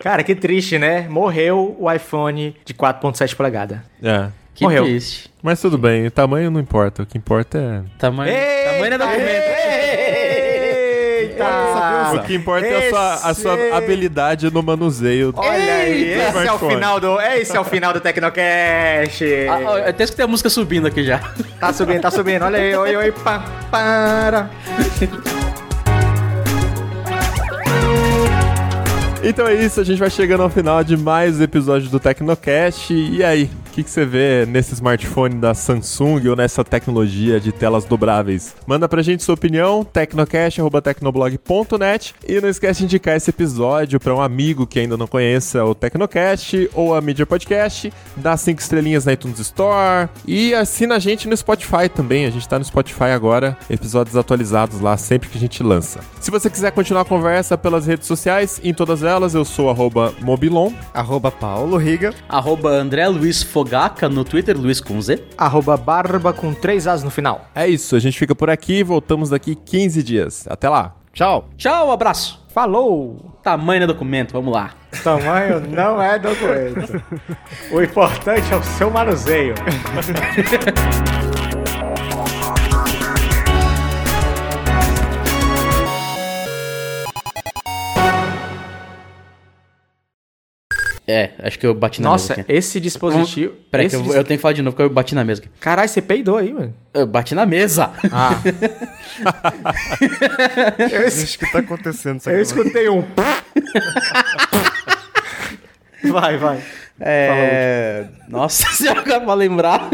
Cara, 0.02 0.22
que 0.24 0.34
triste, 0.34 0.78
né? 0.78 1.08
Morreu 1.08 1.76
o 1.78 1.90
iPhone 1.92 2.56
de 2.64 2.74
4.7 2.74 3.34
polegadas. 3.36 3.78
É. 4.02 4.28
Que 4.54 4.64
Morreu. 4.64 4.84
triste. 4.84 5.30
Mas 5.42 5.60
tudo 5.60 5.78
bem, 5.78 6.06
o 6.06 6.10
tamanho 6.10 6.50
não 6.50 6.60
importa. 6.60 7.02
O 7.02 7.06
que 7.06 7.16
importa 7.16 7.56
é. 7.56 7.82
Tamanho, 7.98 8.34
tamanho 8.64 8.94
é 8.94 8.98
documento. 8.98 9.44
Os 9.78 9.79
O 12.16 12.22
que 12.22 12.34
importa 12.34 12.66
é 12.66 12.86
a 12.86 12.90
sua, 12.90 13.14
a 13.30 13.34
sua 13.34 13.54
Esse- 13.58 13.72
habilidade 13.74 14.50
no 14.52 14.62
manuseio. 14.62 15.32
Olha 15.36 15.74
aí, 15.74 16.12
esse 16.12 16.46
é 16.46 16.52
o 16.52 16.58
final 16.58 17.00
do, 17.00 17.20
esse 17.20 17.56
é 17.56 17.60
o 17.60 17.64
final 17.64 17.92
do 17.92 18.00
Tecnocast. 18.00 19.24
Ah, 19.48 19.88
até 19.88 20.04
escutei 20.04 20.24
a 20.24 20.28
música 20.28 20.48
subindo 20.50 20.86
aqui 20.86 21.04
já. 21.04 21.20
Tá 21.58 21.72
subindo, 21.72 22.00
tá 22.00 22.10
subindo. 22.10 22.42
Olha 22.44 22.58
aí, 22.58 22.74
oi, 22.74 22.96
oi, 22.96 23.12
pá, 23.12 23.44
para. 23.70 24.50
Então 29.22 29.46
é 29.46 29.54
isso, 29.54 29.78
a 29.80 29.84
gente 29.84 29.98
vai 29.98 30.08
chegando 30.08 30.42
ao 30.42 30.48
final 30.50 30.82
de 30.82 30.96
mais 30.96 31.38
um 31.38 31.42
episódio 31.42 31.90
do 31.90 32.00
Tecnocast. 32.00 32.92
E 32.92 33.22
aí, 33.22 33.50
o 33.70 33.72
que, 33.72 33.84
que 33.84 33.90
você 33.90 34.04
vê 34.04 34.44
nesse 34.46 34.74
smartphone 34.74 35.36
da 35.36 35.54
Samsung 35.54 36.26
ou 36.28 36.34
nessa 36.34 36.64
tecnologia 36.64 37.38
de 37.38 37.52
telas 37.52 37.84
dobráveis? 37.84 38.56
Manda 38.66 38.88
pra 38.88 39.00
gente 39.00 39.22
sua 39.22 39.36
opinião, 39.36 39.84
tecnocast.tecnoblog.net 39.84 42.16
e 42.26 42.40
não 42.40 42.48
esquece 42.48 42.80
de 42.80 42.86
indicar 42.86 43.16
esse 43.16 43.30
episódio 43.30 44.00
pra 44.00 44.12
um 44.12 44.20
amigo 44.20 44.66
que 44.66 44.80
ainda 44.80 44.96
não 44.96 45.06
conheça 45.06 45.64
o 45.64 45.72
Tecnocast 45.72 46.68
ou 46.74 46.96
a 46.96 47.00
Media 47.00 47.24
Podcast, 47.24 47.92
dá 48.16 48.36
cinco 48.36 48.60
estrelinhas 48.60 49.04
na 49.04 49.12
iTunes 49.12 49.38
Store 49.38 50.08
e 50.26 50.52
assina 50.52 50.96
a 50.96 50.98
gente 50.98 51.28
no 51.28 51.36
Spotify 51.36 51.88
também. 51.88 52.26
A 52.26 52.30
gente 52.30 52.48
tá 52.48 52.58
no 52.58 52.64
Spotify 52.64 53.10
agora, 53.14 53.56
episódios 53.70 54.16
atualizados 54.16 54.80
lá 54.80 54.96
sempre 54.96 55.28
que 55.28 55.38
a 55.38 55.40
gente 55.40 55.62
lança. 55.62 56.00
Se 56.18 56.32
você 56.32 56.50
quiser 56.50 56.72
continuar 56.72 57.02
a 57.02 57.04
conversa 57.04 57.56
pelas 57.56 57.86
redes 57.86 58.08
sociais, 58.08 58.60
em 58.64 58.74
todas 58.74 59.04
elas 59.04 59.32
eu 59.32 59.44
sou 59.44 59.70
arroba 59.70 60.12
Mobilon. 60.20 60.72
Arroba 60.92 61.30
Paulo 61.30 61.76
Riga. 61.76 62.12
Arroba 62.28 62.70
André 62.70 63.06
Luiz 63.06 63.44
Fogaca 63.60 64.08
no 64.08 64.24
Twitter, 64.24 64.58
Luiz 64.58 64.80
com 64.80 64.98
Z. 65.02 65.22
Arroba 65.36 65.76
barba 65.76 66.32
com 66.32 66.54
três 66.54 66.86
as 66.86 67.04
no 67.04 67.10
final. 67.10 67.44
É 67.54 67.68
isso, 67.68 67.94
a 67.94 67.98
gente 67.98 68.18
fica 68.18 68.34
por 68.34 68.48
aqui 68.48 68.78
e 68.78 68.82
voltamos 68.82 69.28
daqui 69.28 69.54
15 69.54 70.02
dias. 70.02 70.46
Até 70.48 70.66
lá! 70.66 70.96
Tchau. 71.12 71.46
Tchau, 71.58 71.92
abraço. 71.92 72.42
Falou! 72.54 73.38
Tamanho 73.42 73.82
do 73.82 73.92
documento, 73.92 74.32
vamos 74.32 74.54
lá. 74.54 74.70
Tamanho 75.04 75.60
não 75.68 76.00
é 76.00 76.18
documento. 76.18 77.02
O 77.70 77.82
importante 77.82 78.50
é 78.50 78.56
o 78.56 78.62
seu 78.62 78.90
manuseio. 78.90 79.54
É, 91.12 91.30
acho 91.40 91.58
que 91.58 91.66
eu 91.66 91.74
bati 91.74 92.00
na 92.00 92.10
Nossa, 92.10 92.34
mesa 92.34 92.42
aqui. 92.42 92.52
esse 92.52 92.78
dispositivo. 92.78 93.54
Peraí, 93.70 93.86
esse 93.86 93.96
que 93.96 94.02
eu, 94.02 94.06
vou- 94.06 94.14
eu 94.14 94.22
tenho 94.22 94.38
que 94.38 94.42
falar 94.42 94.54
de 94.54 94.62
novo, 94.62 94.76
porque 94.76 94.88
eu 94.88 94.94
bati 94.94 95.14
na 95.14 95.24
mesa. 95.24 95.42
Caralho, 95.58 95.88
você 95.88 96.00
peidou 96.00 96.36
aí, 96.36 96.52
mano. 96.52 96.72
Eu 96.94 97.06
bati 97.06 97.34
na 97.34 97.44
mesa. 97.46 97.90
Ah. 98.12 98.40
eu, 100.92 101.02
es- 101.02 101.14
Gente, 101.20 101.36
o 101.36 101.38
que 101.40 101.52
tá 101.52 101.58
acontecendo? 101.58 102.18
Isso 102.18 102.30
eu 102.30 102.40
escutei 102.40 102.88
um. 102.88 103.02
vai, 106.12 106.36
vai. 106.36 106.62
É. 107.00 108.06
Nossa 108.28 108.66
senhora, 108.74 109.00
agora 109.00 109.20
pra 109.20 109.34
lembrar. 109.34 109.90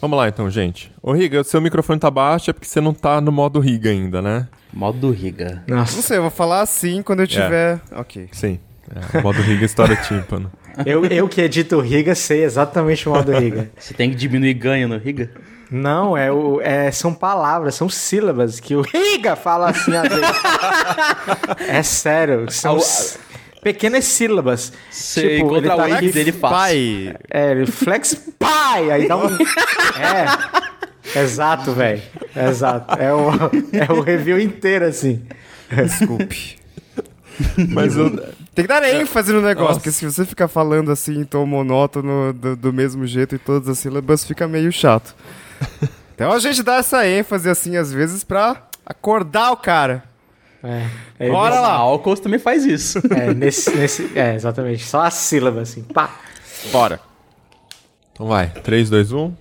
Vamos 0.00 0.18
lá 0.18 0.28
então, 0.28 0.50
gente. 0.50 0.92
Ô 1.02 1.12
Riga, 1.12 1.40
o 1.40 1.44
seu 1.44 1.60
microfone 1.60 1.98
tá 1.98 2.10
baixo 2.10 2.50
é 2.50 2.52
porque 2.52 2.66
você 2.68 2.80
não 2.80 2.92
tá 2.92 3.20
no 3.20 3.32
modo 3.32 3.58
Riga 3.58 3.90
ainda, 3.90 4.20
né? 4.20 4.46
Modo 4.72 5.10
Riga. 5.10 5.62
Não 5.66 5.78
Nossa, 5.78 6.02
sei, 6.02 6.18
eu 6.18 6.22
vou 6.22 6.30
falar 6.30 6.60
assim 6.60 7.02
quando 7.02 7.20
eu 7.20 7.26
tiver. 7.26 7.80
Ok. 7.92 8.28
Sim. 8.32 8.58
É, 9.14 9.18
o 9.18 9.22
modo 9.22 9.40
Riga 9.42 9.64
estoura 9.64 9.96
tímpano. 9.96 10.50
eu, 10.86 11.04
eu 11.06 11.28
que 11.28 11.40
edito 11.40 11.80
Riga 11.80 12.14
sei 12.14 12.44
exatamente 12.44 13.08
o 13.08 13.12
modo 13.12 13.32
Riga. 13.32 13.70
Você 13.78 13.92
tem 13.94 14.10
que 14.10 14.16
diminuir 14.16 14.54
ganho 14.54 14.88
no 14.88 14.98
Riga? 14.98 15.30
Não, 15.70 16.16
é, 16.16 16.30
o, 16.30 16.60
é 16.60 16.90
são 16.92 17.12
palavras, 17.12 17.74
são 17.74 17.88
sílabas 17.88 18.60
que 18.60 18.76
o 18.76 18.82
Riga 18.82 19.34
fala 19.34 19.70
assim 19.70 19.96
às 19.96 20.08
vezes. 20.08 20.30
é 21.68 21.82
sério, 21.82 22.50
são 22.50 22.76
o- 22.76 22.82
pequenas 23.62 24.04
sílabas. 24.04 24.72
Você 24.90 25.20
Tipo, 25.22 25.56
ele 25.56 25.66
encontra 25.68 25.76
tá 25.76 25.84
o 25.96 26.12
dele 26.12 26.32
fácil. 26.32 26.40
Pai. 26.56 27.16
É, 27.30 27.50
ele 27.52 27.66
flex 27.66 28.14
pai, 28.38 28.90
aí 28.90 29.08
dá 29.08 29.16
um. 29.16 29.26
É. 29.26 30.64
Exato, 31.20 31.72
velho. 31.72 32.02
Exato. 32.36 32.94
É 33.00 33.12
o, 33.12 33.30
é 33.72 33.92
o 33.92 34.00
review 34.00 34.38
inteiro, 34.38 34.84
assim. 34.84 35.22
Desculpe. 35.70 36.56
Mas 37.68 37.96
eu, 37.96 38.10
Tem 38.54 38.64
que 38.64 38.68
dar 38.68 38.82
ênfase 38.84 39.32
no 39.32 39.40
negócio, 39.40 39.68
Nossa. 39.68 39.80
porque 39.80 39.90
se 39.90 40.04
você 40.04 40.24
ficar 40.24 40.48
falando 40.48 40.90
assim 40.90 41.20
em 41.20 41.24
tom 41.24 41.44
monótono 41.46 42.32
do, 42.32 42.56
do 42.56 42.72
mesmo 42.72 43.06
jeito 43.06 43.34
e 43.34 43.38
todas 43.38 43.68
as 43.68 43.78
sílabas, 43.78 44.24
fica 44.24 44.46
meio 44.46 44.70
chato. 44.72 45.14
Então 46.14 46.30
a 46.30 46.38
gente 46.38 46.62
dá 46.62 46.76
essa 46.76 47.04
ênfase 47.04 47.50
assim 47.50 47.76
às 47.76 47.92
vezes 47.92 48.22
pra 48.22 48.68
acordar 48.86 49.50
o 49.50 49.56
cara. 49.56 50.04
É, 50.62 50.86
é, 51.18 51.28
Bora 51.28 51.60
lá. 51.60 51.72
álcool 51.72 52.16
também 52.16 52.38
faz 52.38 52.64
isso. 52.64 53.00
É, 53.10 53.34
nesse, 53.34 53.70
nesse, 53.76 54.16
é, 54.18 54.34
exatamente. 54.34 54.84
Só 54.84 55.00
a 55.00 55.10
sílaba, 55.10 55.60
assim. 55.60 55.82
Pá. 55.82 56.10
Bora. 56.70 57.00
Então 58.12 58.28
vai, 58.28 58.48
3, 58.48 58.88
2, 58.88 59.12
1. 59.12 59.34